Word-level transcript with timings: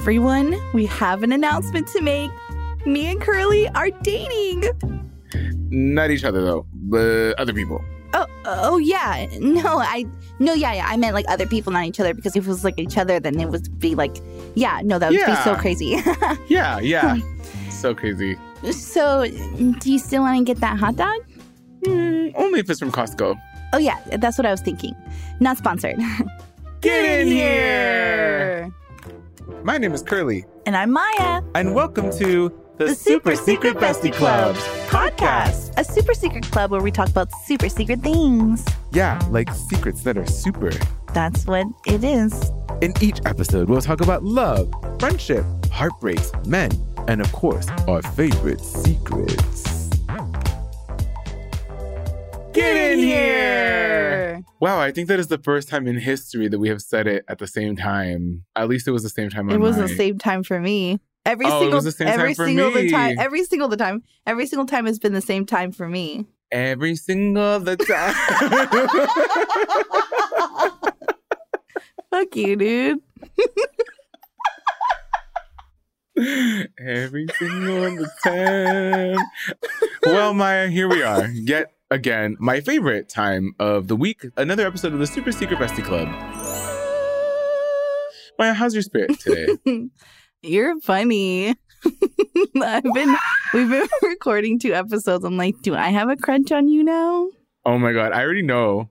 Everyone, 0.00 0.58
we 0.72 0.86
have 0.86 1.22
an 1.22 1.30
announcement 1.30 1.86
to 1.88 2.00
make. 2.00 2.30
Me 2.86 3.10
and 3.10 3.20
Curly 3.20 3.68
are 3.68 3.90
dating. 3.90 4.64
Not 5.68 6.10
each 6.10 6.24
other 6.24 6.42
though, 6.42 6.66
but 6.72 7.38
other 7.38 7.52
people. 7.52 7.84
Oh, 8.14 8.26
oh 8.46 8.78
yeah. 8.78 9.26
No, 9.38 9.78
I 9.78 10.06
no, 10.38 10.54
yeah, 10.54 10.72
yeah. 10.72 10.86
I 10.88 10.96
meant 10.96 11.12
like 11.12 11.26
other 11.28 11.46
people, 11.46 11.70
not 11.74 11.84
each 11.84 12.00
other. 12.00 12.14
Because 12.14 12.34
if 12.34 12.46
it 12.46 12.48
was 12.48 12.64
like 12.64 12.78
each 12.78 12.96
other, 12.96 13.20
then 13.20 13.38
it 13.38 13.50
would 13.50 13.78
be 13.78 13.94
like, 13.94 14.16
yeah, 14.54 14.80
no, 14.82 14.98
that 14.98 15.10
would 15.10 15.26
be 15.26 15.36
so 15.44 15.54
crazy. 15.54 15.98
Yeah, 16.48 16.80
yeah. 16.80 17.18
so 17.70 17.94
crazy. 17.94 18.38
so, 18.72 19.26
do 19.80 19.92
you 19.92 19.98
still 19.98 20.22
want 20.22 20.38
to 20.38 20.44
get 20.44 20.62
that 20.62 20.78
hot 20.78 20.96
dog? 20.96 21.20
Mm, 21.82 22.32
only 22.36 22.60
if 22.60 22.70
it's 22.70 22.80
from 22.80 22.90
Costco. 22.90 23.38
Oh 23.74 23.78
yeah, 23.78 24.00
that's 24.16 24.38
what 24.38 24.46
I 24.46 24.50
was 24.50 24.62
thinking. 24.62 24.96
Not 25.40 25.58
sponsored. 25.58 25.98
Get 26.80 27.04
in 27.04 27.26
here! 27.26 28.72
My 29.62 29.76
name 29.78 29.92
is 29.92 30.02
Curly, 30.02 30.44
And 30.66 30.76
I'm 30.76 30.90
Maya. 30.92 31.42
and 31.54 31.74
welcome 31.74 32.10
to 32.18 32.52
the, 32.78 32.86
A 32.86 32.94
super 32.94 33.36
secret 33.36 33.76
Bestie 33.76 34.12
Club 34.12 34.56
podcast, 34.88 35.76
a 35.78 35.84
super 35.84 36.14
secret 36.14 36.44
club 36.50 36.70
where 36.70 36.80
we 36.80 36.90
talk 36.90 37.08
about 37.10 37.28
super 37.44 37.68
secret 37.68 38.00
things. 38.00 38.64
Yeah, 38.92 39.20
like 39.30 39.52
secrets 39.52 40.02
that 40.04 40.16
are 40.16 40.26
super. 40.26 40.70
That's 41.12 41.46
what 41.46 41.66
it 41.86 42.02
is. 42.02 42.50
In 42.80 42.94
each 43.02 43.20
episode, 43.26 43.68
we'll 43.68 43.82
talk 43.82 44.00
about 44.00 44.24
love, 44.24 44.72
friendship, 44.98 45.44
heartbreaks, 45.70 46.32
men, 46.46 46.70
and 47.08 47.20
of 47.20 47.30
course, 47.32 47.68
our 47.86 48.00
favorite 48.02 48.60
secrets. 48.60 49.69
Get 52.52 52.76
in 52.92 52.98
here! 52.98 54.42
Wow, 54.60 54.80
I 54.80 54.90
think 54.90 55.08
that 55.08 55.20
is 55.20 55.28
the 55.28 55.38
first 55.38 55.68
time 55.68 55.86
in 55.86 55.96
history 55.98 56.48
that 56.48 56.58
we 56.58 56.68
have 56.68 56.82
said 56.82 57.06
it 57.06 57.24
at 57.28 57.38
the 57.38 57.46
same 57.46 57.76
time. 57.76 58.44
At 58.56 58.68
least 58.68 58.88
it 58.88 58.90
was 58.90 59.02
the 59.02 59.08
same 59.08 59.30
time. 59.30 59.48
It 59.50 59.60
was 59.60 59.76
the 59.76 59.88
same 59.88 60.18
time 60.18 60.42
for 60.42 60.60
me. 60.60 60.98
Every 61.24 61.46
Oh, 61.46 61.60
single 61.60 61.76
was 61.76 61.84
the 61.84 61.92
same 61.92 62.08
time 62.08 62.20
every 62.20 62.34
for 62.34 62.46
single 62.46 62.70
the 62.72 62.90
time 62.90 63.16
every 63.18 63.44
single 63.44 63.68
the 63.68 63.76
time 63.76 64.02
every 64.26 64.46
single 64.46 64.66
time 64.66 64.86
has 64.86 64.98
been 64.98 65.12
the 65.12 65.20
same 65.20 65.44
time 65.46 65.70
for 65.70 65.86
me. 65.86 66.26
Every 66.50 66.96
single 66.96 67.60
the 67.60 67.76
time. 67.76 68.14
Fuck 72.10 72.34
you, 72.34 72.56
dude. 72.56 72.98
Every 76.78 77.26
single 77.38 77.96
the 77.96 78.10
time. 78.24 79.18
well, 80.06 80.34
Maya, 80.34 80.68
here 80.68 80.88
we 80.88 81.02
are. 81.02 81.28
Yet 81.28 81.70
again, 81.90 82.36
my 82.38 82.60
favorite 82.60 83.08
time 83.08 83.54
of 83.58 83.88
the 83.88 83.96
week. 83.96 84.24
Another 84.36 84.66
episode 84.66 84.92
of 84.92 84.98
the 84.98 85.06
Super 85.06 85.32
Secret 85.32 85.58
Bestie 85.58 85.84
Club. 85.84 86.08
Maya, 88.38 88.54
how's 88.54 88.74
your 88.74 88.82
spirit 88.82 89.18
today? 89.20 89.56
You're 90.42 90.80
funny. 90.80 91.48
I've 92.62 92.82
been 92.82 93.16
we've 93.54 93.68
been 93.70 93.88
recording 94.02 94.58
two 94.58 94.72
episodes. 94.74 95.24
I'm 95.24 95.36
like, 95.36 95.60
do 95.62 95.74
I 95.74 95.88
have 95.88 96.08
a 96.08 96.16
crunch 96.16 96.52
on 96.52 96.68
you 96.68 96.82
now? 96.84 97.28
oh 97.66 97.78
my 97.78 97.92
god, 97.92 98.12
I 98.12 98.22
already 98.22 98.42
know. 98.42 98.88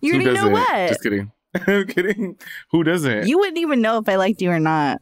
You 0.00 0.12
Who 0.14 0.16
already 0.20 0.24
know 0.24 0.34
doesn't? 0.34 0.52
what? 0.52 0.88
Just 0.88 1.02
kidding. 1.02 1.32
I'm 1.54 1.86
kidding. 1.86 2.36
Who 2.72 2.84
doesn't? 2.84 3.26
You 3.28 3.38
wouldn't 3.38 3.58
even 3.58 3.80
know 3.80 3.98
if 3.98 4.08
I 4.08 4.16
liked 4.16 4.40
you 4.42 4.50
or 4.50 4.60
not. 4.60 4.98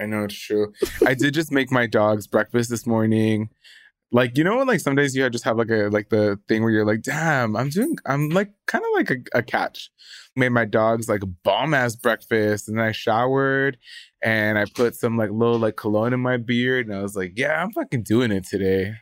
I 0.00 0.06
know 0.06 0.24
it's 0.24 0.34
true. 0.34 0.72
I 1.04 1.14
did 1.14 1.34
just 1.34 1.50
make 1.52 1.70
my 1.72 1.86
dogs 1.86 2.26
breakfast 2.26 2.70
this 2.70 2.86
morning. 2.86 3.48
Like 4.10 4.38
you 4.38 4.44
know, 4.44 4.56
when 4.56 4.66
like 4.66 4.80
some 4.80 4.94
days 4.96 5.14
you 5.14 5.28
just 5.28 5.44
have 5.44 5.58
like 5.58 5.70
a 5.70 5.88
like 5.90 6.08
the 6.08 6.38
thing 6.48 6.62
where 6.62 6.70
you're 6.70 6.86
like, 6.86 7.02
damn, 7.02 7.54
I'm 7.56 7.68
doing, 7.68 7.96
I'm 8.06 8.30
like 8.30 8.50
kind 8.66 8.82
of 8.84 8.90
like 8.94 9.10
a, 9.10 9.38
a 9.38 9.42
catch. 9.42 9.90
Made 10.34 10.50
my 10.50 10.64
dogs 10.64 11.08
like 11.08 11.22
a 11.22 11.26
bomb 11.26 11.74
ass 11.74 11.94
breakfast, 11.94 12.68
and 12.68 12.78
then 12.78 12.86
I 12.86 12.92
showered, 12.92 13.76
and 14.22 14.58
I 14.58 14.64
put 14.64 14.94
some 14.94 15.18
like 15.18 15.30
little 15.30 15.58
like 15.58 15.76
cologne 15.76 16.14
in 16.14 16.20
my 16.20 16.38
beard, 16.38 16.86
and 16.86 16.96
I 16.96 17.02
was 17.02 17.16
like, 17.16 17.32
yeah, 17.36 17.62
I'm 17.62 17.72
fucking 17.72 18.04
doing 18.04 18.30
it 18.32 18.46
today. 18.46 18.94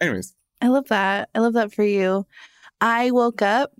Anyways, 0.00 0.34
I 0.60 0.68
love 0.68 0.88
that. 0.88 1.30
I 1.34 1.38
love 1.38 1.54
that 1.54 1.72
for 1.72 1.84
you. 1.84 2.26
I 2.82 3.10
woke 3.12 3.40
up, 3.40 3.72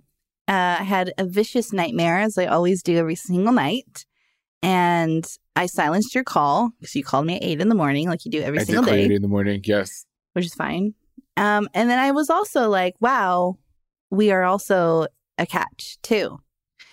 uh, 0.48 0.76
had 0.76 1.12
a 1.18 1.24
vicious 1.24 1.72
nightmare, 1.72 2.20
as 2.20 2.38
I 2.38 2.46
always 2.46 2.82
do 2.82 2.96
every 2.96 3.16
single 3.16 3.52
night. 3.52 4.06
And 4.62 5.26
I 5.56 5.66
silenced 5.66 6.14
your 6.14 6.24
call 6.24 6.70
because 6.78 6.94
you 6.94 7.02
called 7.02 7.26
me 7.26 7.36
at 7.36 7.42
eight 7.42 7.60
in 7.60 7.68
the 7.68 7.74
morning, 7.74 8.08
like 8.08 8.24
you 8.24 8.30
do 8.30 8.42
every 8.42 8.60
I 8.60 8.64
single 8.64 8.84
day. 8.84 9.04
Eight 9.04 9.10
in 9.10 9.22
the 9.22 9.28
morning. 9.28 9.62
Yes, 9.64 10.06
which 10.40 10.46
is 10.46 10.54
fine. 10.54 10.94
Um, 11.36 11.68
and 11.74 11.88
then 11.88 11.98
I 11.98 12.10
was 12.10 12.30
also 12.30 12.68
like, 12.68 12.94
wow, 13.00 13.56
we 14.10 14.30
are 14.30 14.42
also 14.42 15.06
a 15.38 15.46
catch 15.46 15.98
too. 16.02 16.38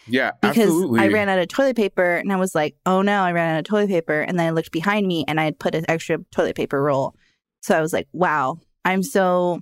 yeah, 0.08 0.32
Because 0.42 0.58
absolutely. 0.58 1.00
I 1.02 1.08
ran 1.08 1.30
out 1.30 1.40
of 1.40 1.48
toilet 1.48 1.76
paper 1.76 2.16
and 2.16 2.32
I 2.32 2.36
was 2.36 2.54
like, 2.54 2.76
oh 2.86 3.02
no, 3.02 3.22
I 3.22 3.32
ran 3.32 3.56
out 3.56 3.60
of 3.60 3.66
toilet 3.66 3.90
paper. 3.90 4.22
And 4.22 4.38
then 4.38 4.48
I 4.48 4.52
looked 4.52 4.72
behind 4.72 5.08
me 5.08 5.26
and 5.28 5.40
I 5.40 5.46
had 5.46 5.60
put 5.60 5.76
an 5.76 5.86
extra 5.90 6.20
toilet 6.32 6.56
paper 6.56 6.82
roll. 6.82 7.16
So 7.62 7.78
I 7.78 7.82
was 7.82 7.94
like, 7.94 8.08
wow, 8.14 8.60
I'm 8.86 9.04
so. 9.04 9.60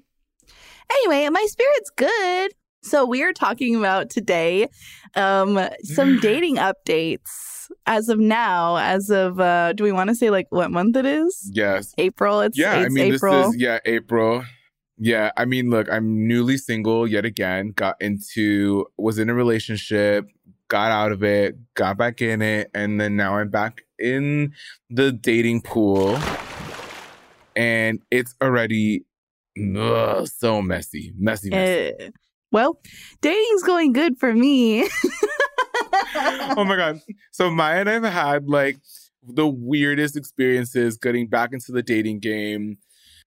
Anyway, 0.92 1.28
my 1.30 1.46
spirit's 1.48 1.90
good. 1.96 2.52
So 2.86 3.04
we 3.04 3.24
are 3.24 3.34
talking 3.34 3.76
about 3.76 4.12
today 4.12 4.70
um, 5.16 5.60
some 5.82 6.20
dating 6.20 6.58
updates 6.58 7.68
as 7.88 8.10
of 8.10 8.20
now, 8.20 8.78
as 8.78 9.10
of, 9.10 9.40
uh, 9.40 9.74
do 9.74 9.84
we 9.84 9.92
want 9.92 10.10
to 10.10 10.16
say 10.16 10.30
like 10.30 10.46
what 10.52 10.70
month 10.70 10.96
it 10.96 11.06
is? 11.08 11.50
yes. 11.52 11.96
April. 11.98 12.42
It's, 12.42 12.56
yeah, 12.56 12.76
it's 12.76 12.86
I 12.86 12.90
mean, 12.90 13.14
April. 13.16 13.42
this 13.42 13.56
is 13.56 13.58
yeah, 13.60 13.80
April. 13.86 14.46
Yeah, 15.00 15.32
I 15.36 15.46
mean, 15.46 15.72
look, 15.72 15.92
I'm 15.92 16.28
newly 16.28 16.58
single 16.58 17.08
yet 17.08 17.26
again. 17.26 17.72
Got 17.72 18.00
into, 18.00 18.86
was 19.00 19.18
in 19.18 19.32
a 19.32 19.34
relationship, 19.34 20.28
got 20.68 20.92
out 20.92 21.12
of 21.12 21.24
it, 21.24 21.56
got 21.74 21.98
back 21.98 22.22
in 22.22 22.44
it, 22.44 22.70
and 22.76 23.02
then 23.02 23.16
now 23.16 23.38
I'm 23.38 23.50
back 23.50 23.82
in 23.98 24.54
the 24.92 25.12
dating 25.12 25.62
pool, 25.64 26.20
and 27.56 28.00
it's 28.12 28.36
already 28.44 29.06
ugh, 29.76 30.28
so 30.28 30.62
messy, 30.62 31.14
messy, 31.18 31.50
messy. 31.50 31.94
Uh, 32.00 32.10
well, 32.56 32.80
dating's 33.22 33.64
going 33.64 33.92
good 33.94 34.18
for 34.18 34.34
me. 34.34 34.88
oh 36.56 36.64
my 36.66 36.76
god! 36.76 37.02
So 37.32 37.50
Maya 37.52 37.82
and 37.82 37.90
I've 37.90 38.04
had 38.04 38.48
like 38.48 38.78
the 39.22 39.48
weirdest 39.48 40.16
experiences 40.16 40.98
getting 40.98 41.28
back 41.28 41.52
into 41.54 41.72
the 41.72 41.84
dating 41.84 42.20
game. 42.20 42.78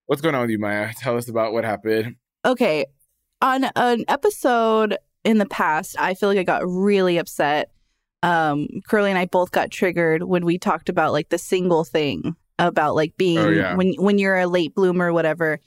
What's 0.07 0.23
going 0.23 0.35
on 0.35 0.43
with 0.43 0.51
you, 0.51 0.59
Maya? 0.59 0.93
Tell 0.97 1.17
us 1.17 1.29
about 1.29 1.53
what 1.53 1.65
happened. 1.65 2.17
okay 2.45 2.87
on 3.41 3.65
an 3.77 4.05
episode 4.09 4.97
in 5.23 5.39
the 5.39 5.47
past 5.47 5.95
i 5.99 6.13
feel 6.15 6.29
like 6.29 6.39
i 6.39 6.43
got 6.43 6.63
really 6.67 7.19
upset 7.19 7.71
um, 8.25 8.67
Curly 8.89 9.11
and 9.11 9.19
I 9.19 9.27
both 9.27 9.53
got 9.53 9.71
triggered 9.71 10.25
when 10.25 10.45
we 10.45 10.59
talked 10.59 10.89
about 10.89 11.13
like 11.13 11.29
the 11.29 11.39
single 11.39 11.85
thing 11.85 12.35
about 12.59 12.97
like 12.97 13.17
being 13.17 13.39
Oh, 13.39 13.49
yeah. 13.49 13.77
when 13.77 13.95
when 13.95 14.19
you're 14.19 14.37
a 14.39 14.49
late 14.49 14.75
bloomer 14.75 15.07
or 15.07 15.13
whatever. 15.13 15.61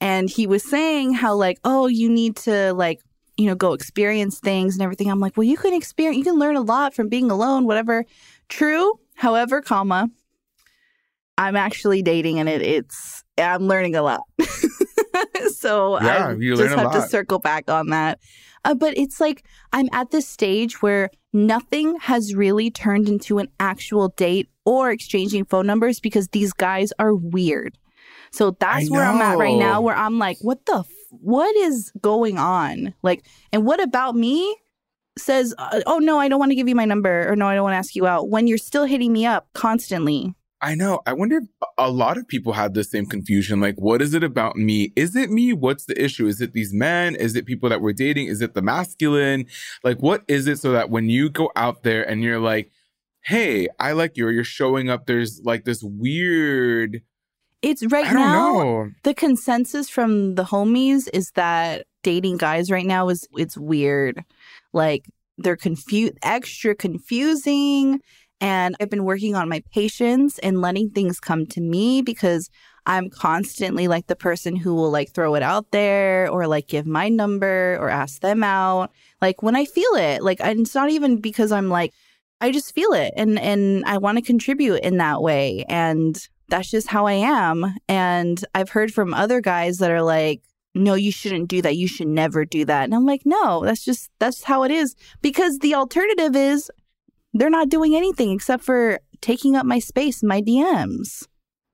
And 0.00 0.30
he 0.30 0.46
was 0.46 0.62
saying 0.62 1.14
how 1.14 1.34
like, 1.34 1.58
oh, 1.64 1.86
you 1.86 2.08
need 2.08 2.36
to 2.36 2.72
like, 2.72 3.00
you 3.36 3.46
know, 3.46 3.54
go 3.54 3.72
experience 3.72 4.38
things 4.38 4.74
and 4.74 4.82
everything. 4.82 5.10
I'm 5.10 5.20
like, 5.20 5.36
well, 5.36 5.44
you 5.44 5.56
can 5.56 5.74
experience, 5.74 6.18
you 6.18 6.24
can 6.24 6.38
learn 6.38 6.56
a 6.56 6.62
lot 6.62 6.94
from 6.94 7.08
being 7.08 7.30
alone, 7.30 7.66
whatever. 7.66 8.04
True. 8.48 8.98
However, 9.14 9.60
comma, 9.60 10.08
I'm 11.36 11.56
actually 11.56 12.02
dating 12.02 12.38
and 12.38 12.48
it, 12.48 12.62
it's 12.62 13.24
I'm 13.38 13.66
learning 13.66 13.96
a 13.96 14.02
lot. 14.02 14.22
so 15.54 16.00
Yeah, 16.00 16.28
I 16.28 16.34
just 16.34 16.74
have 16.74 16.92
to 16.92 17.02
circle 17.02 17.38
back 17.38 17.70
on 17.70 17.88
that. 17.88 18.18
Uh, 18.64 18.74
but 18.74 18.96
it's 18.96 19.20
like 19.20 19.44
I'm 19.72 19.88
at 19.92 20.10
this 20.10 20.28
stage 20.28 20.82
where 20.82 21.10
nothing 21.32 21.98
has 22.00 22.34
really 22.34 22.70
turned 22.70 23.08
into 23.08 23.38
an 23.38 23.48
actual 23.58 24.08
date 24.08 24.48
or 24.64 24.90
exchanging 24.90 25.44
phone 25.46 25.66
numbers 25.66 26.00
because 26.00 26.28
these 26.28 26.52
guys 26.52 26.92
are 26.98 27.14
weird. 27.14 27.78
So 28.32 28.52
that's 28.52 28.90
where 28.90 29.04
I'm 29.04 29.20
at 29.20 29.38
right 29.38 29.58
now, 29.58 29.80
where 29.80 29.96
I'm 29.96 30.18
like, 30.18 30.38
what 30.40 30.64
the, 30.66 30.78
f- 30.78 30.86
what 31.10 31.54
is 31.56 31.92
going 32.00 32.38
on? 32.38 32.94
Like, 33.02 33.26
and 33.52 33.66
what 33.66 33.82
about 33.82 34.14
me 34.14 34.56
says, 35.18 35.54
uh, 35.58 35.80
oh 35.86 35.98
no, 35.98 36.18
I 36.18 36.28
don't 36.28 36.38
want 36.38 36.50
to 36.50 36.56
give 36.56 36.68
you 36.68 36.76
my 36.76 36.84
number, 36.84 37.30
or 37.30 37.36
no, 37.36 37.46
I 37.46 37.54
don't 37.54 37.64
want 37.64 37.74
to 37.74 37.78
ask 37.78 37.96
you 37.96 38.06
out 38.06 38.30
when 38.30 38.46
you're 38.46 38.58
still 38.58 38.84
hitting 38.84 39.12
me 39.12 39.26
up 39.26 39.48
constantly. 39.52 40.34
I 40.62 40.74
know. 40.74 41.00
I 41.06 41.14
wonder 41.14 41.38
if 41.38 41.44
a 41.78 41.90
lot 41.90 42.18
of 42.18 42.28
people 42.28 42.52
had 42.52 42.74
the 42.74 42.84
same 42.84 43.06
confusion. 43.06 43.60
Like, 43.60 43.76
what 43.76 44.02
is 44.02 44.12
it 44.12 44.22
about 44.22 44.56
me? 44.56 44.92
Is 44.94 45.16
it 45.16 45.30
me? 45.30 45.54
What's 45.54 45.86
the 45.86 46.02
issue? 46.02 46.26
Is 46.26 46.42
it 46.42 46.52
these 46.52 46.74
men? 46.74 47.14
Is 47.14 47.34
it 47.34 47.46
people 47.46 47.70
that 47.70 47.80
we're 47.80 47.94
dating? 47.94 48.26
Is 48.26 48.42
it 48.42 48.52
the 48.52 48.60
masculine? 48.60 49.46
Like, 49.82 50.00
what 50.00 50.22
is 50.28 50.46
it 50.46 50.58
so 50.58 50.72
that 50.72 50.90
when 50.90 51.08
you 51.08 51.30
go 51.30 51.50
out 51.56 51.82
there 51.82 52.06
and 52.06 52.22
you're 52.22 52.40
like, 52.40 52.70
hey, 53.22 53.68
I 53.78 53.92
like 53.92 54.16
you, 54.16 54.26
or 54.26 54.30
you're 54.30 54.44
showing 54.44 54.90
up, 54.90 55.06
there's 55.06 55.40
like 55.44 55.64
this 55.64 55.82
weird, 55.82 57.02
It's 57.62 57.84
right 57.86 58.06
now. 58.12 58.52
know. 58.62 58.90
The 59.02 59.14
consensus 59.14 59.88
from 59.88 60.34
the 60.34 60.44
homies 60.44 61.08
is 61.12 61.30
that 61.32 61.86
dating 62.02 62.38
guys 62.38 62.70
right 62.70 62.86
now 62.86 63.08
is 63.08 63.28
it's 63.36 63.58
weird. 63.58 64.24
Like 64.72 65.04
they're 65.38 65.56
confused, 65.56 66.14
extra 66.22 66.74
confusing. 66.74 68.00
And 68.40 68.74
I've 68.80 68.88
been 68.88 69.04
working 69.04 69.34
on 69.34 69.50
my 69.50 69.62
patience 69.72 70.38
and 70.38 70.62
letting 70.62 70.90
things 70.90 71.20
come 71.20 71.44
to 71.48 71.60
me 71.60 72.00
because 72.00 72.48
I'm 72.86 73.10
constantly 73.10 73.86
like 73.86 74.06
the 74.06 74.16
person 74.16 74.56
who 74.56 74.74
will 74.74 74.90
like 74.90 75.12
throw 75.12 75.34
it 75.34 75.42
out 75.42 75.70
there 75.70 76.30
or 76.30 76.46
like 76.46 76.66
give 76.66 76.86
my 76.86 77.10
number 77.10 77.76
or 77.78 77.90
ask 77.90 78.22
them 78.22 78.42
out. 78.42 78.90
Like 79.20 79.42
when 79.42 79.56
I 79.56 79.66
feel 79.66 79.94
it, 79.94 80.22
like 80.22 80.40
and 80.40 80.60
it's 80.60 80.74
not 80.74 80.90
even 80.90 81.20
because 81.20 81.52
I'm 81.52 81.68
like 81.68 81.92
I 82.40 82.50
just 82.50 82.74
feel 82.74 82.94
it 82.94 83.12
and 83.16 83.38
and 83.38 83.84
I 83.84 83.98
want 83.98 84.16
to 84.16 84.22
contribute 84.22 84.80
in 84.80 84.96
that 84.96 85.20
way 85.20 85.66
and 85.68 86.16
that's 86.50 86.70
just 86.70 86.88
how 86.88 87.06
I 87.06 87.12
am. 87.14 87.74
And 87.88 88.44
I've 88.54 88.70
heard 88.70 88.92
from 88.92 89.14
other 89.14 89.40
guys 89.40 89.78
that 89.78 89.90
are 89.90 90.02
like 90.02 90.42
no 90.74 90.94
you 90.94 91.10
shouldn't 91.10 91.48
do 91.48 91.60
that. 91.62 91.76
You 91.76 91.88
should 91.88 92.06
never 92.06 92.44
do 92.44 92.64
that. 92.64 92.84
And 92.84 92.94
I'm 92.94 93.06
like 93.06 93.22
no 93.24 93.64
that's 93.64 93.84
just 93.84 94.10
that's 94.18 94.44
how 94.44 94.62
it 94.64 94.70
is. 94.70 94.94
Because 95.22 95.58
the 95.58 95.74
alternative 95.74 96.36
is 96.36 96.70
they're 97.32 97.50
not 97.50 97.68
doing 97.68 97.94
anything 97.96 98.30
except 98.32 98.64
for 98.64 99.00
taking 99.20 99.56
up 99.56 99.66
my 99.66 99.78
space 99.78 100.22
my 100.22 100.42
DMs. 100.42 101.26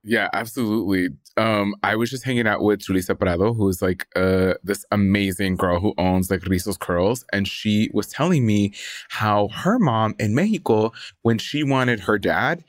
Yeah, 0.09 0.29
absolutely. 0.33 1.09
Um, 1.37 1.75
I 1.83 1.97
was 1.97 2.11
just 2.11 2.25
hanging 2.25 2.47
out 2.47 2.63
with 2.63 2.81
Julissa 2.81 3.19
Prado, 3.19 3.53
who's 3.53 3.83
like 3.83 4.07
uh 4.15 4.55
this 4.63 4.85
amazing 4.93 5.57
girl 5.57 5.81
who 5.81 5.95
owns 5.99 6.31
like 6.31 6.43
Rizos 6.43 6.79
Curls, 6.79 7.25
and 7.33 7.49
she 7.49 7.91
was 7.93 8.07
telling 8.07 8.47
me 8.47 8.73
how 9.09 9.49
her 9.49 9.79
mom 9.81 10.15
in 10.21 10.35
Mexico, 10.35 10.93
when 11.23 11.39
she 11.39 11.65
wanted 11.65 12.01
her 12.01 12.19
dad, 12.19 12.65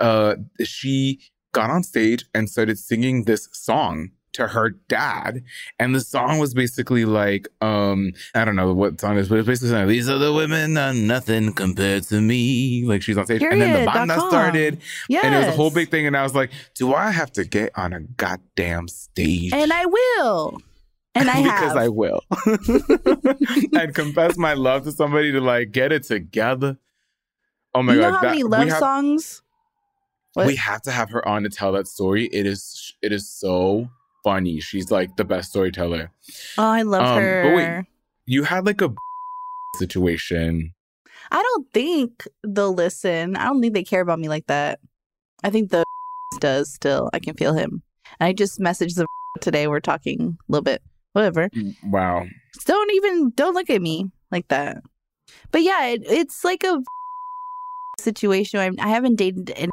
uh, 0.00 0.36
she 0.62 1.20
got 1.52 1.70
on 1.70 1.82
stage 1.82 2.24
and 2.34 2.48
started 2.50 2.78
singing 2.78 3.24
this 3.24 3.48
song 3.52 4.10
to 4.32 4.48
her 4.48 4.70
dad 4.88 5.42
and 5.78 5.94
the 5.94 6.00
song 6.00 6.38
was 6.38 6.54
basically 6.54 7.04
like 7.04 7.46
um 7.60 8.12
i 8.34 8.46
don't 8.46 8.56
know 8.56 8.72
what 8.72 8.98
song 8.98 9.18
it 9.18 9.20
is 9.20 9.28
but 9.28 9.38
it's 9.38 9.46
basically 9.46 9.74
like, 9.76 9.86
these 9.88 10.08
are 10.08 10.16
the 10.16 10.32
women 10.32 10.78
are 10.78 10.94
nothing 10.94 11.52
compared 11.52 12.02
to 12.02 12.18
me 12.18 12.82
like 12.86 13.02
she's 13.02 13.18
on 13.18 13.26
stage 13.26 13.42
and 13.42 13.60
then 13.60 13.72
the 13.72 13.90
Period. 13.90 13.92
banda 13.92 14.18
started 14.28 14.80
Yes. 15.10 15.22
and 15.22 15.34
it 15.34 15.38
was 15.38 15.46
a 15.48 15.50
whole 15.52 15.70
big 15.70 15.90
thing. 15.90 16.06
And 16.06 16.16
I 16.16 16.22
was 16.22 16.34
like, 16.34 16.50
do 16.74 16.94
I 16.94 17.10
have 17.10 17.30
to 17.32 17.44
get 17.44 17.72
on 17.76 17.92
a 17.92 18.00
goddamn 18.00 18.88
stage? 18.88 19.52
And 19.52 19.70
I 19.70 19.84
will. 19.84 20.62
And 21.14 21.28
I 21.28 21.34
have. 21.36 21.60
because 21.60 21.68
have. 21.74 21.76
I 21.76 21.88
will. 21.88 22.22
and 23.78 23.94
confess 23.94 24.38
my 24.38 24.54
love 24.54 24.84
to 24.84 24.92
somebody 24.92 25.32
to 25.32 25.42
like 25.42 25.72
get 25.72 25.92
it 25.92 26.04
together. 26.04 26.78
Oh 27.74 27.82
my 27.82 27.94
god. 27.94 27.96
you 27.96 28.00
god. 28.02 28.08
know 28.08 28.16
how 28.16 28.22
that- 28.22 28.28
many 28.30 28.42
love 28.44 28.68
have, 28.68 28.78
songs? 28.78 29.41
What? 30.34 30.46
We 30.46 30.56
have 30.56 30.82
to 30.82 30.90
have 30.90 31.10
her 31.10 31.26
on 31.28 31.42
to 31.42 31.48
tell 31.50 31.72
that 31.72 31.86
story. 31.86 32.26
It 32.32 32.46
is 32.46 32.94
it 33.02 33.12
is 33.12 33.28
so 33.30 33.88
funny. 34.24 34.60
She's 34.60 34.90
like 34.90 35.16
the 35.16 35.24
best 35.24 35.50
storyteller. 35.50 36.10
Oh, 36.58 36.64
I 36.70 36.82
love 36.82 37.02
Um, 37.04 37.22
her. 37.22 37.42
but 37.44 37.56
wait. 37.56 37.84
You 38.26 38.44
had 38.44 38.64
like 38.66 38.80
a 38.80 38.90
situation. 39.78 40.72
I 41.30 41.42
don't 41.42 41.66
think 41.72 42.26
they'll 42.46 42.74
listen. 42.74 43.36
I 43.36 43.44
don't 43.46 43.60
think 43.60 43.74
they 43.74 43.84
care 43.84 44.00
about 44.00 44.18
me 44.20 44.28
like 44.28 44.46
that. 44.46 44.80
I 45.42 45.50
think 45.50 45.70
the 45.70 45.84
does 46.40 46.72
still. 46.72 47.10
I 47.12 47.18
can 47.18 47.34
feel 47.34 47.54
him. 47.54 47.82
And 48.20 48.28
I 48.28 48.32
just 48.32 48.58
messaged 48.60 48.94
the 48.96 49.06
today. 49.40 49.66
We're 49.66 49.80
talking 49.80 50.38
a 50.48 50.52
little 50.52 50.62
bit. 50.64 50.82
Whatever. 51.12 51.50
Wow. 51.84 52.26
Don't 52.64 52.90
even 52.94 53.30
don't 53.34 53.54
look 53.54 53.68
at 53.70 53.82
me 53.82 54.10
like 54.30 54.48
that. 54.48 54.82
But 55.50 55.62
yeah, 55.62 55.86
it, 55.88 56.02
it's 56.06 56.42
like 56.44 56.64
a 56.64 56.80
situation. 57.98 58.60
I'm, 58.60 58.76
I 58.78 58.88
haven't 58.88 59.16
dated 59.16 59.50
in, 59.50 59.70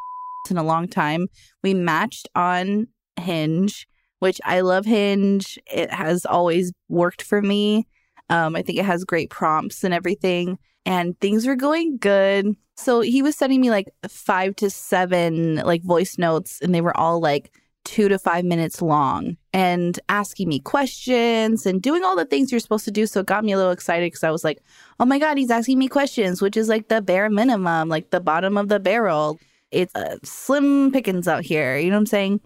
in 0.51 0.57
a 0.57 0.63
long 0.63 0.87
time. 0.87 1.27
We 1.63 1.73
matched 1.73 2.27
on 2.35 2.87
Hinge, 3.19 3.87
which 4.19 4.39
I 4.45 4.61
love 4.61 4.85
Hinge. 4.85 5.59
It 5.71 5.91
has 5.91 6.25
always 6.25 6.71
worked 6.87 7.21
for 7.21 7.41
me. 7.41 7.87
Um, 8.29 8.55
I 8.55 8.61
think 8.61 8.77
it 8.77 8.85
has 8.85 9.03
great 9.03 9.29
prompts 9.29 9.83
and 9.83 9.93
everything, 9.93 10.59
and 10.85 11.19
things 11.19 11.47
were 11.47 11.55
going 11.55 11.97
good. 11.97 12.55
So 12.77 13.01
he 13.01 13.21
was 13.21 13.35
sending 13.35 13.59
me 13.59 13.71
like 13.71 13.89
five 14.07 14.55
to 14.57 14.69
seven 14.69 15.55
like 15.57 15.83
voice 15.83 16.17
notes, 16.17 16.61
and 16.61 16.73
they 16.73 16.81
were 16.81 16.95
all 16.95 17.19
like 17.19 17.51
two 17.85 18.07
to 18.07 18.19
five 18.19 18.45
minutes 18.45 18.81
long 18.81 19.35
and 19.51 19.99
asking 20.09 20.47
me 20.47 20.59
questions 20.59 21.65
and 21.65 21.81
doing 21.81 22.03
all 22.03 22.15
the 22.15 22.25
things 22.25 22.51
you're 22.51 22.59
supposed 22.59 22.85
to 22.85 22.91
do. 22.91 23.07
So 23.07 23.21
it 23.21 23.25
got 23.25 23.43
me 23.43 23.51
a 23.51 23.57
little 23.57 23.71
excited 23.71 24.05
because 24.05 24.23
I 24.23 24.29
was 24.29 24.43
like, 24.43 24.61
oh 24.99 25.05
my 25.05 25.17
God, 25.17 25.37
he's 25.37 25.49
asking 25.49 25.79
me 25.79 25.87
questions, 25.87 26.41
which 26.41 26.55
is 26.55 26.69
like 26.69 26.89
the 26.89 27.01
bare 27.01 27.29
minimum, 27.29 27.89
like 27.89 28.11
the 28.11 28.19
bottom 28.19 28.57
of 28.57 28.67
the 28.67 28.79
barrel. 28.79 29.39
It's 29.71 29.93
uh, 29.95 30.17
slim 30.23 30.91
pickings 30.91 31.27
out 31.27 31.43
here. 31.43 31.77
You 31.77 31.89
know 31.89 31.95
what 31.95 32.01
I'm 32.01 32.05
saying? 32.07 32.41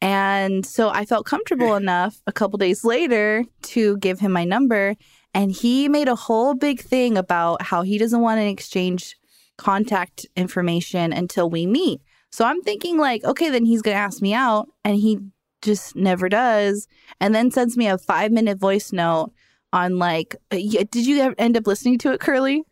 And 0.00 0.66
so 0.66 0.90
I 0.90 1.04
felt 1.04 1.26
comfortable 1.26 1.74
enough 1.82 2.20
a 2.26 2.32
couple 2.32 2.58
days 2.58 2.84
later 2.84 3.44
to 3.62 3.96
give 3.98 4.20
him 4.20 4.32
my 4.32 4.44
number. 4.44 4.94
And 5.34 5.52
he 5.52 5.88
made 5.88 6.08
a 6.08 6.14
whole 6.14 6.54
big 6.54 6.80
thing 6.80 7.18
about 7.18 7.62
how 7.62 7.82
he 7.82 7.98
doesn't 7.98 8.20
want 8.20 8.40
to 8.40 8.46
exchange 8.46 9.16
contact 9.58 10.26
information 10.36 11.12
until 11.12 11.50
we 11.50 11.66
meet. 11.66 12.00
So 12.30 12.44
I'm 12.44 12.62
thinking, 12.62 12.98
like, 12.98 13.24
okay, 13.24 13.50
then 13.50 13.64
he's 13.64 13.82
going 13.82 13.96
to 13.96 14.00
ask 14.00 14.20
me 14.20 14.34
out. 14.34 14.68
And 14.84 14.96
he 14.96 15.18
just 15.62 15.96
never 15.96 16.28
does. 16.28 16.86
And 17.20 17.34
then 17.34 17.50
sends 17.50 17.76
me 17.76 17.86
a 17.86 17.98
five 17.98 18.32
minute 18.32 18.58
voice 18.58 18.92
note 18.92 19.32
on, 19.72 19.98
like, 19.98 20.36
uh, 20.50 20.56
did 20.90 21.06
you 21.06 21.34
end 21.38 21.56
up 21.56 21.66
listening 21.66 21.98
to 21.98 22.12
it, 22.12 22.20
Curly? 22.20 22.62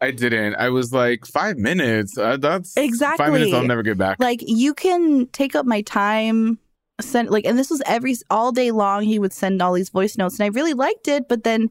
I 0.00 0.10
didn't. 0.12 0.54
I 0.54 0.68
was 0.70 0.92
like, 0.92 1.26
five 1.26 1.56
minutes. 1.58 2.16
Uh, 2.16 2.36
that's 2.36 2.74
Five 2.74 3.32
minutes 3.32 3.52
I'll 3.52 3.64
never 3.64 3.82
get 3.82 3.98
back. 3.98 4.18
like 4.20 4.40
you 4.46 4.72
can 4.74 5.26
take 5.28 5.54
up 5.54 5.66
my 5.66 5.82
time 5.82 6.58
send 7.00 7.30
like 7.30 7.44
and 7.44 7.56
this 7.56 7.70
was 7.70 7.80
every 7.86 8.14
all 8.28 8.50
day 8.50 8.72
long 8.72 9.02
he 9.04 9.20
would 9.20 9.32
send 9.32 9.62
all 9.62 9.72
these 9.72 9.88
voice 9.90 10.18
notes 10.18 10.36
and 10.40 10.44
i 10.44 10.48
really 10.48 10.74
liked 10.74 11.06
it 11.06 11.28
but 11.28 11.44
then 11.44 11.70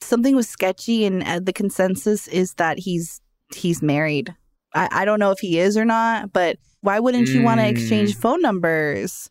something 0.00 0.36
was 0.36 0.48
sketchy 0.48 1.04
and 1.04 1.24
uh, 1.24 1.40
the 1.40 1.52
consensus 1.52 2.28
is 2.28 2.54
that 2.54 2.78
he's 2.78 3.20
he's 3.56 3.82
married 3.82 4.32
I, 4.76 4.88
I 4.92 5.04
don't 5.04 5.18
know 5.18 5.32
if 5.32 5.40
he 5.40 5.58
is 5.58 5.76
or 5.76 5.84
not 5.84 6.32
but 6.32 6.58
why 6.82 7.00
wouldn't 7.00 7.26
you 7.26 7.42
want 7.42 7.58
to 7.58 7.66
exchange 7.68 8.14
Mm. 8.14 8.20
phone 8.20 8.40
numbers 8.40 9.30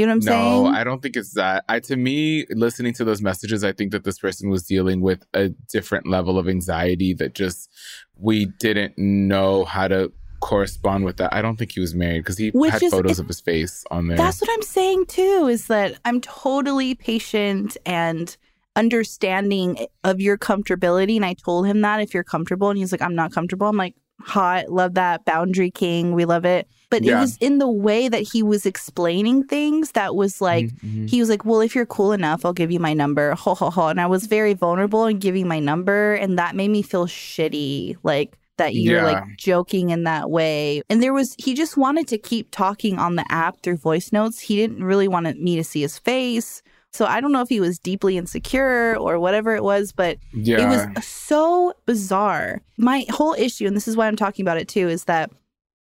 you 0.00 0.06
know 0.06 0.12
what 0.16 0.22
i'm 0.22 0.26
no, 0.26 0.32
saying 0.32 0.64
No, 0.64 0.78
I 0.80 0.82
don't 0.84 1.00
think 1.02 1.16
it's 1.16 1.34
that. 1.34 1.64
I 1.68 1.80
to 1.80 1.96
me, 1.96 2.46
listening 2.50 2.92
to 2.94 3.04
those 3.04 3.20
messages, 3.22 3.62
I 3.64 3.72
think 3.72 3.92
that 3.92 4.04
this 4.04 4.18
person 4.18 4.50
was 4.50 4.62
dealing 4.64 5.00
with 5.00 5.24
a 5.34 5.50
different 5.76 6.06
level 6.06 6.38
of 6.38 6.48
anxiety 6.48 7.14
that 7.14 7.34
just 7.34 7.70
we 8.16 8.46
didn't 8.58 8.96
know 8.98 9.64
how 9.64 9.86
to 9.88 10.12
correspond 10.40 11.04
with 11.04 11.18
that. 11.18 11.32
I 11.34 11.42
don't 11.42 11.56
think 11.58 11.72
he 11.72 11.80
was 11.80 11.94
married 11.94 12.20
because 12.20 12.38
he 12.38 12.48
Which 12.50 12.72
had 12.72 12.82
is- 12.82 12.90
photos 12.92 13.18
it- 13.18 13.22
of 13.22 13.28
his 13.28 13.40
face 13.40 13.84
on 13.90 14.08
there. 14.08 14.16
That's 14.16 14.40
what 14.40 14.50
I'm 14.52 14.62
saying 14.62 15.06
too, 15.06 15.48
is 15.50 15.66
that 15.66 15.98
I'm 16.06 16.20
totally 16.20 16.94
patient 16.94 17.76
and 17.84 18.34
understanding 18.76 19.86
of 20.04 20.20
your 20.20 20.36
comfortability. 20.38 21.16
And 21.16 21.24
I 21.24 21.34
told 21.34 21.66
him 21.66 21.80
that 21.82 22.00
if 22.00 22.12
you're 22.14 22.24
comfortable, 22.24 22.68
and 22.70 22.78
he's 22.78 22.92
like, 22.92 23.02
I'm 23.02 23.14
not 23.14 23.32
comfortable. 23.32 23.66
I'm 23.66 23.76
like, 23.76 23.94
hot, 24.22 24.70
love 24.70 24.94
that. 24.94 25.24
Boundary 25.24 25.70
king, 25.70 26.12
we 26.14 26.24
love 26.24 26.44
it. 26.44 26.68
But 26.90 27.04
it 27.04 27.14
was 27.14 27.36
in 27.40 27.58
the 27.58 27.70
way 27.70 28.08
that 28.08 28.22
he 28.22 28.42
was 28.42 28.66
explaining 28.66 29.44
things 29.44 29.92
that 29.92 30.16
was 30.16 30.40
like, 30.40 30.66
Mhm. 30.78 31.08
he 31.08 31.20
was 31.20 31.28
like, 31.28 31.44
Well, 31.44 31.60
if 31.60 31.74
you're 31.74 31.86
cool 31.86 32.10
enough, 32.12 32.44
I'll 32.44 32.52
give 32.52 32.72
you 32.72 32.80
my 32.80 32.94
number. 32.94 33.32
Ho 33.36 33.54
ho 33.54 33.70
ho. 33.70 33.86
And 33.88 34.00
I 34.00 34.06
was 34.06 34.26
very 34.26 34.54
vulnerable 34.54 35.06
in 35.06 35.18
giving 35.20 35.46
my 35.46 35.60
number. 35.60 36.14
And 36.14 36.36
that 36.38 36.56
made 36.56 36.68
me 36.70 36.82
feel 36.82 37.06
shitty. 37.06 37.96
Like 38.02 38.36
that 38.58 38.74
you're 38.74 38.96
Yeah. 38.98 39.04
like 39.04 39.24
joking 39.38 39.90
in 39.90 40.02
that 40.04 40.30
way. 40.30 40.82
And 40.90 41.00
there 41.02 41.12
was, 41.14 41.34
he 41.38 41.54
just 41.54 41.76
wanted 41.76 42.08
to 42.08 42.18
keep 42.18 42.48
talking 42.50 42.98
on 42.98 43.14
the 43.14 43.24
app 43.30 43.62
through 43.62 43.76
voice 43.78 44.12
notes. 44.12 44.40
He 44.40 44.56
didn't 44.56 44.82
really 44.84 45.08
want 45.08 45.40
me 45.40 45.56
to 45.56 45.64
see 45.64 45.80
his 45.82 45.96
face. 45.96 46.60
So 46.92 47.04
I 47.06 47.20
don't 47.20 47.32
know 47.32 47.40
if 47.40 47.48
he 47.48 47.60
was 47.60 47.78
deeply 47.78 48.16
insecure 48.16 48.96
or 48.96 49.18
whatever 49.20 49.54
it 49.54 49.62
was, 49.62 49.92
but 49.92 50.18
Yeah. 50.32 50.60
it 50.60 50.96
was 50.96 51.04
so 51.04 51.72
bizarre. 51.86 52.62
My 52.76 53.06
whole 53.10 53.34
issue, 53.34 53.66
and 53.66 53.76
this 53.76 53.86
is 53.86 53.96
why 53.96 54.08
I'm 54.08 54.16
talking 54.16 54.42
about 54.44 54.58
it 54.58 54.68
too, 54.68 54.88
is 54.88 55.04
that 55.04 55.30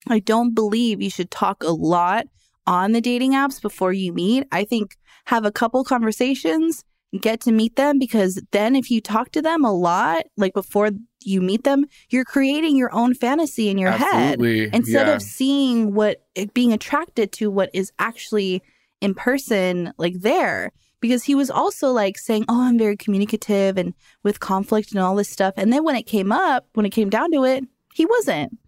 I 0.08 0.18
don't 0.18 0.54
believe 0.54 1.02
you 1.02 1.10
should 1.10 1.30
talk 1.30 1.62
a 1.62 1.72
lot 1.72 2.26
on 2.66 2.92
the 2.92 3.00
dating 3.00 3.32
apps 3.32 3.60
before 3.60 3.92
you 3.92 4.12
meet. 4.12 4.46
I 4.50 4.64
think 4.64 4.96
have 5.26 5.44
a 5.44 5.52
couple 5.52 5.84
conversations, 5.84 6.84
get 7.20 7.40
to 7.42 7.52
meet 7.52 7.76
them, 7.76 7.98
because 7.98 8.40
then 8.50 8.74
if 8.74 8.90
you 8.90 9.00
talk 9.00 9.30
to 9.32 9.42
them 9.42 9.64
a 9.64 9.72
lot, 9.72 10.24
like 10.36 10.54
before 10.54 10.90
you 11.22 11.40
meet 11.40 11.64
them, 11.64 11.86
you're 12.10 12.24
creating 12.24 12.76
your 12.76 12.94
own 12.94 13.14
fantasy 13.14 13.68
in 13.68 13.78
your 13.78 13.92
head 13.92 14.40
instead 14.40 15.06
yeah. 15.06 15.14
of 15.14 15.22
seeing 15.22 15.94
what 15.94 16.22
being 16.54 16.72
attracted 16.72 17.32
to 17.32 17.50
what 17.50 17.70
is 17.72 17.92
actually 17.98 18.62
in 19.00 19.14
person 19.14 19.92
like 19.98 20.20
there 20.20 20.72
because 21.00 21.24
he 21.24 21.34
was 21.34 21.50
also 21.50 21.90
like 21.90 22.18
saying 22.18 22.44
oh 22.48 22.62
i'm 22.62 22.78
very 22.78 22.96
communicative 22.96 23.76
and 23.76 23.94
with 24.22 24.40
conflict 24.40 24.92
and 24.92 25.00
all 25.00 25.14
this 25.14 25.28
stuff 25.28 25.54
and 25.56 25.72
then 25.72 25.84
when 25.84 25.96
it 25.96 26.04
came 26.04 26.32
up 26.32 26.66
when 26.74 26.86
it 26.86 26.90
came 26.90 27.10
down 27.10 27.30
to 27.30 27.44
it 27.44 27.64
he 27.94 28.06
wasn't 28.06 28.58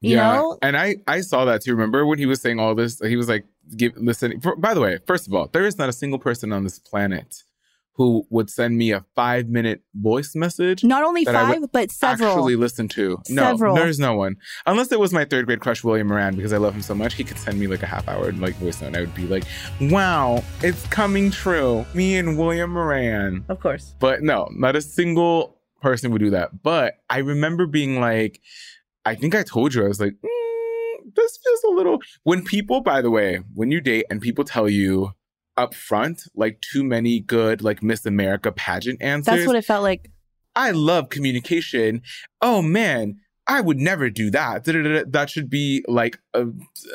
you 0.00 0.16
know 0.16 0.58
and 0.62 0.76
I 0.76 0.96
I 1.06 1.20
saw 1.20 1.44
that 1.44 1.62
too. 1.62 1.72
Remember 1.72 2.06
when 2.06 2.18
he 2.18 2.26
was 2.26 2.40
saying 2.40 2.58
all 2.58 2.74
this? 2.74 2.98
He 3.00 3.16
was 3.16 3.28
like, 3.28 3.44
"Give 3.76 3.92
listen." 3.96 4.40
For, 4.40 4.56
by 4.56 4.72
the 4.74 4.80
way, 4.80 4.98
first 5.06 5.26
of 5.26 5.34
all, 5.34 5.48
there 5.52 5.66
is 5.66 5.76
not 5.76 5.88
a 5.88 5.92
single 5.92 6.18
person 6.18 6.52
on 6.52 6.64
this 6.64 6.78
planet 6.78 7.42
who 7.94 8.24
would 8.30 8.48
send 8.48 8.78
me 8.78 8.92
a 8.92 9.04
five 9.14 9.48
minute 9.48 9.82
voice 9.94 10.34
message 10.34 10.82
not 10.82 11.02
only 11.04 11.24
that 11.24 11.34
I 11.36 11.50
would 11.50 11.60
five 11.60 11.70
but 11.72 11.90
several 11.90 12.30
actually 12.30 12.56
listen 12.56 12.88
to. 12.88 13.18
No, 13.28 13.42
Several. 13.42 13.74
there's 13.74 13.98
no 13.98 14.14
one. 14.14 14.36
Unless 14.66 14.90
it 14.92 14.98
was 15.00 15.12
my 15.12 15.24
third 15.24 15.46
grade 15.46 15.60
crush, 15.60 15.84
William 15.84 16.06
Moran, 16.08 16.34
because 16.36 16.52
I 16.52 16.56
love 16.56 16.74
him 16.74 16.82
so 16.82 16.94
much. 16.94 17.14
He 17.14 17.24
could 17.24 17.38
send 17.38 17.58
me 17.60 17.66
like 17.66 17.82
a 17.82 17.86
half 17.86 18.08
hour 18.08 18.32
like 18.32 18.54
voice 18.56 18.80
note, 18.80 18.88
and 18.88 18.96
I 18.96 19.00
would 19.00 19.14
be 19.14 19.26
like, 19.26 19.44
"Wow, 19.82 20.42
it's 20.62 20.86
coming 20.86 21.30
true." 21.30 21.84
Me 21.94 22.16
and 22.16 22.38
William 22.38 22.70
Moran. 22.70 23.44
of 23.48 23.60
course 23.60 23.94
But 23.98 24.22
no, 24.22 24.48
not 24.52 24.76
a 24.76 24.80
single 24.82 25.58
person 25.82 26.10
would 26.12 26.20
do 26.20 26.30
that. 26.30 26.62
But 26.62 26.94
I 27.10 27.18
remember 27.18 27.66
being 27.66 28.00
like, 28.00 28.40
I 29.04 29.14
think 29.14 29.34
I 29.34 29.42
told 29.42 29.74
you, 29.74 29.84
I 29.84 29.88
was 29.88 30.00
like, 30.00 30.12
"Mm, 30.12 31.14
this 31.16 31.38
feels 31.44 31.64
a 31.64 31.68
little. 31.70 31.98
When 32.22 32.44
people, 32.44 32.80
by 32.80 33.02
the 33.02 33.10
way, 33.10 33.40
when 33.54 33.70
you 33.70 33.80
date 33.80 34.06
and 34.10 34.20
people 34.20 34.44
tell 34.44 34.68
you 34.68 35.12
up 35.60 35.74
front, 35.74 36.22
like 36.34 36.60
too 36.60 36.82
many 36.82 37.20
good, 37.20 37.62
like 37.62 37.82
Miss 37.82 38.06
America 38.06 38.50
pageant 38.50 39.00
answers, 39.02 39.36
that's 39.36 39.46
what 39.46 39.56
it 39.56 39.64
felt 39.64 39.82
like. 39.82 40.10
I 40.56 40.70
love 40.70 41.10
communication. 41.10 42.02
Oh 42.40 42.62
man, 42.62 43.20
I 43.46 43.60
would 43.60 43.78
never 43.78 44.10
do 44.10 44.30
that. 44.30 44.64
That 44.64 45.30
should 45.30 45.50
be 45.50 45.84
like, 45.86 46.18
uh, 46.34 46.46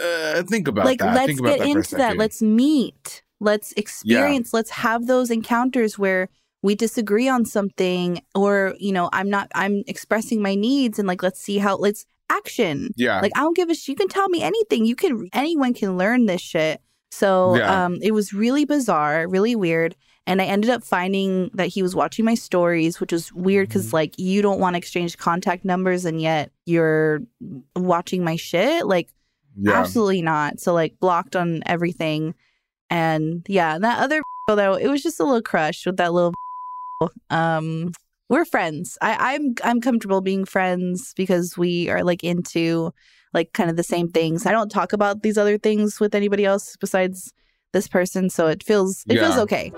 uh, 0.02 0.44
think 0.44 0.68
about 0.68 0.86
like 0.86 1.00
that. 1.00 1.14
let's 1.14 1.28
think 1.28 1.40
about 1.40 1.58
get 1.58 1.60
that 1.60 1.68
into 1.68 1.96
that. 1.96 2.18
let's 2.18 2.42
meet. 2.42 3.22
Let's 3.40 3.72
experience. 3.74 4.54
Let's 4.54 4.72
have 4.72 5.08
those 5.08 5.30
encounters 5.30 6.00
where 6.00 6.30
we 6.64 6.74
disagree 6.74 7.30
on 7.30 7.46
something 7.46 8.20
or 8.34 8.74
you 8.80 8.92
know 8.92 9.08
i'm 9.14 9.30
not 9.30 9.48
i'm 9.54 9.84
expressing 9.86 10.42
my 10.42 10.56
needs 10.56 10.98
and 10.98 11.08
like 11.08 11.22
let's 11.22 11.40
see 11.40 11.60
how 11.60 11.78
let's 11.78 12.08
action. 12.32 12.90
Yeah, 12.96 13.22
like 13.22 13.34
i 13.36 13.42
don't 13.42 13.56
give 13.56 13.70
a 13.70 13.76
sh- 13.76 13.90
you 13.90 13.96
can 13.96 14.08
tell 14.08 14.30
me 14.30 14.42
anything. 14.42 14.86
You 14.86 14.96
can 14.96 15.30
anyone 15.32 15.76
can 15.76 15.96
learn 15.96 16.26
this 16.26 16.42
shit 16.42 16.82
so 17.12 17.56
Yeah. 17.56 17.86
um 17.86 18.00
it 18.02 18.12
was 18.12 18.34
really 18.34 18.66
bizarre 18.66 19.28
really 19.28 19.56
weird 19.56 19.96
and 20.28 20.42
i 20.42 20.46
ended 20.46 20.70
up 20.70 20.84
finding 20.84 21.50
that 21.54 21.68
he 21.68 21.82
was 21.84 21.96
watching 21.96 22.26
my 22.26 22.36
stories 22.36 23.00
which 23.00 23.12
was 23.12 23.32
weird 23.34 23.68
because 23.70 23.88
Mm-hmm. 23.88 23.96
like 23.96 24.20
you 24.20 24.42
don't 24.42 24.60
want 24.60 24.74
to 24.74 24.78
exchange 24.78 25.18
contact 25.18 25.64
numbers 25.66 26.04
and 26.06 26.22
yet 26.22 26.52
you're 26.66 27.22
watching 27.76 28.24
my 28.24 28.36
shit 28.36 28.86
like 28.86 29.10
yeah. 29.58 29.72
Absolutely 29.80 30.22
not. 30.22 30.60
So 30.60 30.74
like 30.74 31.00
blocked 31.00 31.34
on 31.34 31.64
everything. 31.66 32.36
And 32.90 33.46
yeah, 33.48 33.78
that 33.80 34.00
other 34.00 34.22
though, 34.50 34.74
it 34.74 34.90
was 34.90 35.02
just 35.02 35.18
a 35.22 35.24
little 35.24 35.42
crush 35.42 35.86
with 35.86 35.96
that 35.96 36.12
little 36.12 36.34
um 37.30 37.94
we're 38.28 38.44
friends. 38.44 38.98
I, 39.02 39.36
I'm 39.36 39.54
I'm 39.64 39.80
comfortable 39.80 40.20
being 40.20 40.44
friends 40.44 41.14
because 41.16 41.58
we 41.58 41.90
are 41.90 42.04
like 42.04 42.22
into 42.22 42.92
like 43.34 43.54
kind 43.54 43.70
of 43.70 43.76
the 43.76 43.84
same 43.84 44.10
things. 44.10 44.46
I 44.46 44.52
don't 44.52 44.70
talk 44.70 44.94
about 44.94 45.22
these 45.22 45.38
other 45.38 45.58
things 45.58 46.00
with 46.00 46.16
anybody 46.16 46.46
else 46.46 46.76
besides 46.78 47.34
this 47.74 47.88
person, 47.88 48.30
so 48.30 48.48
it 48.48 48.64
feels 48.64 49.04
it 49.08 49.20
feels 49.20 49.38
okay. 49.38 49.72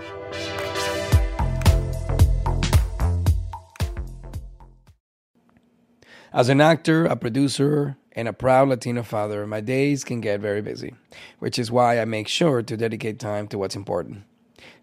As 6.34 6.50
an 6.50 6.62
actor, 6.62 7.06
a 7.06 7.16
producer, 7.16 7.98
and 8.12 8.28
a 8.28 8.34
proud 8.34 8.68
Latino 8.70 9.02
father, 9.02 9.48
my 9.48 9.62
days 9.62 10.04
can 10.04 10.22
get 10.22 10.40
very 10.40 10.62
busy, 10.62 10.94
which 11.40 11.58
is 11.58 11.72
why 11.72 12.00
I 12.00 12.06
make 12.06 12.28
sure 12.28 12.62
to 12.62 12.78
dedicate 12.78 13.20
time 13.20 13.48
to 13.48 13.58
what's 13.58 13.76
important, 13.76 14.24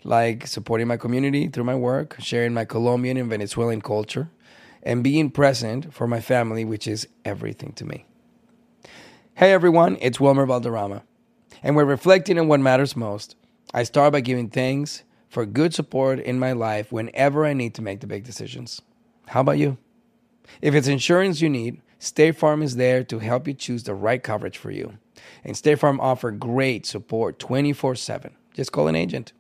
like 0.05 0.47
supporting 0.47 0.89
my 0.89 0.97
community 0.97 1.49
through 1.49 1.65
my 1.65 1.75
work, 1.75 2.17
sharing 2.19 2.55
my 2.55 2.65
Colombian 2.65 3.17
and 3.17 3.29
Venezuelan 3.29 3.83
culture, 3.83 4.31
and 4.83 5.05
being 5.05 5.31
present 5.31 5.93
for 5.93 6.07
my 6.07 6.21
family, 6.21 6.65
which 6.65 6.87
is 6.87 7.09
everything 7.25 7.73
to 7.73 7.85
me. 7.85 8.07
Hey 9.37 9.51
everyone, 9.51 9.99
it's 10.01 10.21
Wilmer 10.21 10.47
Valderrama, 10.47 11.03
and 11.61 11.75
we're 11.75 11.85
reflecting 11.85 12.39
on 12.39 12.47
what 12.47 12.61
matters 12.61 12.95
most. 12.95 13.35
I 13.75 13.83
start 13.83 14.13
by 14.13 14.21
giving 14.21 14.49
thanks 14.49 15.03
for 15.29 15.45
good 15.45 15.75
support 15.75 16.21
in 16.21 16.39
my 16.39 16.53
life 16.53 16.93
whenever 16.93 17.45
I 17.45 17.53
need 17.53 17.75
to 17.75 17.83
make 17.83 17.99
the 17.99 18.07
big 18.07 18.23
decisions. 18.23 18.81
How 19.27 19.41
about 19.41 19.59
you? 19.59 19.77
If 20.63 20.77
it's 20.77 20.87
insurance 20.87 21.41
you 21.41 21.51
need, 21.51 21.83
State 21.99 22.37
Farm 22.37 22.63
is 22.63 22.77
there 22.77 23.03
to 23.03 23.19
help 23.19 23.49
you 23.49 23.55
choose 23.55 23.83
the 23.83 23.95
right 23.97 24.23
coverage 24.23 24.57
for 24.57 24.71
you. 24.71 24.99
And 25.43 25.57
State 25.57 25.81
Farm 25.81 25.99
offer 25.99 26.31
great 26.31 26.87
support 26.87 27.41
24/7. 27.41 28.37
Just 28.53 28.71
call 28.71 28.87
an 28.87 28.95
agent. 28.95 29.33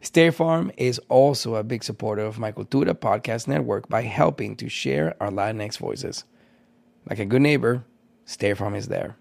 State 0.00 0.34
Farm 0.34 0.72
is 0.76 0.98
also 1.08 1.54
a 1.54 1.62
big 1.62 1.84
supporter 1.84 2.22
of 2.22 2.40
my 2.40 2.50
Cultura 2.50 2.94
podcast 2.94 3.46
network 3.46 3.88
by 3.88 4.02
helping 4.02 4.56
to 4.56 4.68
share 4.68 5.14
our 5.20 5.30
Latinx 5.30 5.78
voices. 5.78 6.24
Like 7.08 7.20
a 7.20 7.24
good 7.24 7.42
neighbor, 7.42 7.84
State 8.30 8.58
Farm 8.58 8.76
is 8.76 8.86
there. 8.86 9.16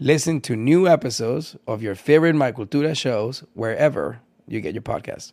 Listen 0.00 0.40
to 0.40 0.56
new 0.56 0.88
episodes 0.88 1.56
of 1.66 1.82
your 1.82 1.94
favorite 1.94 2.34
My 2.34 2.52
Cultura 2.52 2.96
shows 2.96 3.44
wherever 3.52 4.20
you 4.48 4.62
get 4.62 4.72
your 4.72 4.82
podcasts. 4.82 5.32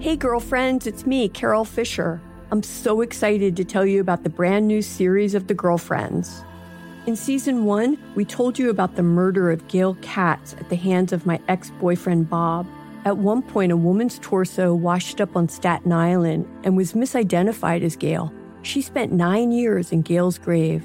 Hey, 0.00 0.16
girlfriends, 0.16 0.88
it's 0.88 1.06
me, 1.06 1.28
Carol 1.28 1.64
Fisher. 1.64 2.20
I'm 2.50 2.64
so 2.64 3.00
excited 3.00 3.56
to 3.56 3.64
tell 3.64 3.86
you 3.86 4.00
about 4.00 4.24
the 4.24 4.28
brand 4.28 4.66
new 4.66 4.82
series 4.82 5.36
of 5.36 5.46
The 5.46 5.54
Girlfriends. 5.54 6.44
In 7.06 7.14
season 7.14 7.64
one, 7.64 7.96
we 8.16 8.24
told 8.24 8.58
you 8.58 8.68
about 8.68 8.96
the 8.96 9.04
murder 9.04 9.52
of 9.52 9.68
Gail 9.68 9.96
Katz 10.02 10.54
at 10.54 10.68
the 10.68 10.76
hands 10.76 11.12
of 11.12 11.26
my 11.26 11.40
ex 11.46 11.70
boyfriend 11.78 12.28
Bob. 12.28 12.66
At 13.04 13.18
one 13.18 13.42
point, 13.42 13.70
a 13.70 13.76
woman's 13.76 14.18
torso 14.18 14.74
washed 14.74 15.20
up 15.20 15.36
on 15.36 15.48
Staten 15.48 15.92
Island 15.92 16.44
and 16.64 16.76
was 16.76 16.94
misidentified 16.94 17.82
as 17.82 17.94
Gail. 17.94 18.32
She 18.62 18.82
spent 18.82 19.12
nine 19.12 19.52
years 19.52 19.92
in 19.92 20.02
Gail's 20.02 20.38
grave, 20.38 20.84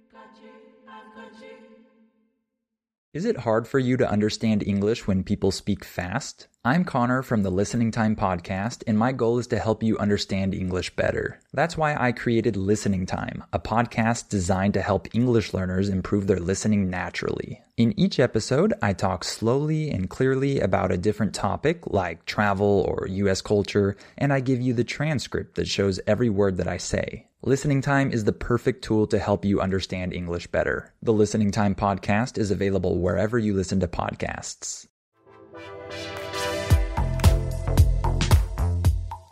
Is 3.13 3.25
it 3.25 3.39
hard 3.39 3.67
for 3.67 3.77
you 3.77 3.97
to 3.97 4.09
understand 4.09 4.63
English 4.65 5.05
when 5.05 5.25
people 5.25 5.51
speak 5.51 5.83
fast? 5.83 6.47
I'm 6.63 6.85
Connor 6.85 7.21
from 7.21 7.43
the 7.43 7.49
Listening 7.49 7.91
Time 7.91 8.15
Podcast, 8.15 8.83
and 8.87 8.97
my 8.97 9.11
goal 9.11 9.37
is 9.37 9.47
to 9.47 9.59
help 9.59 9.83
you 9.83 9.97
understand 9.97 10.53
English 10.53 10.95
better. 10.95 11.41
That's 11.51 11.75
why 11.75 11.93
I 11.93 12.13
created 12.13 12.55
Listening 12.55 13.05
Time, 13.05 13.43
a 13.51 13.59
podcast 13.59 14.29
designed 14.29 14.75
to 14.75 14.81
help 14.81 15.13
English 15.13 15.53
learners 15.53 15.89
improve 15.89 16.27
their 16.27 16.39
listening 16.39 16.89
naturally. 16.89 17.61
In 17.75 17.99
each 17.99 18.17
episode, 18.17 18.73
I 18.81 18.93
talk 18.93 19.25
slowly 19.25 19.89
and 19.89 20.09
clearly 20.09 20.61
about 20.61 20.93
a 20.93 20.97
different 20.97 21.33
topic, 21.33 21.87
like 21.87 22.23
travel 22.23 22.85
or 22.87 23.07
US 23.09 23.41
culture, 23.41 23.97
and 24.17 24.31
I 24.31 24.39
give 24.39 24.61
you 24.61 24.73
the 24.73 24.85
transcript 24.85 25.55
that 25.55 25.67
shows 25.67 25.99
every 26.07 26.29
word 26.29 26.55
that 26.55 26.67
I 26.69 26.77
say. 26.77 27.27
Listening 27.43 27.81
Time 27.81 28.11
is 28.11 28.25
the 28.25 28.33
perfect 28.33 28.83
tool 28.83 29.07
to 29.07 29.17
help 29.17 29.43
you 29.43 29.61
understand 29.61 30.13
English 30.13 30.45
better. 30.45 30.93
The 31.01 31.11
Listening 31.11 31.49
Time 31.49 31.73
podcast 31.73 32.37
is 32.37 32.51
available 32.51 32.99
wherever 32.99 33.39
you 33.39 33.55
listen 33.55 33.79
to 33.79 33.87
podcasts. 33.87 34.87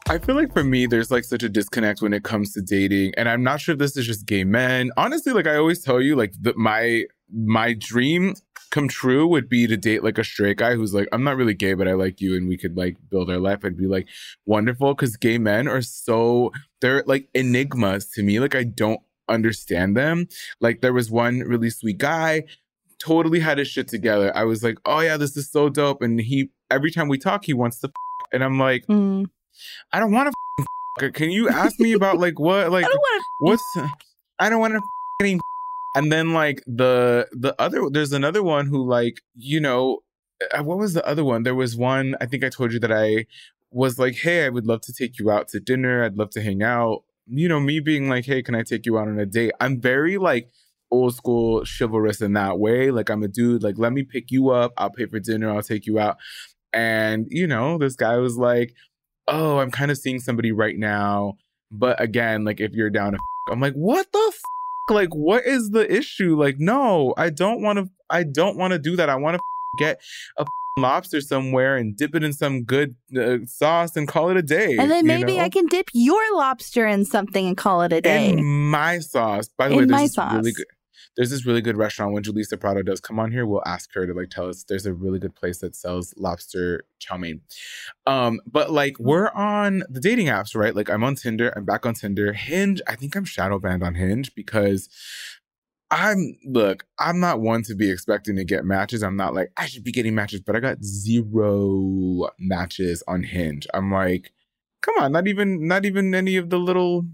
I 0.09 0.17
feel 0.17 0.33
like 0.33 0.51
for 0.51 0.63
me, 0.63 0.87
there's 0.87 1.11
like 1.11 1.23
such 1.23 1.43
a 1.43 1.49
disconnect 1.49 2.01
when 2.01 2.13
it 2.13 2.23
comes 2.23 2.51
to 2.53 2.63
dating, 2.63 3.13
and 3.15 3.29
I'm 3.29 3.43
not 3.43 3.61
sure 3.61 3.73
if 3.73 3.79
this 3.79 3.95
is 3.95 4.07
just 4.07 4.25
gay 4.25 4.43
men. 4.43 4.89
Honestly, 4.97 5.31
like 5.31 5.45
I 5.45 5.57
always 5.57 5.83
tell 5.83 6.01
you, 6.01 6.15
like 6.15 6.33
the, 6.41 6.55
my 6.55 7.03
my 7.31 7.75
dream 7.77 8.33
come 8.71 8.88
true 8.88 9.27
would 9.27 9.49
be 9.49 9.67
to 9.67 9.77
date 9.77 10.03
like 10.03 10.17
a 10.17 10.23
straight 10.23 10.57
guy 10.57 10.75
who's 10.75 10.93
like, 10.93 11.07
I'm 11.11 11.23
not 11.23 11.38
really 11.38 11.53
gay, 11.53 11.73
but 11.73 11.88
I 11.88 11.93
like 11.93 12.21
you, 12.21 12.35
and 12.35 12.47
we 12.47 12.57
could 12.57 12.77
like 12.77 12.97
build 13.09 13.29
our 13.29 13.39
life. 13.39 13.59
I'd 13.63 13.77
be 13.77 13.88
like 13.88 14.07
wonderful 14.45 14.93
because 14.93 15.15
gay 15.17 15.38
men 15.38 15.67
are 15.67 15.81
so 15.81 16.51
they're 16.81 17.03
like 17.05 17.27
enigmas 17.33 18.09
to 18.11 18.23
me. 18.23 18.39
Like 18.39 18.55
I 18.55 18.63
don't 18.63 19.01
understand 19.27 19.95
them. 19.95 20.27
Like 20.59 20.81
there 20.81 20.93
was 20.93 21.11
one 21.11 21.39
really 21.39 21.69
sweet 21.69 21.97
guy, 21.97 22.43
totally 22.99 23.39
had 23.39 23.57
his 23.57 23.67
shit 23.67 23.88
together. 23.88 24.35
I 24.35 24.43
was 24.43 24.63
like, 24.63 24.77
oh 24.85 24.99
yeah, 24.99 25.17
this 25.17 25.35
is 25.38 25.51
so 25.51 25.69
dope, 25.69 26.01
and 26.01 26.19
he 26.19 26.49
every 26.69 26.91
time 26.91 27.07
we 27.07 27.17
talk, 27.17 27.45
he 27.45 27.53
wants 27.53 27.79
to, 27.81 27.88
f- 27.88 28.27
and 28.31 28.43
I'm 28.43 28.59
like. 28.59 28.85
Mm. 28.88 29.25
I 29.91 29.99
don't 29.99 30.11
want 30.11 30.33
to. 30.99 31.11
Can 31.11 31.31
you 31.31 31.49
ask 31.49 31.79
me 31.79 31.93
about 31.93 32.17
like 32.17 32.39
what 32.39 32.71
like 32.71 32.85
I 32.85 32.97
what's 33.39 33.63
I 34.39 34.49
don't 34.49 34.59
want 34.59 34.73
to. 34.73 35.39
And 35.96 36.12
then 36.12 36.34
like 36.34 36.63
the 36.67 37.27
the 37.31 37.55
other 37.60 37.89
there's 37.89 38.13
another 38.13 38.43
one 38.43 38.67
who 38.67 38.88
like 38.88 39.22
you 39.36 39.60
know 39.60 40.00
uh, 40.53 40.63
what 40.63 40.77
was 40.77 40.93
the 40.93 41.05
other 41.05 41.24
one? 41.24 41.43
There 41.43 41.55
was 41.55 41.75
one 41.75 42.15
I 42.22 42.25
think 42.25 42.43
I 42.43 42.50
told 42.50 42.72
you 42.74 42.79
that 42.79 42.91
I 42.91 43.25
was 43.72 44.00
like, 44.00 44.15
hey, 44.15 44.46
I 44.46 44.50
would 44.50 44.65
love 44.67 44.81
to 44.81 44.93
take 44.93 45.19
you 45.19 45.29
out 45.31 45.48
to 45.50 45.60
dinner. 45.60 46.03
I'd 46.03 46.17
love 46.17 46.31
to 46.31 46.41
hang 46.41 46.63
out. 46.63 47.03
You 47.27 47.48
know, 47.48 47.60
me 47.60 47.79
being 47.79 48.10
like, 48.10 48.25
hey, 48.25 48.41
can 48.41 48.55
I 48.55 48.63
take 48.63 48.86
you 48.86 48.98
out 48.98 49.08
on 49.08 49.19
a 49.19 49.25
date? 49.25 49.51
I'm 49.60 49.79
very 49.79 50.17
like 50.17 50.50
old 50.91 51.15
school 51.15 51.63
chivalrous 51.65 52.22
in 52.22 52.34
that 52.34 52.60
way. 52.60 52.91
Like 52.91 53.10
I'm 53.10 53.24
a 53.24 53.27
dude. 53.27 53.63
Like 53.63 53.77
let 53.77 53.93
me 53.93 54.03
pick 54.03 54.31
you 54.31 54.50
up. 54.50 54.74
I'll 54.77 54.89
pay 54.89 55.05
for 55.05 55.19
dinner. 55.19 55.50
I'll 55.51 55.62
take 55.62 55.86
you 55.86 56.00
out. 56.00 56.17
And 56.74 57.27
you 57.29 57.48
know, 57.48 57.77
this 57.77 57.96
guy 57.96 58.17
was 58.17 58.38
like, 58.38 58.74
oh, 59.27 59.60
I'm 59.60 59.72
kind 59.72 59.91
of 59.91 59.98
seeing 59.98 60.19
somebody 60.19 60.51
right 60.51 60.77
now. 60.77 61.38
But 61.72 62.01
again, 62.01 62.46
like 62.46 62.60
if 62.60 62.74
you're 62.74 62.89
down 62.89 63.12
to, 63.13 63.17
f- 63.17 63.53
I'm 63.53 63.60
like, 63.60 63.74
what 63.74 64.12
the 64.12 64.31
f- 64.34 64.41
like, 64.89 65.13
what 65.13 65.46
is 65.46 65.69
the 65.69 65.91
issue? 65.91 66.39
Like, 66.39 66.55
no, 66.60 67.13
I 67.17 67.29
don't 67.29 67.62
want 67.62 67.79
to. 67.79 67.89
I 68.10 68.24
don't 68.24 68.58
want 68.58 68.74
to 68.74 68.79
do 68.79 68.96
that. 68.96 69.10
I 69.10 69.15
want 69.15 69.36
to 69.36 69.39
f- 69.39 69.79
get 69.79 70.01
a 70.38 70.41
f- 70.41 70.48
lobster 70.77 71.22
somewhere 71.22 71.75
and 71.77 71.96
dip 71.96 72.15
it 72.15 72.24
in 72.24 72.34
some 72.34 72.63
good 72.63 72.96
uh, 73.17 73.38
sauce 73.46 73.96
and 73.96 74.08
call 74.08 74.29
it 74.29 74.38
a 74.38 74.41
day. 74.41 74.77
And 74.77 74.89
then 74.89 75.05
maybe 75.05 75.38
know? 75.38 75.43
I 75.43 75.50
can 75.50 75.65
dip 75.67 75.89
your 75.93 76.22
lobster 76.36 76.88
in 76.88 77.05
something 77.05 77.46
and 77.46 77.55
call 77.58 77.81
it 77.81 77.93
a 77.93 78.01
day. 78.01 78.29
In 78.29 78.43
my 78.46 79.00
sauce. 79.00 79.50
By 79.58 79.67
the 79.69 79.75
way, 79.75 79.84
In 79.84 79.89
my 79.91 80.03
this 80.03 80.17
really 80.17 80.51
sauce. 80.51 80.55
good. 80.58 80.65
There's 81.15 81.29
this 81.29 81.45
really 81.45 81.61
good 81.61 81.77
restaurant 81.77 82.13
when 82.13 82.23
Julissa 82.23 82.59
Prado 82.59 82.81
does 82.81 82.99
come 82.99 83.19
on 83.19 83.31
here. 83.31 83.45
We'll 83.45 83.63
ask 83.65 83.93
her 83.93 84.05
to 84.05 84.13
like 84.13 84.29
tell 84.29 84.47
us. 84.47 84.63
There's 84.63 84.85
a 84.85 84.93
really 84.93 85.19
good 85.19 85.35
place 85.35 85.59
that 85.59 85.75
sells 85.75 86.13
lobster 86.17 86.83
chow 86.99 87.17
mein. 87.17 87.41
Um, 88.05 88.39
but 88.45 88.71
like 88.71 88.99
we're 88.99 89.29
on 89.29 89.83
the 89.89 89.99
dating 89.99 90.27
apps, 90.27 90.55
right? 90.55 90.75
Like 90.75 90.89
I'm 90.89 91.03
on 91.03 91.15
Tinder. 91.15 91.53
I'm 91.55 91.65
back 91.65 91.85
on 91.85 91.93
Tinder. 91.93 92.33
Hinge. 92.33 92.81
I 92.87 92.95
think 92.95 93.15
I'm 93.15 93.25
shadow 93.25 93.59
banned 93.59 93.83
on 93.83 93.95
Hinge 93.95 94.33
because 94.35 94.89
I'm 95.91 96.37
look. 96.45 96.85
I'm 96.99 97.19
not 97.19 97.41
one 97.41 97.63
to 97.63 97.75
be 97.75 97.89
expecting 97.89 98.35
to 98.35 98.43
get 98.43 98.63
matches. 98.63 99.01
I'm 99.01 99.15
not 99.15 99.33
like 99.33 99.51
I 99.57 99.65
should 99.65 99.83
be 99.83 99.91
getting 99.91 100.15
matches, 100.15 100.41
but 100.41 100.55
I 100.55 100.59
got 100.59 100.83
zero 100.83 102.29
matches 102.37 103.03
on 103.07 103.23
Hinge. 103.23 103.65
I'm 103.73 103.91
like, 103.91 104.31
come 104.81 104.95
on, 104.99 105.12
not 105.12 105.27
even 105.27 105.67
not 105.67 105.85
even 105.85 106.13
any 106.13 106.35
of 106.35 106.49
the 106.49 106.59
little 106.59 107.05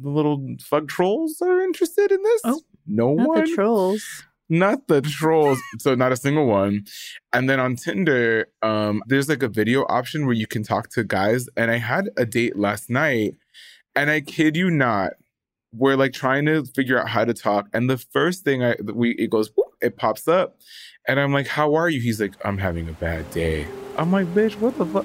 the 0.00 0.10
little 0.10 0.56
fug 0.60 0.88
trolls 0.88 1.40
are 1.40 1.60
interested 1.60 2.10
in 2.10 2.22
this. 2.22 2.40
Oh, 2.44 2.60
no 2.88 3.14
Not 3.14 3.28
one. 3.28 3.44
the 3.44 3.54
trolls. 3.54 4.24
Not 4.48 4.88
the 4.88 5.02
trolls. 5.02 5.60
so 5.78 5.94
not 5.94 6.10
a 6.10 6.16
single 6.16 6.46
one. 6.46 6.84
And 7.32 7.48
then 7.50 7.60
on 7.60 7.76
Tinder, 7.76 8.46
um, 8.62 9.02
there's 9.06 9.28
like 9.28 9.42
a 9.42 9.48
video 9.48 9.84
option 9.88 10.24
where 10.24 10.34
you 10.34 10.46
can 10.46 10.62
talk 10.62 10.88
to 10.90 11.04
guys. 11.04 11.48
And 11.56 11.70
I 11.70 11.76
had 11.76 12.08
a 12.16 12.24
date 12.24 12.56
last 12.56 12.88
night, 12.88 13.34
and 13.94 14.10
I 14.10 14.20
kid 14.22 14.56
you 14.56 14.70
not, 14.70 15.12
we're 15.74 15.96
like 15.96 16.14
trying 16.14 16.46
to 16.46 16.64
figure 16.64 16.98
out 16.98 17.08
how 17.10 17.26
to 17.26 17.34
talk. 17.34 17.68
And 17.74 17.90
the 17.90 17.98
first 17.98 18.42
thing 18.42 18.64
I 18.64 18.76
we 18.82 19.10
it 19.16 19.28
goes, 19.30 19.50
whoop, 19.54 19.66
it 19.82 19.98
pops 19.98 20.26
up, 20.26 20.56
and 21.06 21.20
I'm 21.20 21.32
like, 21.34 21.46
"How 21.46 21.74
are 21.74 21.90
you?" 21.90 22.00
He's 22.00 22.20
like, 22.20 22.32
"I'm 22.42 22.56
having 22.56 22.88
a 22.88 22.92
bad 22.92 23.30
day." 23.32 23.66
I'm 23.98 24.10
like, 24.10 24.26
"Bitch, 24.28 24.58
what 24.58 24.78
the 24.78 24.86
fuck?" 24.86 25.04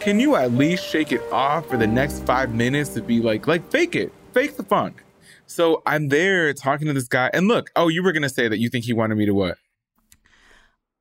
Can 0.00 0.20
you 0.20 0.36
at 0.36 0.52
least 0.52 0.84
shake 0.86 1.12
it 1.12 1.22
off 1.32 1.66
for 1.68 1.78
the 1.78 1.86
next 1.86 2.26
five 2.26 2.54
minutes 2.54 2.90
to 2.90 3.00
be 3.00 3.20
like, 3.20 3.46
like 3.46 3.68
fake 3.70 3.96
it, 3.96 4.12
fake 4.34 4.58
the 4.58 4.62
funk? 4.62 5.02
So 5.50 5.82
I'm 5.84 6.08
there 6.08 6.52
talking 6.54 6.86
to 6.86 6.92
this 6.92 7.08
guy, 7.08 7.28
and 7.32 7.48
look, 7.48 7.70
oh, 7.74 7.88
you 7.88 8.02
were 8.02 8.12
gonna 8.12 8.28
say 8.28 8.46
that 8.48 8.58
you 8.58 8.68
think 8.68 8.84
he 8.84 8.92
wanted 8.92 9.16
me 9.16 9.26
to 9.26 9.34
what? 9.34 9.58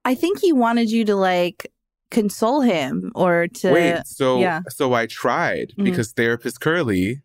I 0.03 0.15
think 0.15 0.39
he 0.39 0.51
wanted 0.51 0.89
you 0.89 1.05
to 1.05 1.15
like 1.15 1.71
console 2.09 2.61
him 2.61 3.11
or 3.13 3.47
to 3.47 3.71
Wait, 3.71 4.07
so 4.07 4.39
yeah. 4.39 4.61
so 4.69 4.93
I 4.93 5.05
tried 5.05 5.73
Mhm. 5.77 5.83
because 5.83 6.11
therapist 6.13 6.59
Curly, 6.61 7.21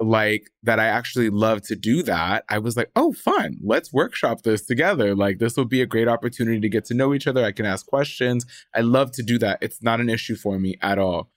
like 0.00 0.50
that 0.64 0.80
I 0.80 0.86
actually 0.86 1.30
love 1.30 1.62
to 1.68 1.76
do 1.76 2.02
that. 2.02 2.44
I 2.48 2.58
was 2.58 2.76
like, 2.76 2.90
oh, 2.96 3.12
fun, 3.12 3.58
let's 3.62 3.92
workshop 3.92 4.42
this 4.42 4.64
together. 4.66 5.14
Like 5.14 5.38
this 5.38 5.56
will 5.56 5.66
be 5.66 5.82
a 5.82 5.86
great 5.86 6.08
opportunity 6.08 6.58
to 6.58 6.68
get 6.68 6.84
to 6.86 6.94
know 6.94 7.14
each 7.14 7.28
other. 7.28 7.44
I 7.44 7.52
can 7.52 7.66
ask 7.66 7.86
questions. 7.86 8.44
I 8.74 8.80
love 8.80 9.12
to 9.12 9.22
do 9.22 9.38
that. 9.38 9.58
It's 9.60 9.82
not 9.82 10.00
an 10.00 10.08
issue 10.08 10.34
for 10.34 10.58
me 10.58 10.76
at 10.82 10.98
all. 10.98 11.30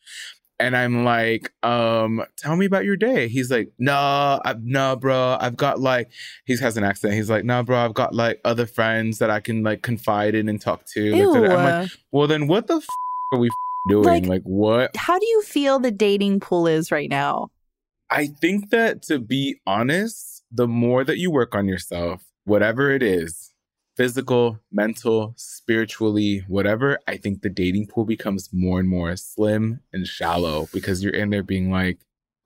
And 0.64 0.76
I'm 0.78 1.04
like, 1.04 1.52
um, 1.64 2.24
tell 2.38 2.56
me 2.56 2.66
about 2.66 2.86
your 2.86 2.96
day. 2.96 3.28
He's 3.28 3.52
like, 3.52 3.72
no, 3.78 3.94
I, 3.94 4.56
no, 4.62 4.96
bro. 4.96 5.38
I've 5.40 5.58
got 5.58 5.80
like, 5.80 6.10
he 6.46 6.56
has 6.58 6.78
an 6.78 6.84
accent. 6.84 7.14
He's 7.14 7.30
like, 7.30 7.44
no, 7.44 7.62
bro. 7.64 7.78
I've 7.78 7.94
got 7.94 8.16
like 8.16 8.40
other 8.46 8.66
friends 8.66 9.20
that 9.20 9.30
I 9.30 9.40
can 9.40 9.64
like 9.64 9.82
confide 9.82 10.36
in 10.36 10.48
and 10.50 10.60
talk 10.62 10.86
to. 10.94 11.02
Ew. 11.04 11.46
I'm 11.46 11.82
like, 11.82 11.92
well, 12.12 12.28
then 12.28 12.48
what 12.48 12.68
the 12.68 12.78
f- 12.78 12.86
are 13.34 13.40
we 13.40 13.48
f- 13.48 13.54
doing? 13.90 14.06
Like- 14.06 14.26
Like, 14.26 14.44
what? 14.44 14.96
How 14.96 15.20
do 15.20 15.26
you 15.26 15.42
feel 15.44 15.80
the 15.80 15.92
dating 15.92 16.40
pool 16.40 16.66
is 16.68 16.92
right 16.92 17.10
now? 17.10 17.50
I 18.10 18.28
think 18.28 18.70
that 18.70 19.02
to 19.04 19.20
be 19.20 19.58
honest, 19.66 20.44
the 20.52 20.68
more 20.68 21.04
that 21.04 21.18
you 21.18 21.32
work 21.32 21.56
on 21.56 21.68
yourself, 21.68 22.24
whatever 22.46 22.92
it 22.92 23.02
is, 23.04 23.53
physical, 23.96 24.60
mental, 24.72 25.34
spiritually, 25.38 26.44
whatever, 26.48 27.00
I 27.08 27.18
think 27.18 27.42
the 27.42 27.50
dating 27.50 27.88
pool 27.88 28.06
becomes 28.06 28.50
more 28.52 28.80
and 28.80 28.90
more 28.90 29.16
slim 29.16 29.82
and 29.92 30.08
shallow 30.08 30.68
because 30.74 31.04
you're 31.04 31.14
in 31.14 31.30
there 31.30 31.44
being 31.44 31.70
like, 31.72 32.00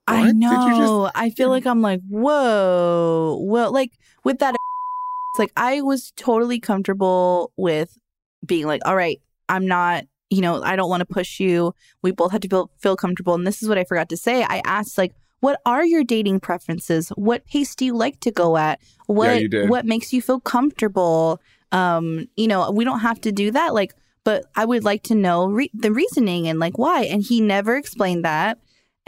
I 0.07 0.19
What? 0.19 0.25
Did 0.27 0.41
you 0.41 0.49
just- 0.49 0.79
know. 0.79 1.11
I 1.15 1.29
feel 1.29 1.49
like 1.49 1.65
I'm 1.65 1.81
like, 1.81 2.01
whoa. 2.07 3.39
Well, 3.41 3.71
like 3.71 3.91
with 4.23 4.39
that, 4.39 4.55
it's 4.55 5.39
like 5.39 5.51
I 5.57 5.81
was 5.81 6.11
totally 6.15 6.59
comfortable 6.59 7.51
with 7.57 7.97
being 8.45 8.65
like, 8.67 8.81
all 8.85 8.95
right, 8.95 9.19
I'm 9.49 9.67
not, 9.67 10.05
you 10.29 10.41
know, 10.41 10.61
I 10.61 10.75
don't 10.75 10.89
want 10.89 11.01
to 11.01 11.05
push 11.05 11.39
you. 11.39 11.73
We 12.01 12.11
both 12.11 12.31
had 12.31 12.41
to 12.43 12.49
feel, 12.49 12.71
feel 12.79 12.95
comfortable. 12.95 13.33
And 13.35 13.45
this 13.47 13.61
is 13.61 13.69
what 13.69 13.77
I 13.77 13.83
forgot 13.83 14.09
to 14.09 14.17
say. 14.17 14.43
I 14.43 14.61
asked, 14.65 14.97
like, 14.97 15.13
what 15.39 15.59
are 15.65 15.85
your 15.85 16.03
dating 16.03 16.39
preferences? 16.39 17.09
What 17.09 17.45
pace 17.45 17.75
do 17.75 17.85
you 17.85 17.95
like 17.95 18.19
to 18.21 18.31
go 18.31 18.57
at? 18.57 18.79
What 19.05 19.49
did. 19.49 19.69
what 19.69 19.85
makes 19.85 20.11
you 20.11 20.21
feel 20.21 20.39
comfortable? 20.39 21.41
Um, 21.71 22.27
you 22.35 22.47
know, 22.47 22.71
we 22.71 22.83
don't 22.83 22.99
have 22.99 23.21
to 23.21 23.31
do 23.31 23.51
that. 23.51 23.73
Like, 23.73 23.93
but 24.23 24.45
I 24.55 24.65
would 24.65 24.83
like 24.83 25.03
to 25.03 25.15
know 25.15 25.47
re- 25.47 25.71
the 25.73 25.91
reasoning 25.91 26.47
and 26.47 26.59
like 26.59 26.77
why. 26.77 27.03
And 27.03 27.23
he 27.23 27.39
never 27.39 27.75
explained 27.75 28.25
that 28.25 28.57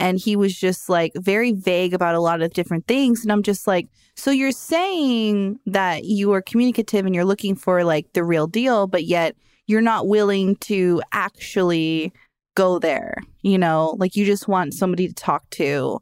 and 0.00 0.18
he 0.18 0.34
was 0.34 0.58
just 0.58 0.88
like 0.88 1.12
very 1.14 1.52
vague 1.52 1.92
about 1.94 2.14
a 2.14 2.20
lot 2.20 2.42
of 2.42 2.52
different 2.52 2.86
things 2.88 3.22
and 3.22 3.30
i'm 3.30 3.42
just 3.42 3.66
like 3.66 3.86
so 4.16 4.30
you're 4.30 4.50
saying 4.50 5.60
that 5.66 6.04
you 6.04 6.32
are 6.32 6.42
communicative 6.42 7.06
and 7.06 7.14
you're 7.14 7.24
looking 7.24 7.54
for 7.54 7.84
like 7.84 8.12
the 8.14 8.24
real 8.24 8.46
deal 8.46 8.86
but 8.86 9.04
yet 9.04 9.36
you're 9.66 9.80
not 9.80 10.08
willing 10.08 10.56
to 10.56 11.00
actually 11.12 12.12
go 12.56 12.78
there 12.78 13.14
you 13.42 13.58
know 13.58 13.94
like 13.98 14.16
you 14.16 14.24
just 14.24 14.48
want 14.48 14.74
somebody 14.74 15.06
to 15.06 15.14
talk 15.14 15.48
to 15.50 16.00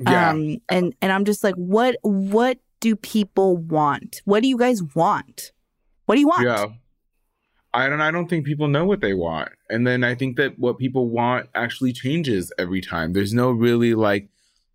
yeah. 0.00 0.30
um 0.30 0.56
and 0.68 0.94
and 1.00 1.12
i'm 1.12 1.24
just 1.24 1.44
like 1.44 1.54
what 1.54 1.96
what 2.02 2.58
do 2.80 2.96
people 2.96 3.56
want 3.56 4.22
what 4.24 4.42
do 4.42 4.48
you 4.48 4.56
guys 4.56 4.82
want 4.94 5.52
what 6.06 6.14
do 6.14 6.20
you 6.20 6.28
want 6.28 6.42
Yeah. 6.42 6.66
I 7.72 7.88
don't 7.88 8.00
I 8.00 8.10
don't 8.10 8.28
think 8.28 8.44
people 8.44 8.68
know 8.68 8.84
what 8.84 9.00
they 9.00 9.14
want. 9.14 9.50
And 9.68 9.86
then 9.86 10.02
I 10.02 10.14
think 10.14 10.36
that 10.36 10.58
what 10.58 10.78
people 10.78 11.08
want 11.08 11.48
actually 11.54 11.92
changes 11.92 12.52
every 12.58 12.80
time. 12.80 13.12
There's 13.12 13.32
no 13.32 13.50
really 13.50 13.94
like 13.94 14.28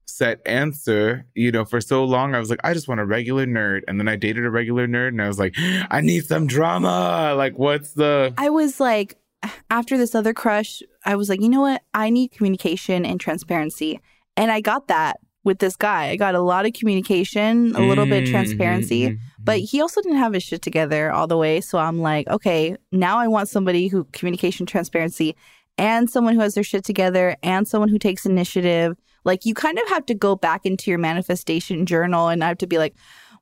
set 0.05 0.39
answer. 0.45 1.25
You 1.35 1.51
know, 1.51 1.65
for 1.65 1.81
so 1.81 2.05
long, 2.05 2.35
I 2.35 2.39
was 2.39 2.49
like, 2.49 2.61
I 2.63 2.73
just 2.73 2.87
want 2.87 3.01
a 3.01 3.05
regular 3.05 3.45
nerd. 3.45 3.81
And 3.87 3.99
then 3.99 4.07
I 4.07 4.15
dated 4.15 4.45
a 4.45 4.49
regular 4.49 4.87
nerd 4.87 5.09
and 5.09 5.21
I 5.21 5.27
was 5.27 5.39
like, 5.39 5.55
I 5.91 6.01
need 6.01 6.25
some 6.25 6.47
drama. 6.47 7.33
Like, 7.35 7.59
what's 7.59 7.91
the. 7.91 8.33
I 8.37 8.49
was 8.49 8.79
like, 8.79 9.17
after 9.69 9.97
this 9.97 10.15
other 10.15 10.33
crush, 10.33 10.81
I 11.03 11.15
was 11.15 11.27
like, 11.27 11.41
you 11.41 11.49
know 11.49 11.61
what? 11.61 11.83
I 11.93 12.09
need 12.09 12.31
communication 12.31 13.05
and 13.05 13.19
transparency. 13.19 13.99
And 14.37 14.51
I 14.51 14.61
got 14.61 14.87
that 14.87 15.19
with 15.43 15.59
this 15.59 15.75
guy. 15.75 16.09
I 16.09 16.15
got 16.15 16.33
a 16.35 16.41
lot 16.41 16.65
of 16.65 16.73
communication, 16.73 17.75
a 17.75 17.79
little 17.81 18.05
bit 18.05 18.23
of 18.23 18.29
transparency, 18.29 19.09
Mhm. 19.09 19.17
but 19.43 19.59
he 19.59 19.79
also 19.79 20.01
didn't 20.01 20.17
have 20.17 20.33
his 20.33 20.41
shit 20.43 20.61
together 20.63 21.11
all 21.11 21.27
the 21.27 21.37
way. 21.37 21.61
So 21.61 21.77
I'm 21.77 21.99
like, 22.01 22.27
okay, 22.27 22.75
now 22.91 23.19
I 23.19 23.27
want 23.27 23.47
somebody 23.49 23.87
who 23.87 24.05
communication, 24.11 24.65
transparency, 24.65 25.35
and 25.77 26.09
someone 26.09 26.33
who 26.33 26.41
has 26.41 26.55
their 26.55 26.63
shit 26.63 26.83
together 26.83 27.35
and 27.43 27.67
someone 27.67 27.89
who 27.89 27.99
takes 27.99 28.25
initiative. 28.25 28.95
Like 29.23 29.45
you 29.45 29.53
kind 29.53 29.77
of 29.77 29.87
have 29.89 30.05
to 30.07 30.13
go 30.15 30.35
back 30.35 30.65
into 30.65 30.89
your 30.89 30.99
manifestation 30.99 31.85
journal 31.85 32.27
and 32.29 32.43
I 32.43 32.47
have 32.47 32.57
to 32.59 32.67
be 32.67 32.77
like, 32.79 32.95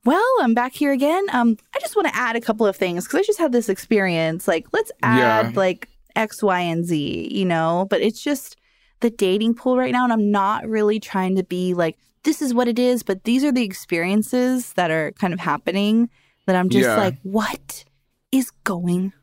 well, 0.06 0.24
I'm 0.42 0.54
back 0.54 0.74
here 0.74 0.92
again. 0.92 1.24
Um, 1.32 1.56
I 1.74 1.80
just 1.80 1.96
want 1.96 2.10
to 2.10 2.16
add 2.16 2.36
a 2.36 2.42
couple 2.42 2.66
of 2.68 2.76
things 2.76 3.06
because 3.06 3.20
I 3.20 3.24
just 3.24 3.40
had 3.40 3.54
this 3.54 3.70
experience. 3.70 4.46
Like, 4.48 4.66
let's 4.74 4.92
add 5.02 5.46
Yeah. 5.46 5.52
like 5.56 5.88
X, 6.18 6.44
Y, 6.44 6.60
and 6.60 6.84
Z, 6.86 7.30
you 7.32 7.46
know? 7.46 7.88
But 7.90 8.02
it's 8.02 8.22
just 8.22 8.58
the 9.04 9.12
dating 9.12 9.54
pool 9.54 9.78
right 9.78 9.92
now. 9.92 10.04
And 10.04 10.12
I'm 10.12 10.32
not 10.32 10.68
really 10.68 11.00
trying 11.00 11.36
to 11.36 11.44
be 11.44 11.76
like, 11.76 11.98
this 12.24 12.42
is 12.42 12.54
what 12.54 12.68
it 12.68 12.80
is, 12.80 13.04
but 13.04 13.26
these 13.26 13.44
are 13.44 13.52
the 13.52 13.64
experiences 13.64 14.74
that 14.74 14.90
are 14.90 15.12
kind 15.12 15.34
of 15.34 15.40
happening 15.40 16.10
that 16.48 16.56
I'm 16.56 16.70
just 16.70 16.88
Yeah. 16.88 16.98
like, 16.98 17.18
what 17.22 17.84
is 18.32 18.50
going 18.64 19.14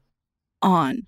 on? 0.62 1.06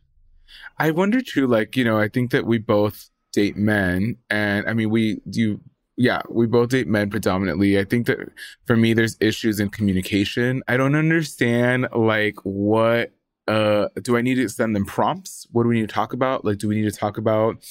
I 0.78 0.90
wonder 0.90 1.20
too, 1.20 1.46
like, 1.46 1.76
you 1.76 1.84
know, 1.84 1.98
I 1.98 2.08
think 2.08 2.30
that 2.32 2.46
we 2.46 2.58
both 2.58 3.10
date 3.32 3.56
men. 3.56 4.16
And 4.28 4.66
I 4.66 4.72
mean, 4.72 4.90
we 4.90 5.20
do, 5.28 5.60
yeah, 5.96 6.22
we 6.28 6.46
both 6.46 6.70
date 6.70 6.88
men 6.88 7.10
predominantly. 7.10 7.78
I 7.78 7.84
think 7.84 8.06
that 8.06 8.18
for 8.66 8.76
me, 8.76 8.94
there's 8.94 9.16
issues 9.20 9.60
in 9.60 9.68
communication. 9.68 10.62
I 10.68 10.76
don't 10.78 10.94
understand, 10.94 11.88
like, 11.94 12.36
what, 12.42 13.12
uh, 13.48 13.88
do 14.00 14.16
I 14.16 14.22
need 14.22 14.36
to 14.36 14.48
send 14.48 14.74
them 14.74 14.86
prompts? 14.86 15.46
What 15.52 15.64
do 15.64 15.68
we 15.68 15.76
need 15.80 15.88
to 15.88 15.94
talk 15.94 16.12
about? 16.14 16.44
Like, 16.44 16.58
do 16.58 16.68
we 16.68 16.74
need 16.74 16.90
to 16.90 16.98
talk 16.98 17.18
about, 17.18 17.62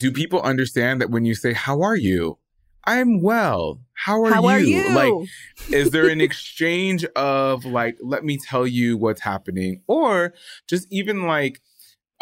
do 0.00 0.10
people 0.10 0.40
understand 0.42 1.00
that 1.00 1.10
when 1.10 1.24
you 1.24 1.34
say, 1.34 1.52
how 1.52 1.82
are 1.82 1.94
you? 1.96 2.38
I'm 2.84 3.20
well. 3.22 3.80
How 3.92 4.24
are 4.24 4.32
How 4.32 4.42
you? 4.42 4.48
are 4.48 4.58
you? 4.58 4.90
Like, 4.94 5.28
is 5.70 5.90
there 5.90 6.08
an 6.08 6.20
exchange 6.28 7.04
of 7.14 7.64
like, 7.66 7.98
let 8.02 8.24
me 8.24 8.38
tell 8.38 8.66
you 8.66 8.96
what's 8.96 9.20
happening? 9.20 9.82
Or 9.86 10.32
just 10.66 10.88
even 10.90 11.26
like, 11.26 11.60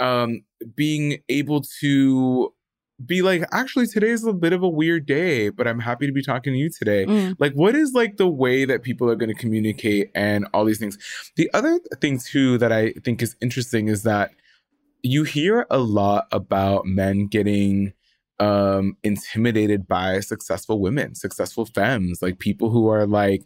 um 0.01 0.43
being 0.77 1.19
able 1.29 1.61
to 1.81 2.53
be 3.05 3.21
like 3.23 3.43
actually 3.53 3.87
today 3.87 4.11
is 4.11 4.25
a 4.25 4.33
bit 4.33 4.53
of 4.53 4.63
a 4.63 4.69
weird 4.69 5.07
day 5.07 5.49
but 5.49 5.67
i'm 5.67 5.81
happy 5.81 6.07
to 6.07 6.13
be 6.13 6.23
talking 6.23 6.53
to 6.53 6.57
you 6.59 6.71
today 6.71 7.05
Mm. 7.05 7.35
like 7.41 7.53
what 7.55 7.75
is 7.75 7.95
like 7.95 8.17
the 8.17 8.29
way 8.29 8.65
that 8.65 8.83
people 8.85 9.11
are 9.11 9.17
going 9.17 9.29
to 9.29 9.35
communicate 9.35 10.13
and 10.15 10.47
all 10.55 10.65
these 10.65 10.79
things 10.79 10.99
the 11.35 11.51
other 11.53 11.81
thing 12.01 12.21
too 12.21 12.59
that 12.59 12.71
i 12.71 12.93
think 13.05 13.23
is 13.23 13.35
interesting 13.41 13.89
is 13.89 14.05
that 14.05 14.31
you 15.03 15.25
hear 15.25 15.67
a 15.71 15.79
lot 15.79 16.27
about 16.33 16.87
men 16.87 17.27
getting 17.27 17.93
um 18.41 18.97
intimidated 19.03 19.89
by 19.89 20.21
successful 20.21 20.81
women 20.81 21.15
successful 21.15 21.67
femmes 21.67 22.23
like 22.23 22.39
people 22.39 22.71
who 22.71 22.89
are 22.89 23.07
like 23.07 23.43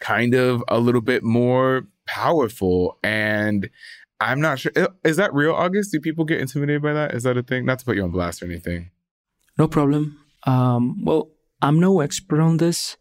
kind 0.00 0.34
of 0.34 0.64
a 0.66 0.80
little 0.80 1.00
bit 1.00 1.22
more 1.22 1.86
powerful 2.06 2.98
and 3.04 3.70
i'm 4.20 4.40
not 4.40 4.58
sure. 4.58 4.72
Is 5.04 5.16
that 5.16 5.32
real 5.32 5.52
august 5.52 5.92
do 5.92 6.00
people 6.00 6.24
get 6.24 6.40
intimidated 6.40 6.82
by 6.82 6.92
that 6.92 7.14
is 7.14 7.22
that 7.22 7.36
a 7.36 7.42
thing 7.42 7.64
not 7.64 7.78
to 7.78 7.84
put 7.84 7.94
you 7.94 8.02
on 8.02 8.10
blast 8.10 8.42
or 8.42 8.46
anything 8.46 8.90
No 9.58 9.68
problem. 9.68 10.18
Um, 10.46 11.04
well, 11.04 11.30
I'm 11.60 11.78
no 11.78 12.00
expert 12.00 12.40
on 12.40 12.56
this, 12.56 12.96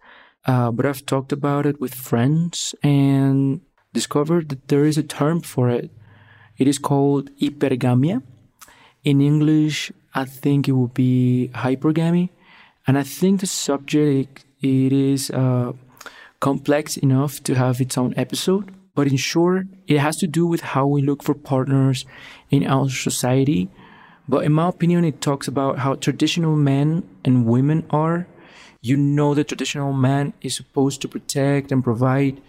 uh, 0.45 0.71
but 0.71 0.85
I've 0.85 1.05
talked 1.05 1.31
about 1.31 1.65
it 1.65 1.79
with 1.79 1.93
friends 1.93 2.75
and 2.83 3.61
discovered 3.93 4.49
that 4.49 4.67
there 4.67 4.85
is 4.85 4.97
a 4.97 5.03
term 5.03 5.41
for 5.41 5.69
it. 5.69 5.91
It 6.61 6.67
is 6.67 6.79
called 6.89 7.23
hypergamia. 7.41 8.21
In 9.03 9.17
English, 9.31 9.91
I 10.13 10.25
think 10.25 10.67
it 10.67 10.75
would 10.79 10.93
be 10.93 11.49
hypergamy. 11.65 12.29
And 12.85 12.97
I 13.01 13.03
think 13.03 13.33
the 13.39 13.47
subject, 13.47 14.45
it 14.61 14.91
is 14.93 15.21
uh, 15.31 15.73
complex 16.39 16.97
enough 16.97 17.33
to 17.47 17.55
have 17.55 17.81
its 17.85 17.97
own 17.97 18.13
episode. 18.25 18.65
But 18.93 19.07
in 19.07 19.17
short, 19.17 19.67
it 19.87 19.99
has 20.05 20.17
to 20.17 20.27
do 20.27 20.43
with 20.45 20.61
how 20.73 20.85
we 20.85 21.01
look 21.01 21.23
for 21.23 21.33
partners 21.33 22.05
in 22.49 22.61
our 22.67 22.89
society 22.89 23.69
but 24.31 24.45
in 24.45 24.53
my 24.53 24.69
opinion, 24.69 25.03
it 25.03 25.19
talks 25.19 25.47
about 25.47 25.79
how 25.79 25.95
traditional 25.95 26.55
men 26.55 27.03
and 27.25 27.45
women 27.45 27.85
are. 27.89 28.27
You 28.81 28.95
know, 28.95 29.33
the 29.33 29.43
traditional 29.43 29.91
man 29.93 30.33
is 30.41 30.55
supposed 30.55 31.01
to 31.01 31.09
protect 31.09 31.71
and 31.71 31.83
provide. 31.83 32.41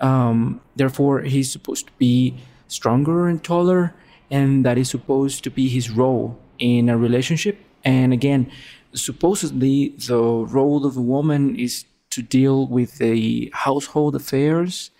Um, 0.00 0.62
therefore, 0.74 1.20
he's 1.20 1.52
supposed 1.52 1.86
to 1.88 1.92
be 1.98 2.34
stronger 2.68 3.28
and 3.28 3.42
taller, 3.42 3.94
and 4.30 4.64
that 4.64 4.78
is 4.78 4.88
supposed 4.90 5.44
to 5.44 5.50
be 5.50 5.68
his 5.68 5.90
role 5.90 6.38
in 6.58 6.88
a 6.88 6.96
relationship. 6.96 7.58
And 7.84 8.12
again, 8.12 8.50
supposedly, 8.94 9.94
the 10.06 10.18
role 10.18 10.86
of 10.86 10.96
a 10.96 11.02
woman 11.02 11.56
is 11.56 11.84
to 12.10 12.22
deal 12.22 12.66
with 12.66 12.98
the 12.98 13.50
household 13.54 14.14
affairs. 14.14 14.90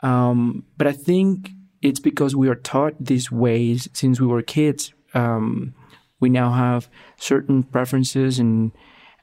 Um, 0.00 0.64
but 0.76 0.86
I 0.86 0.92
think 0.92 1.50
it's 1.82 2.00
because 2.00 2.36
we 2.36 2.48
are 2.48 2.54
taught 2.54 2.94
these 3.00 3.30
ways 3.30 3.88
since 3.92 4.20
we 4.20 4.26
were 4.26 4.42
kids 4.42 4.92
um, 5.14 5.74
we 6.20 6.28
now 6.28 6.52
have 6.52 6.88
certain 7.16 7.62
preferences 7.62 8.38
and 8.38 8.72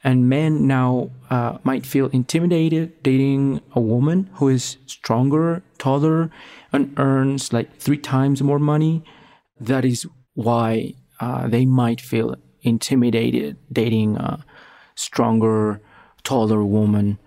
and 0.04 0.28
men 0.30 0.68
now 0.68 1.12
uh, 1.30 1.58
might 1.64 1.86
feel 1.86 2.08
intimidated 2.08 3.02
dating 3.04 3.62
a 3.74 3.80
woman 3.80 4.30
who 4.34 4.50
is 4.50 4.78
stronger, 4.86 5.62
taller, 5.78 6.32
and 6.74 6.94
earns 6.98 7.54
like 7.54 7.78
three 7.78 7.98
times 7.98 8.42
more 8.42 8.60
money. 8.60 9.04
That 9.60 9.86
is 9.86 10.08
why 10.34 10.96
uh, 11.20 11.48
they 11.48 11.66
might 11.66 12.02
feel 12.02 12.36
intimidated 12.62 13.58
dating 13.72 14.18
a 14.18 14.44
stronger, 14.96 15.82
taller 16.24 16.64
woman 16.64 17.20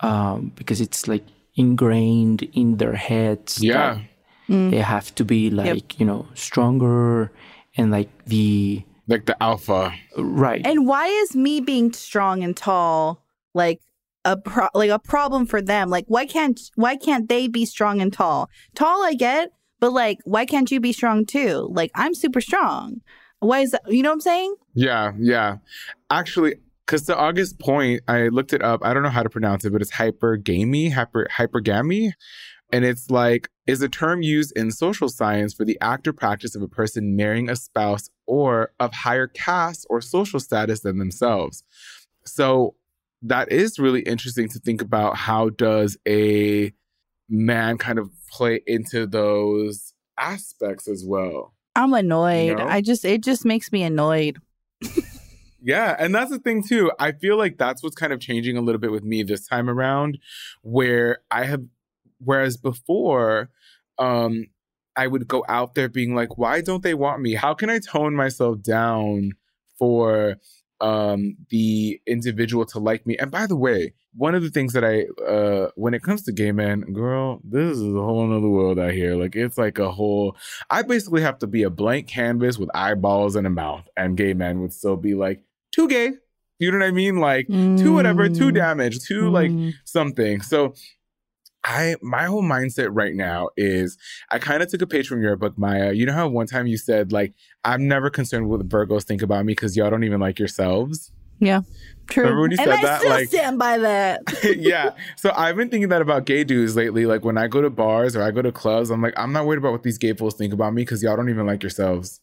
um, 0.00 0.52
because 0.54 0.80
it's 0.80 1.08
like 1.08 1.24
ingrained 1.54 2.42
in 2.52 2.76
their 2.76 2.94
heads. 2.94 3.62
Yeah. 3.62 4.00
that 4.48 4.70
They 4.70 4.78
have 4.78 5.14
to 5.16 5.24
be 5.24 5.50
like, 5.50 5.98
you 5.98 6.06
know, 6.06 6.26
stronger 6.34 7.30
and 7.76 7.90
like 7.90 8.08
the 8.24 8.82
like 9.08 9.26
the 9.26 9.42
alpha 9.42 9.92
right 10.16 10.64
And 10.64 10.86
why 10.86 11.06
is 11.06 11.34
me 11.34 11.60
being 11.60 11.92
strong 11.92 12.42
and 12.42 12.56
tall 12.56 13.24
like 13.54 13.80
a 14.24 14.36
pro- 14.36 14.68
like 14.74 14.90
a 14.90 14.98
problem 14.98 15.46
for 15.46 15.60
them? 15.62 15.90
Like 15.90 16.04
why 16.08 16.26
can't 16.26 16.60
why 16.76 16.96
can't 16.96 17.28
they 17.28 17.48
be 17.48 17.64
strong 17.64 18.00
and 18.00 18.12
tall? 18.12 18.48
Tall 18.74 19.02
I 19.02 19.14
get, 19.14 19.50
but 19.80 19.92
like 19.92 20.18
why 20.24 20.44
can't 20.44 20.70
you 20.70 20.80
be 20.80 20.92
strong 20.92 21.24
too? 21.24 21.68
Like 21.72 21.90
I'm 21.94 22.14
super 22.14 22.40
strong. 22.40 23.00
Why 23.40 23.60
is 23.60 23.70
that? 23.70 23.82
You 23.88 24.02
know 24.02 24.10
what 24.10 24.14
I'm 24.14 24.20
saying? 24.20 24.54
Yeah, 24.74 25.12
yeah. 25.18 25.56
Actually, 26.10 26.56
because 26.84 27.06
the 27.06 27.16
August 27.16 27.58
point, 27.58 28.02
I 28.08 28.28
looked 28.28 28.52
it 28.52 28.62
up. 28.62 28.80
I 28.82 28.94
don't 28.94 29.02
know 29.02 29.10
how 29.10 29.22
to 29.22 29.30
pronounce 29.30 29.64
it, 29.64 29.72
but 29.72 29.82
it's 29.82 29.92
hypergamy, 29.92 30.92
hyper 30.92 31.26
hypergamy. 31.30 32.12
And 32.70 32.84
it's 32.84 33.10
like 33.10 33.48
is 33.66 33.82
a 33.82 33.88
term 33.88 34.22
used 34.22 34.52
in 34.56 34.70
social 34.70 35.08
science 35.08 35.54
for 35.54 35.64
the 35.64 35.78
act 35.80 36.06
or 36.08 36.12
practice 36.12 36.54
of 36.54 36.62
a 36.62 36.68
person 36.68 37.16
marrying 37.16 37.48
a 37.48 37.56
spouse 37.56 38.10
or 38.26 38.72
of 38.80 38.92
higher 38.92 39.26
caste 39.26 39.86
or 39.90 40.00
social 40.00 40.40
status 40.40 40.80
than 40.80 40.98
themselves. 40.98 41.64
So 42.24 42.74
that 43.22 43.50
is 43.50 43.78
really 43.78 44.02
interesting 44.02 44.48
to 44.50 44.58
think 44.58 44.82
about 44.82 45.16
how 45.16 45.50
does 45.50 45.96
a 46.06 46.72
man 47.28 47.78
kind 47.78 47.98
of 47.98 48.10
play 48.30 48.60
into 48.66 49.06
those 49.06 49.94
aspects 50.18 50.88
as 50.88 51.04
well. 51.06 51.54
I'm 51.74 51.92
annoyed. 51.94 52.58
No? 52.58 52.66
I 52.66 52.80
just 52.80 53.04
it 53.04 53.22
just 53.22 53.44
makes 53.44 53.72
me 53.72 53.82
annoyed. 53.82 54.38
Yeah, 55.60 55.96
and 55.98 56.14
that's 56.14 56.30
the 56.30 56.38
thing 56.38 56.62
too. 56.62 56.92
I 57.00 57.12
feel 57.12 57.36
like 57.36 57.58
that's 57.58 57.82
what's 57.82 57.96
kind 57.96 58.12
of 58.12 58.20
changing 58.20 58.56
a 58.56 58.60
little 58.60 58.78
bit 58.78 58.92
with 58.92 59.02
me 59.02 59.24
this 59.24 59.46
time 59.46 59.68
around, 59.68 60.18
where 60.62 61.18
I 61.30 61.44
have, 61.44 61.64
whereas 62.18 62.56
before, 62.56 63.50
um, 63.98 64.46
I 64.96 65.06
would 65.06 65.28
go 65.28 65.44
out 65.48 65.74
there 65.74 65.88
being 65.88 66.14
like, 66.14 66.38
why 66.38 66.60
don't 66.60 66.82
they 66.82 66.94
want 66.94 67.22
me? 67.22 67.34
How 67.34 67.54
can 67.54 67.70
I 67.70 67.78
tone 67.78 68.14
myself 68.14 68.60
down 68.62 69.32
for 69.78 70.36
um 70.80 71.36
the 71.50 72.00
individual 72.06 72.64
to 72.66 72.78
like 72.80 73.06
me? 73.06 73.16
And 73.16 73.30
by 73.30 73.46
the 73.46 73.56
way, 73.56 73.94
one 74.14 74.34
of 74.34 74.42
the 74.42 74.50
things 74.50 74.72
that 74.72 74.84
I 74.84 75.06
uh 75.24 75.70
when 75.76 75.94
it 75.94 76.02
comes 76.02 76.22
to 76.24 76.32
gay 76.32 76.50
men, 76.50 76.80
girl, 76.92 77.40
this 77.44 77.76
is 77.76 77.94
a 77.94 78.00
whole 78.00 78.26
nother 78.26 78.48
world 78.48 78.78
out 78.80 78.92
here. 78.92 79.14
Like 79.14 79.36
it's 79.36 79.56
like 79.56 79.78
a 79.78 79.90
whole 79.90 80.36
I 80.68 80.82
basically 80.82 81.22
have 81.22 81.38
to 81.40 81.46
be 81.46 81.62
a 81.62 81.70
blank 81.70 82.08
canvas 82.08 82.58
with 82.58 82.70
eyeballs 82.74 83.36
and 83.36 83.46
a 83.46 83.50
mouth, 83.50 83.88
and 83.96 84.16
gay 84.16 84.34
men 84.34 84.60
would 84.60 84.72
still 84.72 84.96
be 84.96 85.14
like, 85.14 85.42
too 85.70 85.88
gay. 85.88 86.12
You 86.58 86.72
know 86.72 86.78
what 86.78 86.86
I 86.86 86.90
mean? 86.90 87.18
Like 87.20 87.46
too 87.76 87.92
whatever, 87.94 88.28
too 88.28 88.50
damaged, 88.50 89.06
too 89.06 89.30
like 89.30 89.52
something. 89.84 90.40
So 90.42 90.74
I 91.68 91.96
my 92.00 92.24
whole 92.24 92.42
mindset 92.42 92.88
right 92.92 93.14
now 93.14 93.50
is 93.56 93.98
I 94.30 94.38
kind 94.38 94.62
of 94.62 94.70
took 94.70 94.80
a 94.80 94.86
page 94.86 95.06
from 95.06 95.22
your 95.22 95.36
book, 95.36 95.58
Maya. 95.58 95.92
You 95.92 96.06
know 96.06 96.14
how 96.14 96.26
one 96.26 96.46
time 96.46 96.66
you 96.66 96.78
said 96.78 97.12
like 97.12 97.34
I'm 97.62 97.86
never 97.86 98.08
concerned 98.08 98.48
with 98.48 98.62
what 98.62 98.68
Virgos 98.68 99.04
think 99.04 99.20
about 99.20 99.44
me 99.44 99.52
because 99.52 99.76
y'all 99.76 99.90
don't 99.90 100.04
even 100.04 100.18
like 100.18 100.38
yourselves. 100.38 101.12
Yeah. 101.40 101.60
True. 102.10 102.24
Remember 102.24 102.40
when 102.42 102.50
you 102.52 102.56
and 102.58 102.70
said 102.70 102.78
I 102.78 102.82
that? 102.82 103.00
still 103.00 103.10
Like, 103.10 103.28
stand 103.28 103.58
by 103.58 103.78
that. 103.78 104.22
yeah. 104.56 104.94
So 105.16 105.30
I've 105.36 105.56
been 105.56 105.68
thinking 105.68 105.90
that 105.90 106.00
about 106.00 106.24
gay 106.24 106.42
dudes 106.42 106.74
lately. 106.74 107.04
Like 107.04 107.22
when 107.24 107.36
I 107.36 107.48
go 107.48 107.60
to 107.60 107.70
bars 107.70 108.16
or 108.16 108.22
I 108.22 108.30
go 108.30 108.40
to 108.40 108.50
clubs, 108.50 108.88
I'm 108.90 109.02
like, 109.02 109.14
I'm 109.18 109.32
not 109.32 109.44
worried 109.44 109.58
about 109.58 109.72
what 109.72 109.82
these 109.82 109.98
gay 109.98 110.14
fools 110.14 110.34
think 110.34 110.54
about 110.54 110.72
me 110.72 110.82
because 110.82 111.02
y'all 111.02 111.16
don't 111.16 111.28
even 111.28 111.46
like 111.46 111.62
yourselves. 111.62 112.20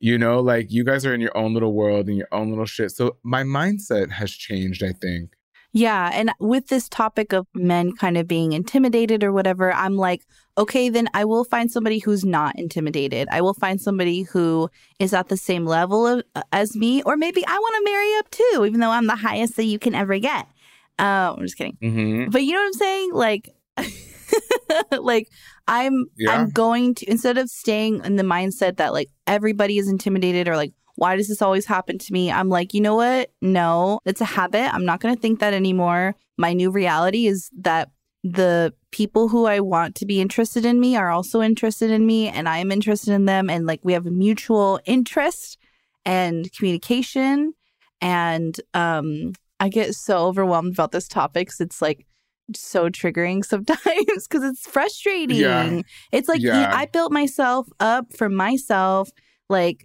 You 0.00 0.18
know, 0.18 0.40
like 0.40 0.72
you 0.72 0.84
guys 0.84 1.06
are 1.06 1.14
in 1.14 1.20
your 1.20 1.36
own 1.36 1.54
little 1.54 1.72
world 1.72 2.08
and 2.08 2.16
your 2.16 2.26
own 2.32 2.50
little 2.50 2.66
shit. 2.66 2.90
So 2.90 3.18
my 3.22 3.44
mindset 3.44 4.10
has 4.10 4.32
changed, 4.32 4.82
I 4.82 4.92
think. 4.92 5.36
Yeah. 5.72 6.10
And 6.12 6.32
with 6.38 6.68
this 6.68 6.88
topic 6.88 7.32
of 7.32 7.46
men 7.54 7.92
kind 7.92 8.18
of 8.18 8.28
being 8.28 8.52
intimidated 8.52 9.24
or 9.24 9.32
whatever, 9.32 9.72
I'm 9.72 9.96
like, 9.96 10.26
okay, 10.58 10.90
then 10.90 11.08
I 11.14 11.24
will 11.24 11.44
find 11.44 11.70
somebody 11.70 11.98
who's 11.98 12.24
not 12.24 12.58
intimidated. 12.58 13.26
I 13.30 13.40
will 13.40 13.54
find 13.54 13.80
somebody 13.80 14.22
who 14.22 14.68
is 14.98 15.14
at 15.14 15.28
the 15.28 15.36
same 15.36 15.64
level 15.64 16.06
of, 16.06 16.22
uh, 16.34 16.42
as 16.52 16.76
me, 16.76 17.02
or 17.04 17.16
maybe 17.16 17.44
I 17.46 17.58
want 17.58 17.74
to 17.76 17.90
marry 17.90 18.18
up 18.18 18.30
too, 18.30 18.64
even 18.66 18.80
though 18.80 18.90
I'm 18.90 19.06
the 19.06 19.16
highest 19.16 19.56
that 19.56 19.64
you 19.64 19.78
can 19.78 19.94
ever 19.94 20.18
get. 20.18 20.46
Uh, 20.98 21.34
I'm 21.36 21.42
just 21.42 21.56
kidding. 21.56 21.78
Mm-hmm. 21.82 22.30
But 22.30 22.42
you 22.42 22.52
know 22.52 22.60
what 22.60 22.66
I'm 22.66 22.72
saying? 22.74 23.12
Like, 23.14 23.48
like 24.98 25.28
I'm 25.66 26.06
Yeah. 26.16 26.32
I'm 26.32 26.50
going 26.50 26.94
to 26.96 27.10
instead 27.10 27.38
of 27.38 27.48
staying 27.48 28.04
in 28.04 28.16
the 28.16 28.22
mindset 28.22 28.76
that 28.76 28.92
like 28.92 29.08
everybody 29.26 29.78
is 29.78 29.88
intimidated 29.88 30.48
or 30.48 30.56
like 30.56 30.72
why 31.02 31.16
does 31.16 31.28
this 31.28 31.42
always 31.42 31.66
happen 31.66 31.98
to 31.98 32.12
me? 32.12 32.30
I'm 32.38 32.48
like, 32.48 32.72
you 32.74 32.80
know 32.80 32.94
what? 32.94 33.32
No, 33.40 33.98
it's 34.04 34.20
a 34.20 34.24
habit. 34.38 34.72
I'm 34.74 34.84
not 34.84 35.00
going 35.00 35.14
to 35.14 35.20
think 35.20 35.40
that 35.40 35.52
anymore. 35.52 36.14
My 36.38 36.52
new 36.52 36.70
reality 36.70 37.26
is 37.26 37.50
that 37.60 37.90
the 38.22 38.72
people 38.92 39.28
who 39.28 39.46
I 39.46 39.58
want 39.60 39.96
to 39.96 40.06
be 40.06 40.20
interested 40.20 40.64
in 40.64 40.78
me 40.78 40.94
are 40.96 41.10
also 41.10 41.42
interested 41.42 41.90
in 41.90 42.06
me 42.06 42.28
and 42.28 42.48
I 42.48 42.58
am 42.58 42.70
interested 42.70 43.12
in 43.14 43.24
them 43.24 43.50
and 43.50 43.66
like 43.66 43.80
we 43.82 43.94
have 43.94 44.06
a 44.06 44.12
mutual 44.12 44.78
interest 44.84 45.58
and 46.04 46.50
communication 46.56 47.52
and 48.00 48.54
um 48.74 49.32
I 49.58 49.68
get 49.68 49.94
so 49.94 50.14
overwhelmed 50.28 50.72
about 50.74 50.92
this 50.92 51.08
topic 51.08 51.48
'cause 51.48 51.60
it's 51.60 51.82
like 51.82 52.06
so 52.54 52.88
triggering 52.88 53.44
sometimes 53.52 54.22
because 54.28 54.44
it's 54.50 54.68
frustrating. 54.68 55.36
Yeah. 55.38 55.80
It's 56.12 56.28
like 56.28 56.42
Yeah. 56.42 56.70
I 56.72 56.86
built 56.86 57.10
myself 57.12 57.66
up 57.80 58.04
for 58.16 58.28
myself, 58.28 59.10
like 59.48 59.78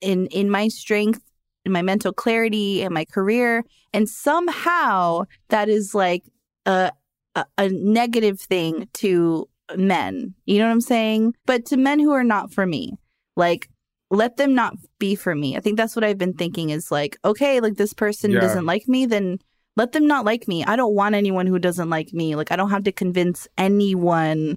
in 0.00 0.26
in 0.26 0.50
my 0.50 0.68
strength, 0.68 1.20
in 1.64 1.72
my 1.72 1.82
mental 1.82 2.12
clarity, 2.12 2.82
and 2.82 2.92
my 2.94 3.04
career, 3.04 3.64
and 3.92 4.08
somehow 4.08 5.24
that 5.48 5.68
is 5.68 5.94
like 5.94 6.24
a 6.66 6.92
a, 7.34 7.44
a 7.58 7.68
negative 7.68 8.40
thing 8.40 8.88
to 8.94 9.48
men. 9.76 10.34
You 10.44 10.58
know 10.58 10.66
what 10.66 10.72
I'm 10.72 10.80
saying? 10.80 11.34
But 11.44 11.64
to 11.66 11.76
men 11.76 11.98
who 12.00 12.12
are 12.12 12.24
not 12.24 12.52
for 12.52 12.66
me, 12.66 12.94
like 13.36 13.68
let 14.10 14.36
them 14.36 14.54
not 14.54 14.74
be 15.00 15.16
for 15.16 15.34
me. 15.34 15.56
I 15.56 15.60
think 15.60 15.76
that's 15.76 15.96
what 15.96 16.04
I've 16.04 16.18
been 16.18 16.34
thinking 16.34 16.70
is 16.70 16.92
like, 16.92 17.16
okay, 17.24 17.58
like 17.60 17.74
this 17.74 17.92
person 17.92 18.30
Yeah. 18.30 18.40
doesn't 18.40 18.64
like 18.64 18.86
me, 18.86 19.04
then 19.04 19.38
let 19.76 19.90
them 19.92 20.06
not 20.06 20.24
like 20.24 20.46
me. 20.46 20.64
I 20.64 20.76
don't 20.76 20.94
want 20.94 21.16
anyone 21.16 21.46
who 21.48 21.58
doesn't 21.58 21.90
like 21.90 22.12
me. 22.12 22.36
Like 22.36 22.52
I 22.52 22.56
don't 22.56 22.70
have 22.70 22.84
to 22.84 22.92
convince 22.92 23.48
anyone 23.58 24.56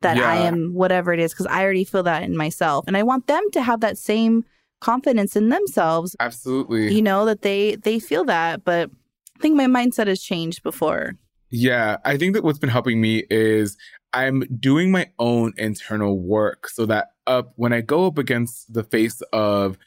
that 0.00 0.16
I 0.18 0.36
am 0.36 0.74
whatever 0.74 1.12
it 1.12 1.20
is 1.20 1.32
because 1.32 1.46
I 1.46 1.62
already 1.62 1.84
feel 1.84 2.02
that 2.04 2.22
in 2.24 2.36
myself. 2.36 2.84
And 2.88 2.96
I 2.96 3.04
want 3.04 3.26
them 3.28 3.44
to 3.52 3.62
have 3.62 3.80
that 3.80 3.96
same 3.98 4.44
confidence 4.80 5.36
in 5.36 5.48
themselves. 5.48 6.16
Absolutely. 6.20 6.94
You 6.94 7.02
know, 7.02 7.24
that 7.24 7.42
they 7.42 7.76
they 7.76 7.98
feel 7.98 8.24
that. 8.24 8.64
But 8.64 8.90
I 9.36 9.40
think 9.40 9.56
my 9.56 9.66
mindset 9.66 10.06
has 10.06 10.20
changed 10.20 10.62
before. 10.62 11.14
Yeah, 11.50 11.96
I 12.04 12.16
think 12.16 12.34
that 12.34 12.44
what's 12.44 12.58
been 12.58 12.68
helping 12.68 13.00
me 13.00 13.24
is 13.30 13.76
I'm 14.12 14.42
doing 14.58 14.90
my 14.90 15.10
own 15.18 15.52
internal 15.56 16.18
work 16.18 16.68
so 16.68 16.86
that 16.86 17.12
up 17.26 17.52
when 17.56 17.72
I 17.72 17.80
go 17.80 18.06
up 18.06 18.18
against 18.18 18.72
the 18.72 18.84
face 18.84 19.20
of 19.32 19.78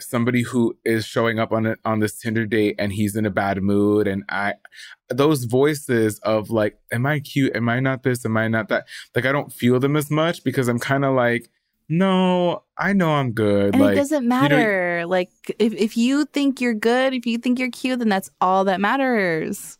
somebody 0.00 0.42
who 0.42 0.76
is 0.84 1.04
showing 1.04 1.38
up 1.38 1.52
on 1.52 1.66
it 1.66 1.78
on 1.84 2.00
this 2.00 2.18
Tinder 2.18 2.46
date 2.46 2.76
and 2.78 2.92
he's 2.92 3.16
in 3.16 3.26
a 3.26 3.30
bad 3.30 3.62
mood 3.62 4.06
and 4.06 4.22
I 4.28 4.54
those 5.08 5.44
voices 5.44 6.18
of 6.20 6.50
like 6.50 6.78
am 6.92 7.04
I 7.04 7.20
cute 7.20 7.56
am 7.56 7.68
I 7.68 7.80
not 7.80 8.04
this 8.04 8.24
am 8.24 8.36
I 8.36 8.46
not 8.48 8.68
that 8.68 8.86
like 9.14 9.26
I 9.26 9.32
don't 9.32 9.52
feel 9.52 9.80
them 9.80 9.96
as 9.96 10.10
much 10.10 10.44
because 10.44 10.68
I'm 10.68 10.78
kind 10.78 11.04
of 11.04 11.14
like 11.14 11.50
no 11.88 12.62
I 12.76 12.92
know 12.92 13.10
I'm 13.10 13.32
good 13.32 13.74
And 13.74 13.82
like 13.82 13.94
it 13.94 13.96
doesn't 13.96 14.22
you 14.24 14.28
know, 14.28 14.36
matter. 14.40 15.04
like 15.06 15.30
if, 15.58 15.72
if 15.74 15.96
you 15.96 16.24
think 16.26 16.60
you're 16.60 16.74
good, 16.74 17.14
if 17.14 17.26
you 17.26 17.38
think 17.38 17.58
you're 17.58 17.70
cute, 17.70 17.98
then 17.98 18.08
that's 18.08 18.30
all 18.40 18.64
that 18.64 18.80
matters. 18.80 19.78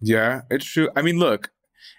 Yeah, 0.00 0.42
it's 0.50 0.64
true. 0.64 0.88
I 0.96 1.02
mean, 1.02 1.18
look, 1.18 1.50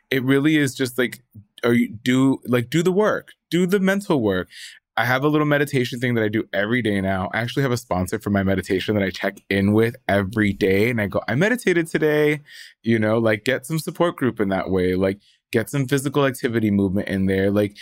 it 0.10 0.24
really 0.24 0.58
is 0.58 0.76
just 0.76 0.97
like, 0.97 1.21
or 1.63 1.74
you 1.74 1.89
do 1.89 2.39
like 2.45 2.69
do 2.69 2.84
the 2.84 2.91
work, 2.91 3.30
do 3.50 3.65
the 3.65 3.80
mental 3.80 4.21
work. 4.21 4.50
I 4.97 5.06
have 5.06 5.24
a 5.24 5.30
little 5.30 5.47
meditation 5.47 6.00
thing 6.00 6.15
that 6.15 6.24
I 6.24 6.28
do 6.28 6.43
every 6.52 6.82
day 6.82 7.00
now. 7.00 7.30
I 7.34 7.39
actually 7.39 7.63
have 7.63 7.71
a 7.71 7.78
sponsor 7.78 8.19
for 8.19 8.30
my 8.30 8.43
meditation 8.43 8.93
that 8.95 9.04
I 9.04 9.10
check 9.10 9.39
in 9.50 9.71
with 9.71 9.95
every 10.08 10.52
day, 10.52 10.89
and 10.89 11.00
I 11.00 11.08
go, 11.08 11.21
I 11.28 11.36
meditated 11.36 11.88
today. 11.88 12.41
You 12.84 13.00
know, 13.00 13.17
like 13.17 13.45
get 13.45 13.65
some 13.65 13.80
support 13.80 14.17
group 14.17 14.39
in 14.39 14.50
that 14.50 14.69
way. 14.69 14.95
Like 14.95 15.19
get 15.52 15.69
some 15.69 15.88
physical 15.88 16.26
activity 16.26 16.71
movement 16.71 17.08
in 17.08 17.26
there. 17.28 17.52
Like 17.52 17.78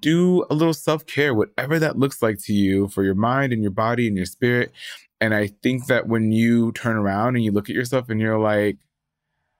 do 0.00 0.44
a 0.50 0.54
little 0.54 0.74
self 0.74 1.06
care, 1.06 1.34
whatever 1.34 1.78
that 1.78 1.98
looks 1.98 2.22
like 2.22 2.38
to 2.44 2.52
you 2.52 2.88
for 2.88 3.04
your 3.04 3.14
mind 3.14 3.52
and 3.52 3.62
your 3.62 3.70
body 3.70 4.06
and 4.06 4.16
your 4.16 4.26
spirit. 4.26 4.72
And 5.20 5.34
I 5.34 5.48
think 5.62 5.86
that 5.86 6.08
when 6.08 6.32
you 6.32 6.72
turn 6.72 6.96
around 6.96 7.36
and 7.36 7.44
you 7.44 7.52
look 7.52 7.70
at 7.70 7.76
yourself 7.76 8.08
and 8.08 8.20
you're 8.20 8.38
like, 8.38 8.76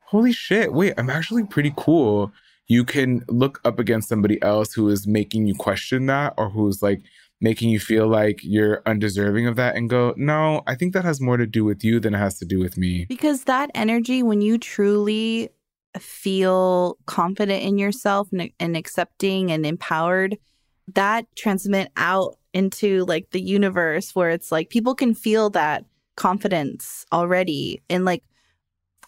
holy 0.00 0.32
shit, 0.32 0.72
wait, 0.72 0.94
I'm 0.96 1.10
actually 1.10 1.44
pretty 1.44 1.72
cool. 1.76 2.32
You 2.66 2.84
can 2.84 3.24
look 3.28 3.60
up 3.64 3.78
against 3.78 4.08
somebody 4.08 4.40
else 4.42 4.72
who 4.72 4.88
is 4.88 5.06
making 5.06 5.46
you 5.46 5.54
question 5.54 6.06
that 6.06 6.34
or 6.36 6.50
who's 6.50 6.82
like 6.82 7.02
making 7.40 7.68
you 7.68 7.78
feel 7.78 8.08
like 8.08 8.40
you're 8.42 8.82
undeserving 8.86 9.46
of 9.46 9.56
that 9.56 9.76
and 9.76 9.90
go, 9.90 10.14
no, 10.16 10.62
I 10.66 10.74
think 10.74 10.94
that 10.94 11.04
has 11.04 11.20
more 11.20 11.36
to 11.36 11.46
do 11.46 11.64
with 11.64 11.84
you 11.84 12.00
than 12.00 12.14
it 12.14 12.18
has 12.18 12.38
to 12.38 12.46
do 12.46 12.58
with 12.58 12.78
me. 12.78 13.04
Because 13.06 13.44
that 13.44 13.70
energy, 13.74 14.22
when 14.22 14.40
you 14.40 14.56
truly 14.56 15.50
feel 15.98 16.98
confident 17.06 17.62
in 17.62 17.78
yourself 17.78 18.28
and, 18.32 18.50
and 18.58 18.76
accepting 18.76 19.50
and 19.50 19.64
empowered, 19.64 20.36
that 20.94 21.26
transmit 21.36 21.90
out 21.96 22.36
into 22.52 23.04
like 23.06 23.30
the 23.30 23.40
universe 23.40 24.14
where 24.14 24.30
it's 24.30 24.52
like 24.52 24.70
people 24.70 24.94
can 24.94 25.14
feel 25.14 25.50
that 25.50 25.84
confidence 26.16 27.04
already. 27.12 27.82
And 27.88 28.04
like, 28.04 28.22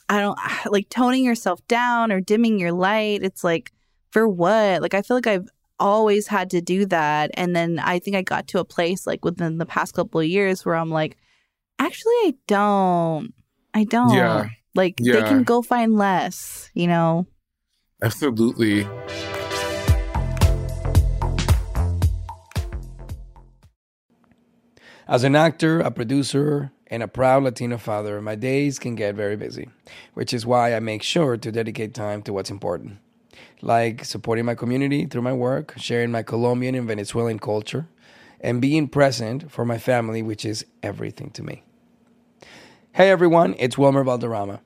I 0.09 0.20
don't 0.20 0.38
like 0.70 0.88
toning 0.88 1.25
yourself 1.25 1.66
down 1.68 2.12
or 2.12 2.20
dimming 2.20 2.59
your 2.59 2.72
light. 2.72 3.22
It's 3.22 3.44
like, 3.44 3.72
for 4.11 4.29
what? 4.29 4.83
Like, 4.83 4.94
I 4.94 5.03
feel 5.03 5.16
like 5.16 5.27
I've 5.27 5.49
always 5.79 6.27
had 6.27 6.51
to 6.51 6.61
do 6.61 6.87
that. 6.87 7.31
And 7.35 7.55
then 7.55 7.79
I 7.79 7.99
think 7.99 8.16
I 8.16 8.22
got 8.22 8.49
to 8.49 8.61
a 8.61 8.64
place 8.64 9.07
like 9.07 9.25
within 9.25 9.59
the 9.59 9.66
past 9.66 9.94
couple 9.94 10.20
of 10.20 10.27
years 10.27 10.64
where 10.64 10.75
I'm 10.75 10.90
like, 10.90 11.16
actually, 11.79 12.14
I 12.25 12.35
don't. 12.46 13.35
I 13.75 13.85
don't. 13.85 14.14
Yeah. 14.14 14.49
Like, 14.76 14.96
they 14.98 15.22
can 15.22 15.42
go 15.42 15.62
find 15.62 15.96
less, 15.96 16.70
you 16.74 16.86
know? 16.86 17.26
Absolutely. 18.02 18.86
As 25.08 25.24
an 25.24 25.34
actor, 25.36 25.80
a 25.80 25.90
producer, 25.90 26.72
and 26.88 27.02
a 27.02 27.08
proud 27.08 27.42
Latino 27.42 27.78
father, 27.78 28.20
my 28.20 28.34
days 28.34 28.78
can 28.78 28.94
get 28.94 29.14
very 29.14 29.36
busy, 29.36 29.68
which 30.14 30.32
is 30.32 30.44
why 30.44 30.74
I 30.74 30.80
make 30.80 31.02
sure 31.02 31.36
to 31.36 31.52
dedicate 31.52 31.94
time 31.94 32.22
to 32.22 32.32
what's 32.32 32.50
important, 32.50 32.98
like 33.62 34.04
supporting 34.04 34.44
my 34.44 34.54
community 34.54 35.06
through 35.06 35.22
my 35.22 35.32
work, 35.32 35.74
sharing 35.78 36.10
my 36.10 36.22
Colombian 36.22 36.74
and 36.74 36.86
Venezuelan 36.86 37.38
culture, 37.38 37.88
and 38.40 38.60
being 38.60 38.88
present 38.88 39.50
for 39.50 39.64
my 39.64 39.78
family, 39.78 40.22
which 40.22 40.44
is 40.44 40.66
everything 40.82 41.30
to 41.30 41.42
me. 41.42 41.64
Hey 42.92 43.10
everyone, 43.10 43.54
it's 43.58 43.76
Wilmer 43.76 44.04
Valderrama, 44.04 44.60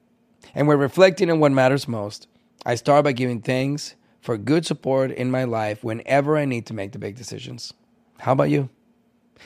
and 0.54 0.66
we're 0.66 0.76
reflecting 0.76 1.30
on 1.30 1.40
what 1.40 1.52
matters 1.52 1.88
most. 1.88 2.26
I 2.64 2.74
start 2.74 3.04
by 3.04 3.12
giving 3.12 3.40
thanks 3.40 3.94
for 4.20 4.36
good 4.36 4.66
support 4.66 5.10
in 5.10 5.30
my 5.30 5.44
life 5.44 5.82
whenever 5.82 6.36
I 6.36 6.44
need 6.44 6.66
to 6.66 6.74
make 6.74 6.92
the 6.92 6.98
big 6.98 7.16
decisions. 7.16 7.72
How 8.18 8.32
about 8.32 8.50
you? 8.50 8.68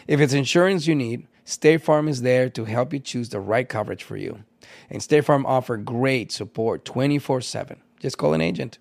If 0.09 0.21
it's 0.21 0.33
insurance 0.33 0.87
you 0.87 0.95
need, 0.95 1.29
State 1.45 1.83
Farm 1.83 2.09
is 2.09 2.23
there 2.23 2.49
to 2.51 2.65
help 2.65 2.93
you 2.93 2.99
choose 2.99 3.29
the 3.29 3.39
right 3.39 3.69
coverage 3.69 4.03
for 4.03 4.17
you. 4.17 4.45
And 4.91 5.03
State 5.03 5.25
Farm 5.25 5.47
offer 5.47 5.77
great 5.77 6.33
support 6.33 6.85
24/7. 6.85 7.77
Just 8.01 8.19
call 8.19 8.35
an 8.35 8.41
agent. 8.41 8.79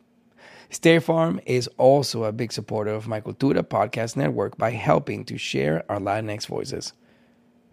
State 0.70 1.04
Farm 1.04 1.40
is 1.46 1.68
also 1.78 2.24
a 2.24 2.32
big 2.32 2.52
supporter 2.52 2.92
of 2.92 3.08
my 3.08 3.22
Cultura 3.22 3.62
podcast 3.62 4.16
network 4.16 4.58
by 4.58 4.72
helping 4.72 5.24
to 5.26 5.38
share 5.38 5.84
our 5.88 6.00
Latinx 6.00 6.48
voices. 6.48 6.94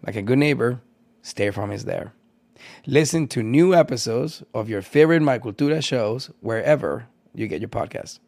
Like 0.05 0.15
a 0.15 0.21
good 0.21 0.37
neighbor, 0.37 0.81
State 1.23 1.55
Farm 1.55 1.71
is 1.71 1.85
there. 1.85 2.13
Listen 2.85 3.27
to 3.29 3.43
new 3.43 3.73
episodes 3.73 4.43
of 4.53 4.69
your 4.69 4.81
favorite 4.81 5.21
My 5.21 5.39
Cultura 5.39 5.83
shows 5.83 6.31
wherever 6.41 7.07
you 7.33 7.47
get 7.47 7.61
your 7.61 7.69
podcasts. 7.69 8.19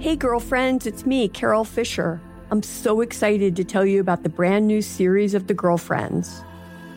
Hey, 0.00 0.14
girlfriends, 0.14 0.86
it's 0.86 1.04
me, 1.04 1.28
Carol 1.28 1.64
Fisher. 1.64 2.20
I'm 2.50 2.62
so 2.62 3.00
excited 3.00 3.56
to 3.56 3.64
tell 3.64 3.84
you 3.84 4.00
about 4.00 4.22
the 4.22 4.28
brand 4.28 4.66
new 4.66 4.80
series 4.80 5.34
of 5.34 5.48
The 5.48 5.54
Girlfriends. 5.54 6.44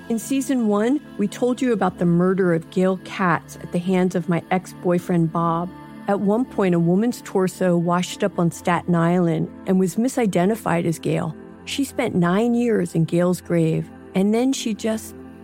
In 0.08 0.20
season 0.20 0.68
one, 0.68 1.00
we 1.18 1.28
told 1.28 1.62
you 1.62 1.74
about 1.74 1.98
the 1.98 2.06
murder 2.06 2.54
of 2.54 2.70
Gail 2.70 2.98
Katz 3.04 3.56
at 3.58 3.72
the 3.72 3.80
hands 3.80 4.14
of 4.14 4.30
my 4.30 4.44
ex 4.52 4.74
boyfriend, 4.84 5.32
Bob. 5.32 5.70
At 6.08 6.20
one 6.20 6.46
point, 6.46 6.76
a 6.76 6.80
woman's 6.80 7.22
torso 7.24 7.78
washed 7.78 8.24
up 8.24 8.38
on 8.38 8.52
Staten 8.52 8.94
Island 8.94 9.50
and 9.68 9.80
was 9.80 9.96
misidentified 9.96 10.86
as 10.86 11.00
Gail. 11.00 11.36
She 11.66 11.84
spent 11.84 12.16
nine 12.16 12.54
years 12.54 12.94
in 12.94 13.06
Gail's 13.06 13.42
grave, 13.42 13.90
and 14.14 14.34
then 14.34 14.52
she 14.52 14.74
just 14.74 15.16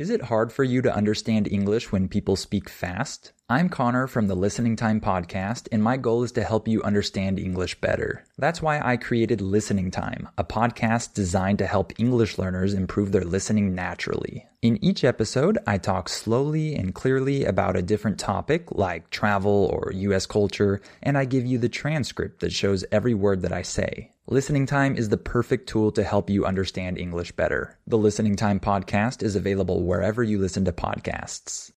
Is 0.00 0.08
it 0.08 0.22
hard 0.22 0.50
for 0.50 0.64
you 0.64 0.80
to 0.80 0.96
understand 0.96 1.46
English 1.46 1.92
when 1.92 2.08
people 2.08 2.34
speak 2.34 2.70
fast? 2.70 3.32
I'm 3.50 3.68
Connor 3.68 4.06
from 4.06 4.28
the 4.28 4.34
Listening 4.34 4.74
Time 4.74 4.98
Podcast, 4.98 5.68
and 5.70 5.82
my 5.82 5.98
goal 5.98 6.22
is 6.22 6.32
to 6.32 6.42
help 6.42 6.66
you 6.66 6.82
understand 6.82 7.38
English 7.38 7.82
better. 7.82 8.24
That's 8.38 8.62
why 8.62 8.80
I 8.80 8.96
created 8.96 9.42
Listening 9.42 9.90
Time, 9.90 10.30
a 10.38 10.44
podcast 10.44 11.12
designed 11.12 11.58
to 11.58 11.66
help 11.66 11.92
English 12.00 12.38
learners 12.38 12.72
improve 12.72 13.12
their 13.12 13.24
listening 13.24 13.74
naturally. 13.74 14.46
In 14.62 14.82
each 14.82 15.04
episode, 15.04 15.58
I 15.66 15.76
talk 15.76 16.08
slowly 16.08 16.74
and 16.76 16.94
clearly 16.94 17.44
about 17.44 17.76
a 17.76 17.82
different 17.82 18.18
topic, 18.18 18.72
like 18.72 19.10
travel 19.10 19.68
or 19.70 19.92
US 19.92 20.24
culture, 20.24 20.80
and 21.02 21.18
I 21.18 21.26
give 21.26 21.44
you 21.44 21.58
the 21.58 21.68
transcript 21.68 22.40
that 22.40 22.54
shows 22.54 22.86
every 22.90 23.12
word 23.12 23.42
that 23.42 23.52
I 23.52 23.60
say. 23.60 24.12
Listening 24.32 24.64
Time 24.64 24.94
is 24.94 25.08
the 25.08 25.16
perfect 25.16 25.68
tool 25.68 25.90
to 25.90 26.04
help 26.04 26.30
you 26.30 26.46
understand 26.46 26.98
English 26.98 27.32
better. 27.32 27.76
The 27.88 27.98
Listening 27.98 28.36
Time 28.36 28.60
podcast 28.60 29.24
is 29.24 29.34
available 29.34 29.82
wherever 29.82 30.22
you 30.22 30.38
listen 30.38 30.64
to 30.66 30.72
podcasts. 30.72 31.72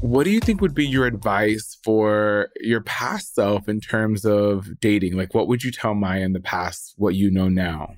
What 0.00 0.24
do 0.24 0.30
you 0.30 0.40
think 0.40 0.62
would 0.62 0.74
be 0.74 0.86
your 0.86 1.04
advice 1.04 1.76
for 1.84 2.48
your 2.58 2.80
past 2.80 3.34
self 3.34 3.68
in 3.68 3.82
terms 3.82 4.24
of 4.24 4.80
dating? 4.80 5.18
Like, 5.18 5.34
what 5.34 5.46
would 5.46 5.62
you 5.62 5.70
tell 5.70 5.94
Maya 5.94 6.22
in 6.22 6.32
the 6.32 6.40
past, 6.40 6.94
what 6.96 7.14
you 7.14 7.30
know 7.30 7.50
now? 7.50 7.96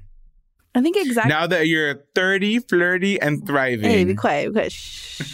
I 0.75 0.83
think 0.83 0.97
exactly. 0.97 1.31
Now 1.31 1.47
that 1.49 1.67
you're 1.67 2.05
30, 2.15 2.61
flirty, 2.61 3.21
and 3.21 3.45
thriving. 3.47 3.91
Hey, 3.91 4.05
be 4.05 4.15
quiet. 4.15 4.49
Be 4.49 4.53
quiet. 4.53 4.73
Shh. 4.73 5.33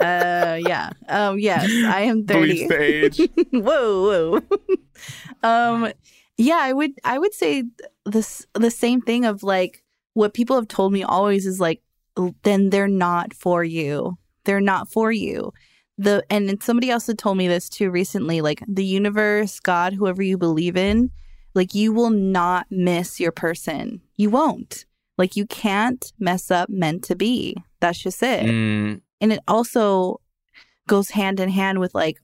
uh, 0.00 0.58
yeah. 0.60 0.90
Um, 1.08 1.38
yes, 1.38 1.64
I 1.86 2.02
am 2.02 2.26
30. 2.26 2.40
Police 2.40 2.68
the 2.68 2.82
age. 2.82 3.30
whoa, 3.52 4.40
whoa. 4.40 5.48
um, 5.48 5.92
yeah, 6.38 6.58
I 6.60 6.72
would, 6.72 6.92
I 7.04 7.18
would 7.18 7.34
say 7.34 7.64
this, 8.06 8.46
the 8.54 8.70
same 8.70 9.02
thing 9.02 9.26
of 9.26 9.42
like 9.42 9.84
what 10.14 10.34
people 10.34 10.56
have 10.56 10.68
told 10.68 10.92
me 10.92 11.02
always 11.02 11.46
is 11.46 11.60
like, 11.60 11.82
then 12.42 12.70
they're 12.70 12.88
not 12.88 13.34
for 13.34 13.62
you. 13.62 14.18
They're 14.44 14.60
not 14.60 14.90
for 14.90 15.12
you. 15.12 15.52
The 15.98 16.24
and 16.30 16.62
somebody 16.62 16.90
else 16.90 17.08
had 17.08 17.18
told 17.18 17.36
me 17.36 17.48
this 17.48 17.68
too 17.68 17.90
recently. 17.90 18.40
Like 18.40 18.62
the 18.66 18.84
universe, 18.84 19.60
God, 19.60 19.92
whoever 19.92 20.22
you 20.22 20.38
believe 20.38 20.76
in, 20.76 21.10
like 21.58 21.74
you 21.74 21.92
will 21.92 22.10
not 22.10 22.66
miss 22.70 23.18
your 23.18 23.32
person. 23.32 24.00
You 24.16 24.30
won't. 24.30 24.86
Like 25.18 25.34
you 25.34 25.44
can't 25.44 26.12
mess 26.16 26.52
up 26.52 26.70
meant 26.70 27.02
to 27.04 27.16
be. 27.16 27.56
That's 27.80 27.98
just 27.98 28.22
it. 28.22 28.46
Mm. 28.46 29.00
And 29.20 29.32
it 29.32 29.40
also 29.48 30.20
goes 30.86 31.10
hand 31.10 31.40
in 31.40 31.48
hand 31.48 31.80
with 31.80 31.96
like 31.96 32.18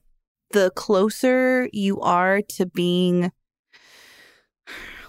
the 0.51 0.71
closer 0.71 1.69
you 1.73 1.99
are 1.99 2.41
to 2.41 2.65
being 2.65 3.29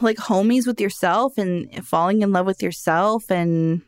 like 0.01 0.17
homies 0.17 0.67
with 0.67 0.81
yourself 0.81 1.39
and 1.39 1.87
falling 1.87 2.23
in 2.23 2.33
love 2.33 2.47
with 2.47 2.63
yourself 2.63 3.31
and 3.31 3.81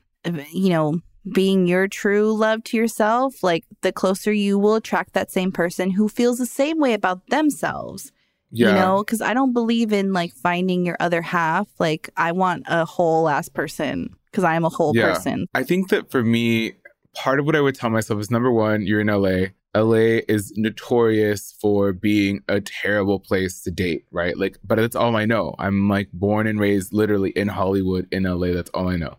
you 0.53 0.70
know 0.70 1.01
being 1.33 1.66
your 1.66 1.88
true 1.88 2.33
love 2.33 2.62
to 2.64 2.77
yourself 2.77 3.42
like 3.42 3.64
the 3.83 3.92
closer 3.92 4.33
you 4.33 4.59
will 4.59 4.77
attract 4.77 5.12
that 5.14 5.31
same 5.31 5.53
person 5.53 5.90
who 5.90 6.09
feels 6.09 6.38
the 6.38 6.46
same 6.46 6.79
way 6.79 6.94
about 6.94 7.27
themselves 7.29 8.12
Yeah. 8.51 8.69
you 8.69 8.75
know 8.75 9.05
because 9.05 9.21
i 9.21 9.35
don't 9.35 9.53
believe 9.53 9.93
in 9.93 10.13
like 10.15 10.33
finding 10.33 10.87
your 10.87 10.97
other 11.01 11.21
half 11.21 11.69
like 11.79 12.09
i 12.17 12.33
want 12.33 12.65
a 12.67 12.85
whole 12.87 13.29
ass 13.29 13.49
person 13.49 14.15
because 14.31 14.43
i 14.45 14.55
am 14.55 14.65
a 14.65 14.71
whole 14.71 14.95
person 14.95 15.47
I 15.55 15.65
think 15.65 15.89
that 15.91 16.11
for 16.11 16.23
me, 16.23 16.73
part 17.15 17.41
of 17.41 17.47
what 17.47 17.57
I 17.57 17.61
would 17.61 17.75
tell 17.75 17.91
myself 17.91 18.21
is 18.21 18.31
number 18.31 18.51
one, 18.53 18.83
you're 18.83 19.01
in 19.01 19.09
LA. 19.09 19.49
LA 19.77 20.21
is 20.29 20.53
notorious 20.57 21.55
for 21.61 21.93
being 21.93 22.41
a 22.49 22.61
terrible 22.61 23.19
place 23.21 23.61
to 23.63 23.71
date, 23.71 24.07
right? 24.11 24.37
Like, 24.37 24.57
but 24.65 24.77
that's 24.77 24.97
all 24.97 25.17
I 25.17 25.25
know. 25.27 25.55
I'm 25.59 25.89
like 25.89 26.11
born 26.13 26.47
and 26.47 26.59
raised 26.59 26.93
literally 26.93 27.31
in 27.31 27.49
Hollywood, 27.49 28.07
in 28.11 28.23
LA. 28.23 28.49
That's 28.49 28.71
all 28.71 28.89
I 28.89 28.97
know. 28.97 29.19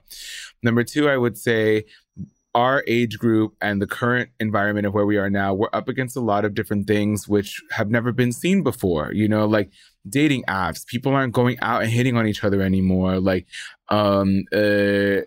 Number 0.63 0.83
two, 0.83 1.07
I 1.09 1.17
would 1.17 1.37
say 1.37 1.85
our 2.55 2.83
age 2.87 3.19
group 3.19 3.55
and 3.61 3.81
the 3.81 3.87
current 3.87 4.29
environment 4.39 4.87
of 4.87 4.93
where 4.93 5.05
we 5.05 5.17
are 5.17 5.29
now, 5.29 5.53
we're 5.53 5.69
up 5.71 5.87
against 5.87 6.17
a 6.17 6.21
lot 6.21 6.45
of 6.45 6.53
different 6.53 6.87
things 6.87 7.27
which 7.27 7.61
have 7.71 7.89
never 7.89 8.11
been 8.11 8.31
seen 8.31 8.63
before. 8.63 9.13
You 9.13 9.27
know, 9.27 9.45
like 9.45 9.71
dating 10.07 10.43
apps. 10.47 10.85
People 10.85 11.13
aren't 11.13 11.33
going 11.33 11.57
out 11.61 11.83
and 11.83 11.91
hitting 11.91 12.17
on 12.17 12.27
each 12.27 12.43
other 12.43 12.61
anymore. 12.61 13.19
Like, 13.19 13.47
um, 13.89 14.45
uh, 14.51 15.21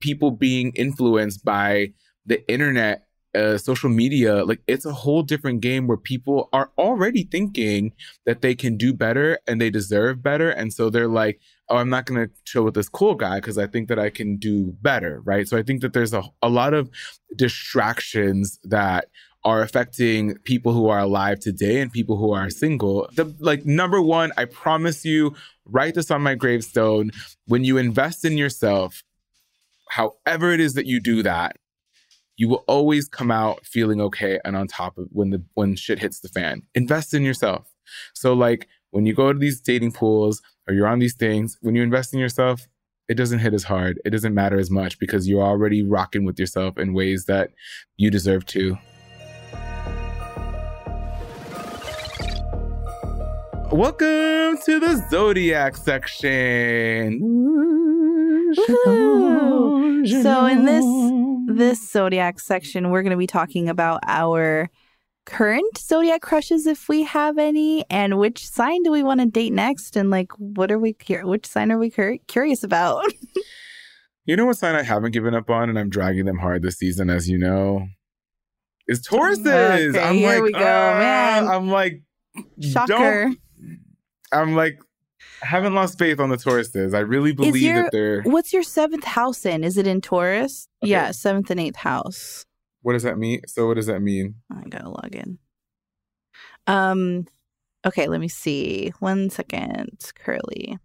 people 0.00 0.30
being 0.30 0.72
influenced 0.74 1.44
by 1.44 1.92
the 2.26 2.46
internet 2.48 3.06
uh, 3.34 3.56
social 3.56 3.88
media 3.88 4.44
like 4.44 4.60
it's 4.66 4.84
a 4.84 4.92
whole 4.92 5.22
different 5.22 5.60
game 5.60 5.86
where 5.86 5.96
people 5.96 6.48
are 6.52 6.70
already 6.76 7.22
thinking 7.24 7.92
that 8.26 8.42
they 8.42 8.54
can 8.54 8.76
do 8.76 8.92
better 8.92 9.38
and 9.46 9.60
they 9.60 9.70
deserve 9.70 10.22
better 10.22 10.50
and 10.50 10.72
so 10.72 10.90
they're 10.90 11.08
like 11.08 11.40
oh 11.68 11.76
i'm 11.76 11.88
not 11.88 12.04
going 12.04 12.26
to 12.26 12.32
chill 12.44 12.62
with 12.62 12.74
this 12.74 12.88
cool 12.88 13.14
guy 13.14 13.36
because 13.36 13.56
i 13.56 13.66
think 13.66 13.88
that 13.88 13.98
i 13.98 14.10
can 14.10 14.36
do 14.36 14.76
better 14.82 15.22
right 15.24 15.48
so 15.48 15.56
i 15.56 15.62
think 15.62 15.80
that 15.80 15.94
there's 15.94 16.12
a, 16.12 16.22
a 16.42 16.48
lot 16.48 16.74
of 16.74 16.90
distractions 17.36 18.58
that 18.64 19.08
are 19.44 19.62
affecting 19.62 20.36
people 20.44 20.72
who 20.72 20.88
are 20.88 21.00
alive 21.00 21.40
today 21.40 21.80
and 21.80 21.92
people 21.92 22.16
who 22.16 22.32
are 22.32 22.48
single. 22.48 23.08
The 23.14 23.34
like 23.40 23.66
number 23.66 24.00
one, 24.00 24.32
I 24.36 24.44
promise 24.44 25.04
you, 25.04 25.34
write 25.64 25.94
this 25.94 26.10
on 26.10 26.22
my 26.22 26.34
gravestone. 26.34 27.10
When 27.46 27.64
you 27.64 27.76
invest 27.76 28.24
in 28.24 28.38
yourself, 28.38 29.02
however 29.88 30.52
it 30.52 30.60
is 30.60 30.74
that 30.74 30.86
you 30.86 31.00
do 31.00 31.22
that, 31.24 31.56
you 32.36 32.48
will 32.48 32.64
always 32.66 33.08
come 33.08 33.30
out 33.30 33.64
feeling 33.66 34.00
okay 34.00 34.40
and 34.44 34.56
on 34.56 34.66
top 34.66 34.96
of 34.98 35.06
when 35.10 35.30
the 35.30 35.42
when 35.54 35.76
shit 35.76 35.98
hits 35.98 36.20
the 36.20 36.28
fan. 36.28 36.62
Invest 36.74 37.14
in 37.14 37.22
yourself. 37.22 37.72
So 38.14 38.32
like 38.32 38.68
when 38.90 39.06
you 39.06 39.14
go 39.14 39.32
to 39.32 39.38
these 39.38 39.60
dating 39.60 39.92
pools 39.92 40.40
or 40.66 40.74
you're 40.74 40.86
on 40.86 40.98
these 40.98 41.14
things, 41.14 41.58
when 41.60 41.74
you 41.74 41.82
invest 41.82 42.14
in 42.14 42.20
yourself, 42.20 42.66
it 43.08 43.14
doesn't 43.14 43.40
hit 43.40 43.52
as 43.52 43.64
hard. 43.64 44.00
It 44.04 44.10
doesn't 44.10 44.34
matter 44.34 44.58
as 44.58 44.70
much 44.70 44.98
because 44.98 45.28
you're 45.28 45.42
already 45.42 45.82
rocking 45.82 46.24
with 46.24 46.38
yourself 46.38 46.78
in 46.78 46.94
ways 46.94 47.26
that 47.26 47.50
you 47.96 48.10
deserve 48.10 48.46
to. 48.46 48.78
Welcome 53.70 54.58
to 54.64 54.78
the 54.80 55.04
Zodiac 55.10 55.76
section. 55.76 57.18
So 60.22 60.46
in 60.46 60.64
this 60.64 61.11
this 61.46 61.90
zodiac 61.90 62.40
section, 62.40 62.90
we're 62.90 63.02
going 63.02 63.12
to 63.12 63.16
be 63.16 63.26
talking 63.26 63.68
about 63.68 64.00
our 64.06 64.70
current 65.24 65.78
zodiac 65.78 66.20
crushes, 66.22 66.66
if 66.66 66.88
we 66.88 67.02
have 67.04 67.38
any, 67.38 67.84
and 67.90 68.18
which 68.18 68.46
sign 68.46 68.82
do 68.82 68.90
we 68.90 69.02
want 69.02 69.20
to 69.20 69.26
date 69.26 69.52
next, 69.52 69.96
and 69.96 70.10
like 70.10 70.32
what 70.38 70.70
are 70.72 70.78
we 70.78 70.92
cur- 70.92 71.26
which 71.26 71.46
sign 71.46 71.70
are 71.70 71.78
we 71.78 71.90
cur- 71.90 72.18
curious 72.26 72.62
about? 72.64 73.04
You 74.24 74.36
know 74.36 74.46
what 74.46 74.56
sign 74.56 74.76
I 74.76 74.84
haven't 74.84 75.10
given 75.10 75.34
up 75.34 75.50
on, 75.50 75.68
and 75.68 75.76
I'm 75.76 75.90
dragging 75.90 76.26
them 76.26 76.38
hard 76.38 76.62
this 76.62 76.76
season, 76.76 77.10
as 77.10 77.28
you 77.28 77.38
know, 77.38 77.88
is 78.86 79.04
Tauruses. 79.04 79.96
Okay, 79.96 80.00
I'm 80.00 80.14
here 80.14 80.34
like, 80.34 80.42
we 80.44 80.52
go, 80.52 80.58
"Ah," 80.60 80.98
man. 80.98 81.48
I'm 81.48 81.68
like, 81.68 82.02
Shocker. 82.60 83.32
I'm 84.30 84.54
like, 84.54 84.78
I 85.42 85.46
haven't 85.46 85.74
lost 85.74 85.98
faith 85.98 86.20
on 86.20 86.30
the 86.30 86.36
Tauruses. 86.36 86.94
I 86.94 87.00
really 87.00 87.32
believe 87.32 87.56
your 87.56 87.82
that 87.82 87.92
they're. 87.92 88.22
what's 88.22 88.52
your 88.52 88.62
seventh 88.62 89.04
house 89.04 89.44
in? 89.44 89.64
Is 89.64 89.76
it 89.76 89.86
in 89.86 90.00
Taurus? 90.00 90.68
Yeah, 90.82 91.10
seventh 91.10 91.50
and 91.50 91.58
eighth 91.58 91.76
house. 91.76 92.46
What 92.82 92.92
does 92.92 93.02
that 93.02 93.18
mean? 93.18 93.40
So, 93.46 93.66
what 93.66 93.74
does 93.74 93.86
that 93.86 94.00
mean? 94.00 94.36
I 94.50 94.62
gotta 94.68 94.88
log 94.88 95.14
in. 95.14 95.38
Um, 96.66 97.26
okay, 97.84 98.06
let 98.08 98.20
me 98.20 98.28
see. 98.28 98.92
One 99.00 99.30
second, 99.30 100.12
Curly. 100.14 100.78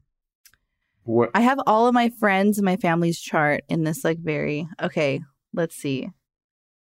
What? 1.03 1.31
I 1.33 1.41
have 1.41 1.59
all 1.67 1.87
of 1.87 1.93
my 1.93 2.09
friends 2.09 2.57
and 2.57 2.65
my 2.65 2.77
family's 2.77 3.19
chart 3.19 3.63
in 3.69 3.83
this 3.83 4.03
like 4.03 4.19
very 4.19 4.67
okay. 4.81 5.21
let's 5.53 5.75
see. 5.75 6.09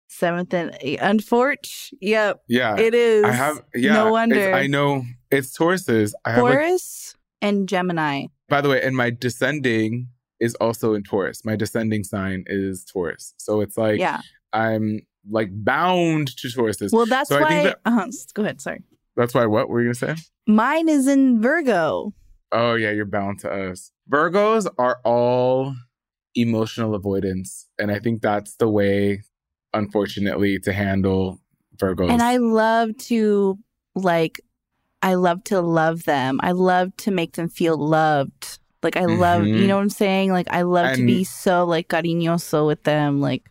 Seventh 0.09 0.53
and. 0.53 0.77
Unfortunate. 1.01 1.99
Yep. 2.01 2.43
Yeah. 2.49 2.79
It 2.79 2.95
is. 2.95 3.25
I 3.25 3.33
have 3.33 3.63
yeah. 3.75 3.95
No 3.95 4.13
wonder. 4.13 4.53
I 4.53 4.67
know 4.67 5.05
it's 5.31 5.57
Tauruses. 5.57 6.13
I 6.25 6.35
Taurus 6.37 7.12
and 7.43 7.69
Gemini. 7.69 8.27
by 8.49 8.61
the 8.61 8.69
way, 8.69 8.81
and 8.83 8.97
my 8.97 9.11
descending 9.11 10.09
is 10.41 10.55
also 10.57 10.95
in 10.95 11.03
Taurus. 11.03 11.45
My 11.45 11.57
descending 11.57 12.03
sign 12.05 12.45
is 12.47 12.85
Taurus. 12.85 13.35
So 13.37 13.61
it's 13.61 13.77
like 13.77 14.01
yeah. 14.01 14.21
I'm 14.53 15.03
like 15.31 15.51
bound 15.53 16.37
to 16.37 16.49
Tauruses. 16.49 16.93
Well, 16.93 17.07
that's 17.07 17.29
so 17.29 17.37
I 17.37 17.49
think 17.49 17.51
why. 17.51 17.65
that, 17.65 17.81
uh-huh. 17.85 18.07
Go 18.35 18.43
ahead. 18.43 18.61
Sorry. 18.61 18.83
that's 19.17 19.35
why 19.35 19.47
what 19.47 19.69
were 19.69 19.81
you 19.81 19.93
gonna 19.93 20.17
say? 20.17 20.23
Mine 20.47 20.89
is 20.89 21.07
in 21.07 21.41
Virgo. 21.41 22.13
Oh 22.51 22.75
yeah, 22.75 22.91
you're 22.91 23.05
bound 23.07 23.41
to 23.41 23.51
us. 23.51 23.93
Virgos 24.11 24.67
are 24.79 25.01
all 25.05 25.75
emotional 26.35 26.95
avoidance, 26.95 27.69
and 27.79 27.91
I 27.91 27.99
think 27.99 28.21
that's 28.23 28.57
the 28.57 28.69
way, 28.69 29.23
unfortunately, 29.73 30.59
to 30.61 30.73
handle 30.73 31.41
Virgos. 31.77 32.11
And 32.11 32.23
I 32.23 32.39
love 32.39 32.97
to 33.09 33.59
like 33.95 34.41
I 35.03 35.15
love 35.15 35.43
to 35.45 35.61
love 35.61 36.05
them. 36.05 36.39
I 36.43 36.53
love 36.53 36.97
to 36.99 37.11
make 37.11 37.33
them 37.35 37.49
feel 37.49 37.77
loved. 37.77 38.59
Like 38.83 38.97
I 38.97 39.05
love, 39.07 39.47
you 39.47 39.55
Mhm. 39.55 39.67
know 39.69 39.77
what 39.77 39.83
I'm 39.83 39.91
saying? 39.91 40.33
Like 40.33 40.47
I 40.51 40.63
love 40.63 40.97
to 40.97 41.07
be 41.07 41.25
so 41.25 41.65
like 41.65 41.89
cariñoso 41.89 42.67
with 42.67 42.83
them. 42.85 43.21
Like 43.21 43.49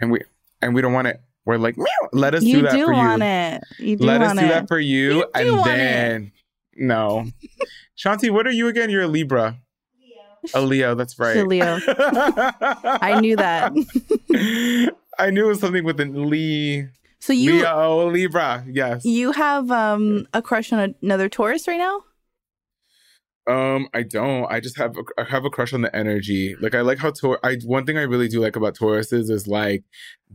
and 0.00 0.10
we 0.10 0.20
and 0.62 0.74
we 0.74 0.80
don't 0.82 0.92
want 0.92 1.08
it. 1.08 1.20
We're 1.44 1.58
like, 1.58 1.76
meow, 1.76 1.84
let 2.12 2.34
us 2.34 2.42
do 2.42 2.62
that 2.62 2.72
do 2.72 2.86
for 2.86 2.92
you. 2.92 3.00
Do 3.02 3.08
want 3.08 3.22
it. 3.22 3.62
You 3.78 3.96
do 3.96 4.06
want 4.06 4.16
it. 4.16 4.18
Let 4.18 4.22
us 4.30 4.38
do 4.38 4.44
it. 4.46 4.48
that 4.48 4.68
for 4.68 4.78
you, 4.78 5.12
You 5.18 5.24
and 5.34 5.50
want 5.58 5.70
it. 5.72 5.76
then 5.76 6.32
no, 6.76 7.26
Shanti, 7.96 8.30
what 8.30 8.46
are 8.46 8.50
you 8.52 8.66
again? 8.68 8.90
You're 8.90 9.02
a 9.02 9.06
Libra. 9.08 9.58
Leo. 10.00 10.16
A 10.54 10.60
Leo, 10.66 10.94
that's 10.94 11.18
right. 11.18 11.34
She's 11.34 11.42
a 11.42 11.46
Leo. 11.46 11.78
I 11.88 13.20
knew 13.20 13.36
that. 13.36 13.72
I 15.18 15.30
knew 15.30 15.44
it 15.44 15.48
was 15.48 15.60
something 15.60 15.84
with 15.84 16.00
an 16.00 16.28
Lee. 16.28 16.86
So 17.24 17.32
you 17.32 17.54
Leo, 17.54 18.10
Libra, 18.10 18.66
yes. 18.70 19.02
you 19.02 19.32
have 19.32 19.70
um 19.70 20.28
a 20.34 20.42
crush 20.42 20.74
on 20.74 20.94
another 21.00 21.30
Taurus 21.30 21.66
right 21.66 21.78
now? 21.78 22.02
Um, 23.46 23.88
I 23.94 24.02
don't. 24.02 24.44
I 24.52 24.60
just 24.60 24.76
have 24.76 24.94
a, 24.98 25.04
I 25.18 25.24
have 25.24 25.46
a 25.46 25.48
crush 25.48 25.72
on 25.72 25.80
the 25.80 25.96
energy. 25.96 26.54
Like 26.60 26.74
I 26.74 26.82
like 26.82 26.98
how 26.98 27.12
Taur. 27.12 27.38
I 27.42 27.56
one 27.64 27.86
thing 27.86 27.96
I 27.96 28.02
really 28.02 28.28
do 28.28 28.40
like 28.42 28.56
about 28.56 28.76
Tauruses 28.76 29.30
is 29.30 29.46
like 29.48 29.84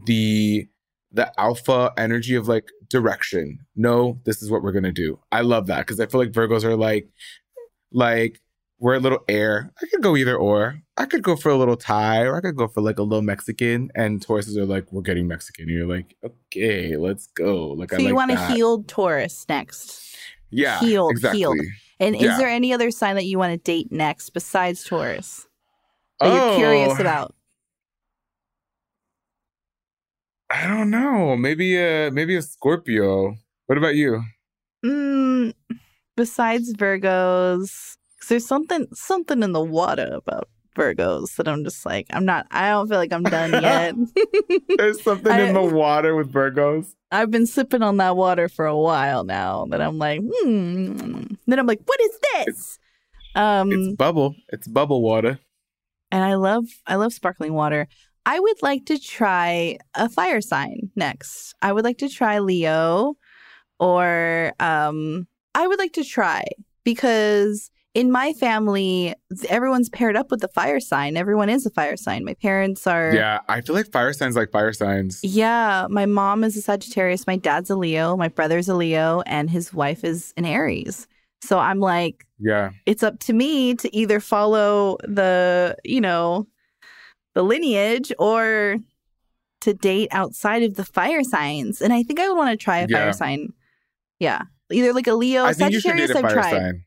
the 0.07 0.67
the 1.11 1.31
alpha 1.39 1.93
energy 1.95 2.33
of 2.33 2.47
like 2.47 2.67
direction. 2.87 3.59
No, 3.75 4.19
this 4.23 4.41
is 4.41 4.49
what 4.49 4.63
we're 4.63 4.71
gonna 4.71 4.91
do. 4.91 5.19
I 5.31 5.41
love 5.41 5.67
that 5.67 5.85
because 5.85 5.99
I 5.99 6.07
feel 6.07 6.19
like 6.19 6.31
Virgos 6.31 6.63
are 6.63 6.75
like 6.75 7.07
like 7.91 8.41
we're 8.79 8.95
a 8.95 8.99
little 8.99 9.23
air. 9.27 9.71
I 9.81 9.85
could 9.91 10.01
go 10.01 10.15
either 10.15 10.35
or. 10.35 10.81
I 10.97 11.05
could 11.05 11.21
go 11.21 11.35
for 11.35 11.49
a 11.49 11.55
little 11.57 11.75
Thai 11.77 12.21
or 12.23 12.35
I 12.37 12.41
could 12.41 12.55
go 12.55 12.67
for 12.67 12.81
like 12.81 12.97
a 12.99 13.03
little 13.03 13.21
Mexican. 13.21 13.89
And 13.95 14.25
Tauruses 14.25 14.55
are 14.57 14.65
like, 14.65 14.91
we're 14.91 15.01
getting 15.01 15.27
Mexican. 15.27 15.65
And 15.69 15.71
you're 15.77 15.87
like, 15.87 16.15
okay, 16.23 16.95
let's 16.95 17.27
go. 17.27 17.67
Like 17.69 17.91
So 17.91 17.97
I 17.97 17.99
you 17.99 18.05
like 18.07 18.15
want 18.15 18.31
a 18.31 18.35
that. 18.35 18.51
healed 18.51 18.87
Taurus 18.87 19.45
next. 19.49 20.15
Yeah, 20.49 20.79
healed, 20.79 21.11
exactly. 21.11 21.39
healed. 21.39 21.59
And 21.99 22.15
is 22.15 22.37
there 22.37 22.47
any 22.49 22.73
other 22.73 22.89
sign 22.91 23.15
that 23.15 23.25
you 23.25 23.37
want 23.37 23.51
to 23.53 23.57
date 23.57 23.91
next 23.91 24.29
besides 24.31 24.83
Taurus 24.83 25.45
that 26.19 26.33
you're 26.33 26.41
Oh. 26.53 26.55
curious 26.57 26.99
about? 26.99 27.35
I 30.49 30.65
don't 30.67 30.89
know. 30.89 31.35
Maybe 31.37 31.77
a 31.77 32.09
maybe 32.11 32.35
a 32.35 32.41
Scorpio. 32.41 33.35
What 33.67 33.77
about 33.77 33.95
you? 33.95 34.23
Mm, 34.83 35.53
besides 36.17 36.73
Virgos, 36.73 37.97
there's 38.29 38.45
something 38.47 38.87
something 38.93 39.43
in 39.43 39.51
the 39.51 39.61
water 39.63 40.09
about 40.13 40.47
Virgos 40.77 41.35
that 41.35 41.47
I'm 41.47 41.63
just 41.65 41.85
like 41.85 42.07
I'm 42.11 42.23
not. 42.25 42.47
I 42.51 42.69
don't 42.69 42.87
feel 42.87 42.97
like 42.97 43.11
I'm 43.11 43.23
done 43.23 43.51
yet. 43.51 43.95
There's 44.77 45.01
something 45.03 45.37
in 45.37 45.53
the 45.53 45.61
water 45.63 46.15
with 46.15 46.31
Virgos. 46.31 46.93
I've 47.11 47.31
been 47.31 47.47
sipping 47.47 47.81
on 47.81 47.97
that 47.97 48.15
water 48.15 48.47
for 48.47 48.65
a 48.65 48.77
while 48.77 49.23
now. 49.25 49.65
That 49.71 49.81
I'm 49.81 49.97
like, 49.97 50.21
hmm. 50.23 51.23
Then 51.47 51.59
I'm 51.59 51.65
like, 51.67 51.81
what 51.85 51.99
is 52.01 52.19
this? 52.33 52.79
Um, 53.35 53.71
It's 53.71 53.95
bubble. 53.95 54.35
It's 54.49 54.67
bubble 54.67 55.01
water. 55.01 55.39
and 56.11 56.23
I 56.23 56.35
love 56.35 56.65
I 56.87 56.95
love 56.95 57.11
sparkling 57.13 57.53
water. 57.53 57.87
I 58.25 58.39
would 58.39 58.61
like 58.61 58.85
to 58.85 58.99
try 58.99 59.77
a 59.95 60.07
fire 60.07 60.39
sign 60.39 60.91
next. 60.95 61.55
I 61.61 61.73
would 61.73 61.83
like 61.83 61.97
to 61.97 62.09
try 62.09 62.39
Leo 62.39 63.15
or 63.79 64.53
um 64.59 65.27
I 65.55 65.67
would 65.67 65.79
like 65.79 65.93
to 65.93 66.03
try 66.05 66.43
because 66.83 67.69
in 67.99 68.11
my 68.11 68.31
family 68.33 69.13
everyone's 69.49 69.89
paired 69.89 70.15
up 70.15 70.31
with 70.31 70.39
the 70.41 70.47
fire 70.47 70.79
sign. 70.79 71.17
Everyone 71.17 71.49
is 71.49 71.65
a 71.65 71.69
fire 71.69 71.97
sign. 71.97 72.23
My 72.23 72.33
parents 72.35 72.87
are 72.87 73.11
Yeah, 73.13 73.39
I 73.49 73.61
feel 73.61 73.75
like 73.75 73.91
fire 73.91 74.13
signs 74.13 74.35
like 74.35 74.51
fire 74.51 74.71
signs. 74.73 75.19
yeah, 75.23 75.85
my 75.89 76.05
mom 76.05 76.43
is 76.43 76.55
a 76.55 76.61
Sagittarius, 76.61 77.27
my 77.27 77.35
dad's 77.35 77.69
a 77.69 77.75
Leo, 77.75 78.15
my 78.15 78.29
brother's 78.29 78.69
a 78.69 78.75
Leo, 78.75 79.21
and 79.25 79.49
his 79.49 79.73
wife 79.73 80.03
is 80.03 80.33
an 80.37 80.45
Aries. 80.45 81.07
So 81.41 81.59
I'm 81.59 81.79
like, 81.79 82.25
Yeah. 82.39 82.71
it's 82.85 83.03
up 83.03 83.19
to 83.27 83.33
me 83.33 83.75
to 83.75 83.93
either 83.95 84.19
follow 84.19 84.97
the, 85.03 85.75
you 85.83 86.01
know, 86.01 86.47
the 87.35 87.43
lineage 87.43 88.11
or 88.17 88.77
to 89.61 89.73
date 89.73 90.07
outside 90.11 90.63
of 90.63 90.75
the 90.75 90.85
fire 90.85 91.23
signs. 91.23 91.81
And 91.81 91.91
I 91.93 92.03
think 92.03 92.19
I 92.19 92.29
would 92.29 92.37
want 92.37 92.51
to 92.57 92.63
try 92.63 92.79
a 92.79 92.87
Yeah. 92.87 92.97
fire 92.97 93.13
sign. 93.13 93.53
Yeah. 94.19 94.43
Either 94.71 94.93
like 94.93 95.07
a 95.07 95.13
Leo, 95.15 95.43
I 95.45 95.53
think 95.53 95.71
you 95.73 95.79
should 95.81 95.91
Sagittarius 95.97 96.15
I've 96.25 96.33
tried. 96.33 96.51
sign. 96.51 96.83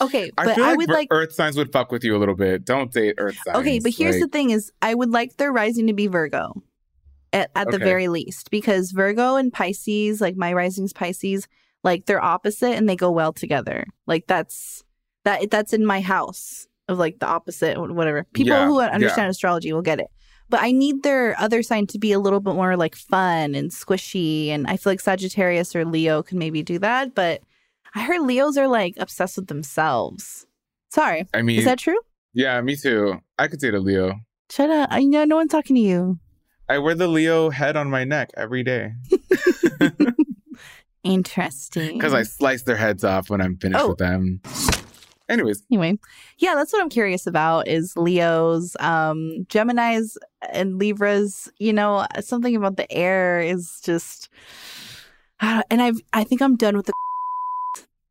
Okay, 0.00 0.30
I 0.36 0.44
but 0.44 0.58
I, 0.58 0.70
like, 0.70 0.78
would 0.78 0.88
like 0.90 1.08
earth 1.10 1.32
signs 1.32 1.56
would 1.56 1.72
fuck 1.72 1.92
with 1.92 2.02
you 2.04 2.16
a 2.16 2.18
little 2.18 2.34
bit. 2.34 2.64
Don't 2.64 2.92
date 2.92 3.14
earth 3.18 3.36
signs. 3.44 3.58
Okay, 3.58 3.78
but 3.78 3.92
here's 3.92 4.18
the 4.18 4.28
thing 4.28 4.50
is 4.50 4.72
I 4.82 4.94
would 4.94 5.10
like 5.10 5.36
their 5.36 5.52
rising 5.52 5.86
to 5.86 5.92
be 5.92 6.08
Virgo 6.08 6.62
at, 7.32 7.50
at 7.54 7.68
the 7.70 7.76
Okay. 7.76 7.84
very 7.84 8.08
least 8.08 8.50
because 8.50 8.90
Virgo 8.90 9.36
and 9.36 9.52
Pisces, 9.52 10.20
like 10.20 10.36
my 10.36 10.52
rising's 10.52 10.92
Pisces, 10.92 11.46
like 11.84 12.06
they're 12.06 12.22
opposite 12.22 12.72
and 12.74 12.88
they 12.88 12.96
go 12.96 13.10
well 13.10 13.32
together. 13.32 13.86
Like 14.06 14.26
that's 14.26 14.82
that 15.24 15.50
that's 15.50 15.72
in 15.72 15.86
my 15.86 16.00
house 16.00 16.66
of 16.88 16.98
like 16.98 17.18
the 17.20 17.26
opposite 17.26 17.76
or 17.78 17.92
whatever. 17.92 18.26
People 18.34 18.52
Yeah, 18.52 18.66
who 18.66 18.80
understand 18.80 19.26
yeah. 19.26 19.30
astrology 19.30 19.72
will 19.72 19.82
get 19.82 20.00
it. 20.00 20.08
But 20.50 20.60
I 20.62 20.72
need 20.72 21.02
their 21.02 21.34
other 21.40 21.62
sign 21.62 21.86
to 21.88 21.98
be 21.98 22.12
a 22.12 22.18
little 22.18 22.40
bit 22.40 22.54
more 22.54 22.76
like 22.76 22.94
fun 22.96 23.54
and 23.54 23.70
squishy 23.70 24.48
and 24.48 24.66
I 24.66 24.76
feel 24.76 24.92
like 24.92 25.00
Sagittarius 25.00 25.74
or 25.74 25.84
Leo 25.84 26.22
can 26.22 26.38
maybe 26.38 26.62
do 26.62 26.78
that, 26.80 27.14
but 27.14 27.42
I 27.94 28.02
heard 28.02 28.22
Leos 28.22 28.56
are 28.56 28.68
like 28.68 28.94
obsessed 28.98 29.36
with 29.36 29.46
themselves. 29.46 30.46
Sorry. 30.90 31.26
I 31.34 31.42
mean, 31.42 31.58
is 31.58 31.64
that 31.64 31.78
true? 31.78 31.98
Yeah, 32.32 32.60
me 32.60 32.76
too. 32.76 33.20
I 33.38 33.48
could 33.48 33.60
date 33.60 33.74
a 33.74 33.80
Leo. 33.80 34.20
Shut 34.50 34.70
up. 34.70 34.88
I 34.92 35.04
know 35.04 35.24
no 35.24 35.36
one's 35.36 35.52
talking 35.52 35.76
to 35.76 35.82
you. 35.82 36.18
I 36.68 36.78
wear 36.78 36.94
the 36.94 37.08
Leo 37.08 37.50
head 37.50 37.76
on 37.76 37.90
my 37.90 38.04
neck 38.04 38.30
every 38.36 38.62
day 38.62 38.92
Interesting. 41.02 41.98
because 41.98 42.14
I 42.14 42.22
slice 42.22 42.62
their 42.62 42.76
heads 42.76 43.04
off 43.04 43.28
when 43.28 43.40
I'm 43.42 43.56
finished 43.58 43.84
Oh. 43.84 43.88
with 43.90 43.98
them. 43.98 44.40
Anyways, 45.28 45.62
anyway, 45.70 45.98
yeah, 46.38 46.54
that's 46.54 46.72
what 46.72 46.82
I'm 46.82 46.88
curious 46.90 47.26
about 47.26 47.66
is 47.68 47.94
Leos, 47.96 48.76
um, 48.80 49.44
Gemini's 49.48 50.16
and 50.52 50.78
Libras. 50.78 51.50
You 51.58 51.72
know, 51.72 52.06
something 52.20 52.54
about 52.56 52.76
the 52.76 52.90
air 52.92 53.40
is 53.40 53.80
just, 53.84 54.28
I 55.40 55.54
don't- 55.56 55.66
and 55.70 55.82
I've 55.82 56.00
I 56.12 56.24
think 56.24 56.40
I'm 56.42 56.56
done 56.56 56.76
with 56.76 56.86
the. 56.86 56.92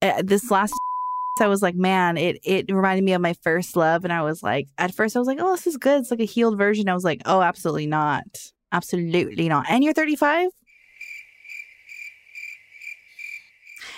Uh, 0.03 0.21
this 0.21 0.51
last, 0.51 0.73
I 1.39 1.47
was 1.47 1.61
like, 1.61 1.75
man, 1.75 2.17
it 2.17 2.37
it 2.43 2.71
reminded 2.71 3.03
me 3.05 3.13
of 3.13 3.21
my 3.21 3.33
first 3.41 3.75
love, 3.77 4.03
and 4.03 4.11
I 4.11 4.21
was 4.21 4.43
like, 4.43 4.67
at 4.77 4.93
first 4.93 5.15
I 5.15 5.19
was 5.19 5.27
like, 5.27 5.39
oh, 5.39 5.51
this 5.51 5.65
is 5.65 5.77
good. 5.77 6.01
It's 6.01 6.11
like 6.11 6.19
a 6.19 6.25
healed 6.25 6.57
version. 6.57 6.89
I 6.89 6.93
was 6.93 7.05
like, 7.05 7.21
oh, 7.25 7.41
absolutely 7.41 7.87
not, 7.87 8.25
absolutely 8.71 9.47
not. 9.47 9.65
And 9.69 9.83
you're 9.83 9.93
35. 9.93 10.49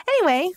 Anyway, 0.08 0.52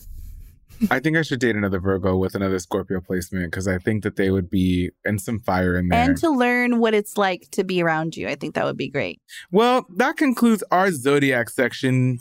I 0.91 1.01
think 1.01 1.17
I 1.17 1.23
should 1.23 1.41
date 1.41 1.57
another 1.57 1.81
Virgo 1.81 2.17
with 2.17 2.35
another 2.35 2.59
Scorpio 2.59 3.01
placement 3.01 3.51
because 3.51 3.67
I 3.67 3.79
think 3.79 4.05
that 4.05 4.17
they 4.17 4.31
would 4.31 4.49
be 4.51 4.91
and 5.05 5.21
some 5.21 5.39
fire 5.41 5.77
in 5.77 5.89
there. 5.89 5.99
and 5.99 6.17
to 6.19 6.31
learn 6.31 6.79
what 6.79 6.95
it's 6.95 7.17
like 7.17 7.49
to 7.53 7.65
be 7.65 7.83
around 7.83 8.17
you. 8.17 8.29
I 8.29 8.35
think 8.35 8.55
that 8.55 8.65
would 8.65 8.77
be 8.77 8.89
great. 8.89 9.21
well, 9.51 9.87
that 9.97 10.17
concludes 10.17 10.63
our 10.71 10.93
zodiac 10.93 11.49
section. 11.49 12.21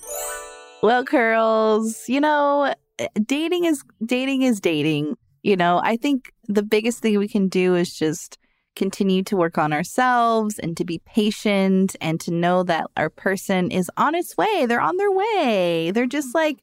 Well, 0.82 1.03
curls, 1.03 2.07
you 2.07 2.21
know, 2.21 2.73
dating 3.26 3.66
is 3.66 3.84
dating 4.06 4.43
is 4.43 4.60
dating. 4.60 5.18
You 5.43 5.56
know, 5.56 5.80
I 5.84 5.98
think 5.98 6.34
the 6.48 6.64
biggest 6.64 7.00
thing 7.00 7.18
we 7.18 7.28
can 7.28 7.48
do 7.48 7.76
is 7.76 7.93
just 7.93 8.38
continue 8.76 9.24
to 9.24 9.36
work 9.36 9.58
on 9.58 9.74
ourselves 9.74 10.60
and 10.60 10.78
to 10.78 10.86
be 10.86 11.00
patient 11.00 11.95
and 12.00 12.20
to 12.20 12.32
know 12.32 12.64
that 12.64 12.86
our 12.95 13.10
person 13.10 13.72
is 13.72 13.89
on 13.98 14.14
its 14.14 14.38
way. 14.38 14.66
They're 14.68 14.82
on 14.82 14.98
their 14.98 15.12
way. 15.12 15.91
They're 15.91 16.06
just 16.06 16.36
like 16.36 16.60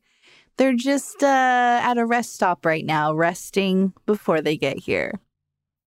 they're 0.56 0.74
just 0.74 1.22
uh, 1.22 1.80
at 1.82 1.98
a 1.98 2.06
rest 2.06 2.34
stop 2.34 2.64
right 2.64 2.84
now, 2.84 3.12
resting 3.12 3.92
before 4.06 4.40
they 4.40 4.56
get 4.56 4.78
here. 4.78 5.12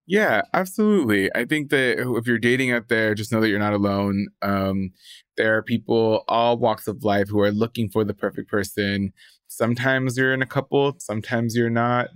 Yeah, 0.06 0.44
absolutely. 0.54 1.30
I 1.36 1.44
think 1.46 1.70
that 1.70 2.00
if 2.00 2.28
you're 2.28 2.40
dating 2.40 2.72
out 2.72 2.88
there, 2.88 3.14
just 3.14 3.32
know 3.32 3.42
that 3.42 3.50
you're 3.50 3.60
not 3.60 3.74
alone. 3.74 4.28
Um, 4.42 4.92
there 5.36 5.58
are 5.58 5.62
people, 5.62 6.24
all 6.30 6.58
walks 6.58 6.88
of 6.88 7.04
life, 7.04 7.28
who 7.28 7.42
are 7.42 7.52
looking 7.52 7.90
for 7.90 8.06
the 8.06 8.14
perfect 8.14 8.50
person. 8.50 9.12
Sometimes 9.48 10.18
you're 10.18 10.34
in 10.34 10.42
a 10.42 10.48
couple, 10.48 10.96
sometimes 11.00 11.56
you're 11.56 11.70
not. 11.70 12.10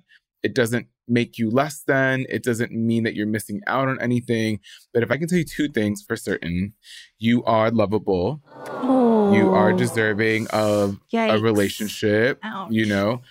It 0.44 0.56
doesn't 0.56 0.88
make 1.08 1.38
you 1.38 1.50
less 1.50 1.84
than. 1.86 2.26
It 2.30 2.44
doesn't 2.44 2.72
mean 2.72 3.04
that 3.04 3.16
you're 3.16 3.28
missing 3.28 3.62
out 3.68 3.88
on 3.88 4.02
anything. 4.02 4.60
But 4.94 5.04
if 5.04 5.12
I 5.12 5.18
can 5.18 5.28
tell 5.28 5.38
you 5.38 5.46
two 5.46 5.68
things 5.68 6.02
for 6.02 6.16
certain, 6.16 6.74
you 7.20 7.44
are 7.44 7.70
lovable. 7.70 8.42
Oh. 8.68 9.34
You 9.34 9.54
are 9.54 9.74
deserving 9.74 10.48
of 10.48 11.00
a 11.14 11.38
relationship, 11.38 12.40
Ouch. 12.44 12.72
you 12.72 12.86
know. 12.86 13.22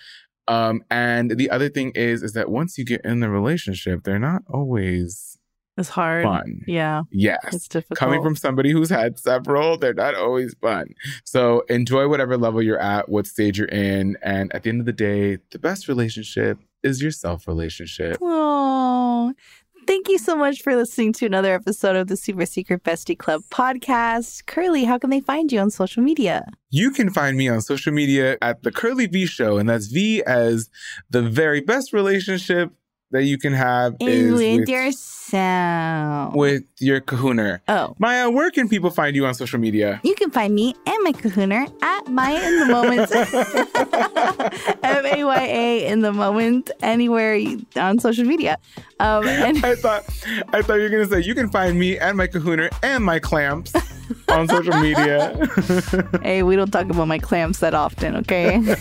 Um, 0.47 0.83
and 0.89 1.31
the 1.31 1.49
other 1.49 1.69
thing 1.69 1.91
is, 1.95 2.23
is 2.23 2.33
that 2.33 2.49
once 2.49 2.77
you 2.77 2.85
get 2.85 3.01
in 3.05 3.19
the 3.19 3.29
relationship, 3.29 4.03
they're 4.03 4.19
not 4.19 4.43
always 4.47 5.37
It's 5.81 5.89
hard. 5.89 6.23
fun. 6.23 6.63
Yeah. 6.67 7.03
Yes. 7.11 7.39
It's 7.51 7.67
difficult. 7.67 7.99
Coming 7.99 8.23
from 8.23 8.35
somebody 8.35 8.71
who's 8.71 8.89
had 8.89 9.19
several, 9.19 9.77
they're 9.77 9.93
not 9.93 10.15
always 10.15 10.55
fun. 10.61 10.93
So 11.23 11.61
enjoy 11.69 12.07
whatever 12.07 12.37
level 12.37 12.61
you're 12.61 12.79
at, 12.79 13.09
what 13.09 13.27
stage 13.27 13.59
you're 13.59 13.67
in. 13.67 14.17
And 14.21 14.53
at 14.55 14.63
the 14.63 14.69
end 14.69 14.79
of 14.79 14.85
the 14.85 14.93
day, 14.93 15.37
the 15.51 15.59
best 15.59 15.87
relationship 15.87 16.59
is 16.83 17.01
your 17.01 17.11
self 17.11 17.47
relationship. 17.47 18.17
Oh, 18.21 19.33
thank 19.87 20.07
you 20.07 20.17
so 20.17 20.35
much 20.35 20.61
for 20.61 20.75
listening 20.75 21.13
to 21.13 21.25
another 21.25 21.53
episode 21.53 21.95
of 21.95 22.07
the 22.07 22.17
Super 22.17 22.45
Secret 22.45 22.83
Bestie 22.83 23.17
Club 23.17 23.41
podcast. 23.51 24.45
Curly, 24.45 24.85
how 24.85 24.97
can 24.97 25.09
they 25.09 25.19
find 25.19 25.51
you 25.51 25.59
on 25.59 25.69
social 25.69 26.03
media? 26.03 26.45
You 26.69 26.91
can 26.91 27.09
find 27.09 27.37
me 27.37 27.49
on 27.49 27.61
social 27.61 27.93
media 27.93 28.37
at 28.41 28.63
the 28.63 28.71
Curly 28.71 29.07
V 29.07 29.25
Show, 29.25 29.57
and 29.57 29.69
that's 29.69 29.87
V 29.87 30.23
as 30.23 30.69
the 31.09 31.21
very 31.21 31.61
best 31.61 31.93
relationship 31.93 32.71
that 33.11 33.23
you 33.23 33.37
can 33.37 33.53
have 33.53 33.95
is 33.99 34.31
with 34.31 34.59
with, 34.59 34.69
yourself. 34.69 36.33
with 36.33 36.63
your 36.79 37.01
kahuna. 37.01 37.61
Oh. 37.67 37.95
Maya, 37.99 38.29
where 38.29 38.49
can 38.51 38.67
people 38.67 38.89
find 38.89 39.15
you 39.15 39.25
on 39.25 39.33
social 39.33 39.59
media? 39.59 39.99
You 40.03 40.15
can 40.15 40.31
find 40.31 40.55
me 40.55 40.75
and 40.85 41.03
my 41.03 41.11
kahuna 41.11 41.67
at 41.81 42.07
Maya 42.07 42.41
in 42.41 42.59
the 42.59 42.65
Moment. 42.65 43.11
M 44.83 45.05
A 45.05 45.23
Y 45.23 45.43
A 45.43 45.87
in 45.87 46.01
the 46.01 46.13
Moment, 46.13 46.71
anywhere 46.81 47.39
on 47.75 47.99
social 47.99 48.25
media. 48.25 48.57
Um, 48.99 49.27
and 49.27 49.63
I 49.65 49.75
thought 49.75 50.03
I 50.53 50.61
thought 50.61 50.75
you 50.75 50.83
were 50.83 50.89
gonna 50.89 51.07
say 51.07 51.21
you 51.21 51.35
can 51.35 51.49
find 51.49 51.79
me 51.79 51.97
and 51.97 52.17
my 52.17 52.27
kahuna 52.27 52.69
and 52.83 53.03
my 53.03 53.19
clamps 53.19 53.73
on 54.29 54.47
social 54.47 54.77
media. 54.79 55.35
hey, 56.21 56.43
we 56.43 56.55
don't 56.55 56.71
talk 56.71 56.89
about 56.89 57.07
my 57.07 57.19
clamps 57.19 57.59
that 57.59 57.73
often, 57.73 58.15
okay? 58.17 58.55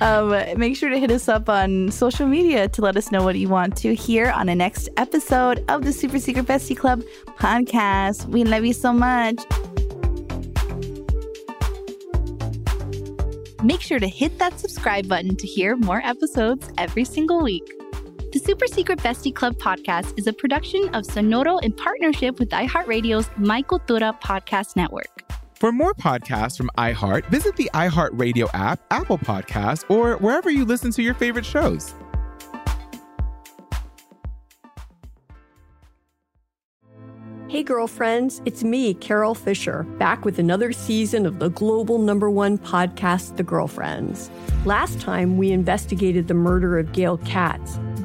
um, 0.00 0.30
make 0.58 0.76
sure 0.76 0.90
to 0.90 0.98
hit 0.98 1.10
us 1.10 1.28
up 1.28 1.48
on 1.48 1.90
social 1.90 2.26
media 2.26 2.68
to 2.68 2.82
let 2.82 2.96
us 2.96 3.10
know 3.10 3.22
what 3.22 3.36
you 3.36 3.48
want 3.48 3.76
to 3.78 3.94
hear 3.94 4.30
on 4.30 4.46
the 4.46 4.54
next 4.54 4.88
episode 4.96 5.64
of 5.68 5.84
the 5.84 5.92
Super 5.92 6.18
Secret 6.18 6.46
Bestie 6.46 6.76
Club 6.76 7.02
podcast. 7.38 8.26
We 8.26 8.44
love 8.44 8.64
you 8.64 8.72
so 8.72 8.92
much. 8.92 9.42
Make 13.62 13.80
sure 13.80 13.98
to 13.98 14.08
hit 14.08 14.38
that 14.38 14.60
subscribe 14.60 15.08
button 15.08 15.34
to 15.36 15.46
hear 15.46 15.76
more 15.76 16.00
episodes 16.04 16.70
every 16.78 17.04
single 17.04 17.42
week. 17.42 17.64
The 18.36 18.44
Super 18.44 18.66
Secret 18.66 18.98
Bestie 18.98 19.34
Club 19.34 19.56
podcast 19.56 20.12
is 20.18 20.26
a 20.26 20.32
production 20.34 20.94
of 20.94 21.04
Sonoro 21.04 21.58
in 21.62 21.72
partnership 21.72 22.38
with 22.38 22.50
iHeartRadio's 22.50 23.30
My 23.38 23.62
Cultura 23.62 24.20
podcast 24.20 24.76
network. 24.76 25.22
For 25.54 25.72
more 25.72 25.94
podcasts 25.94 26.58
from 26.58 26.68
iHeart, 26.76 27.24
visit 27.30 27.56
the 27.56 27.70
iHeartRadio 27.72 28.50
app, 28.52 28.78
Apple 28.90 29.16
Podcasts, 29.16 29.90
or 29.90 30.18
wherever 30.18 30.50
you 30.50 30.66
listen 30.66 30.90
to 30.90 31.02
your 31.02 31.14
favorite 31.14 31.46
shows. 31.46 31.94
Hey, 37.48 37.62
girlfriends, 37.62 38.42
it's 38.44 38.62
me, 38.62 38.92
Carol 38.92 39.34
Fisher, 39.34 39.84
back 39.98 40.26
with 40.26 40.38
another 40.38 40.72
season 40.72 41.24
of 41.24 41.38
the 41.38 41.48
global 41.48 41.98
number 41.98 42.28
one 42.28 42.58
podcast, 42.58 43.38
The 43.38 43.44
Girlfriends. 43.44 44.30
Last 44.66 45.00
time, 45.00 45.38
we 45.38 45.52
investigated 45.52 46.28
the 46.28 46.34
murder 46.34 46.78
of 46.78 46.92
Gail 46.92 47.16
Katz. 47.18 47.78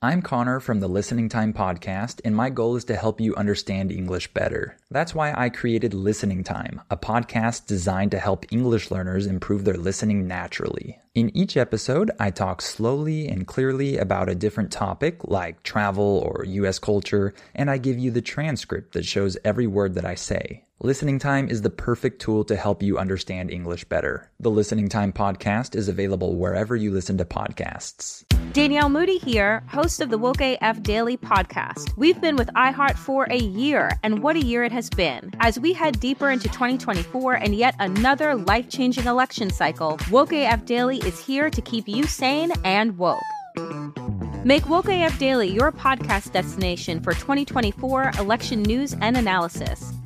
I'm 0.00 0.22
Connor 0.22 0.60
from 0.60 0.78
the 0.78 0.86
Listening 0.86 1.28
Time 1.28 1.52
Podcast, 1.52 2.20
and 2.24 2.36
my 2.36 2.50
goal 2.50 2.76
is 2.76 2.84
to 2.84 2.94
help 2.94 3.20
you 3.20 3.34
understand 3.34 3.90
English 3.90 4.32
better. 4.32 4.76
That's 4.92 5.12
why 5.12 5.34
I 5.36 5.48
created 5.48 5.92
Listening 5.92 6.44
Time, 6.44 6.80
a 6.88 6.96
podcast 6.96 7.66
designed 7.66 8.12
to 8.12 8.20
help 8.20 8.46
English 8.52 8.92
learners 8.92 9.26
improve 9.26 9.64
their 9.64 9.76
listening 9.76 10.28
naturally. 10.28 11.00
In 11.16 11.36
each 11.36 11.56
episode, 11.56 12.12
I 12.16 12.30
talk 12.30 12.62
slowly 12.62 13.26
and 13.26 13.44
clearly 13.44 13.98
about 13.98 14.28
a 14.28 14.36
different 14.36 14.70
topic, 14.70 15.24
like 15.24 15.64
travel 15.64 16.22
or 16.24 16.44
US 16.44 16.78
culture, 16.78 17.34
and 17.52 17.68
I 17.68 17.78
give 17.78 17.98
you 17.98 18.12
the 18.12 18.22
transcript 18.22 18.92
that 18.92 19.04
shows 19.04 19.36
every 19.44 19.66
word 19.66 19.94
that 19.94 20.04
I 20.04 20.14
say. 20.14 20.62
Listening 20.80 21.18
Time 21.18 21.48
is 21.48 21.62
the 21.62 21.70
perfect 21.70 22.20
tool 22.20 22.44
to 22.44 22.54
help 22.54 22.84
you 22.84 22.98
understand 22.98 23.50
English 23.50 23.82
better. 23.86 24.30
The 24.38 24.48
Listening 24.48 24.88
Time 24.88 25.12
podcast 25.12 25.74
is 25.74 25.88
available 25.88 26.36
wherever 26.36 26.76
you 26.76 26.92
listen 26.92 27.18
to 27.18 27.24
podcasts. 27.24 28.22
Danielle 28.52 28.88
Moody 28.88 29.18
here, 29.18 29.64
host 29.66 30.00
of 30.00 30.08
the 30.08 30.18
Woke 30.18 30.40
AF 30.40 30.80
Daily 30.84 31.16
podcast. 31.16 31.96
We've 31.96 32.20
been 32.20 32.36
with 32.36 32.46
iHeart 32.54 32.94
for 32.94 33.26
a 33.28 33.38
year, 33.38 33.90
and 34.04 34.22
what 34.22 34.36
a 34.36 34.44
year 34.44 34.62
it 34.62 34.70
has 34.70 34.88
been. 34.88 35.32
As 35.40 35.58
we 35.58 35.72
head 35.72 35.98
deeper 35.98 36.30
into 36.30 36.46
2024 36.46 37.32
and 37.32 37.56
yet 37.56 37.74
another 37.80 38.36
life 38.36 38.68
changing 38.68 39.06
election 39.06 39.50
cycle, 39.50 39.98
Woke 40.12 40.32
AF 40.32 40.64
Daily 40.64 40.98
is 40.98 41.18
here 41.18 41.50
to 41.50 41.60
keep 41.60 41.88
you 41.88 42.04
sane 42.04 42.52
and 42.62 42.96
woke. 42.96 43.18
Make 44.44 44.68
Woke 44.68 44.88
AF 44.88 45.18
Daily 45.18 45.48
your 45.48 45.72
podcast 45.72 46.30
destination 46.30 47.00
for 47.00 47.14
2024 47.14 48.12
election 48.20 48.62
news 48.62 48.94
and 49.00 49.16
analysis. 49.16 49.92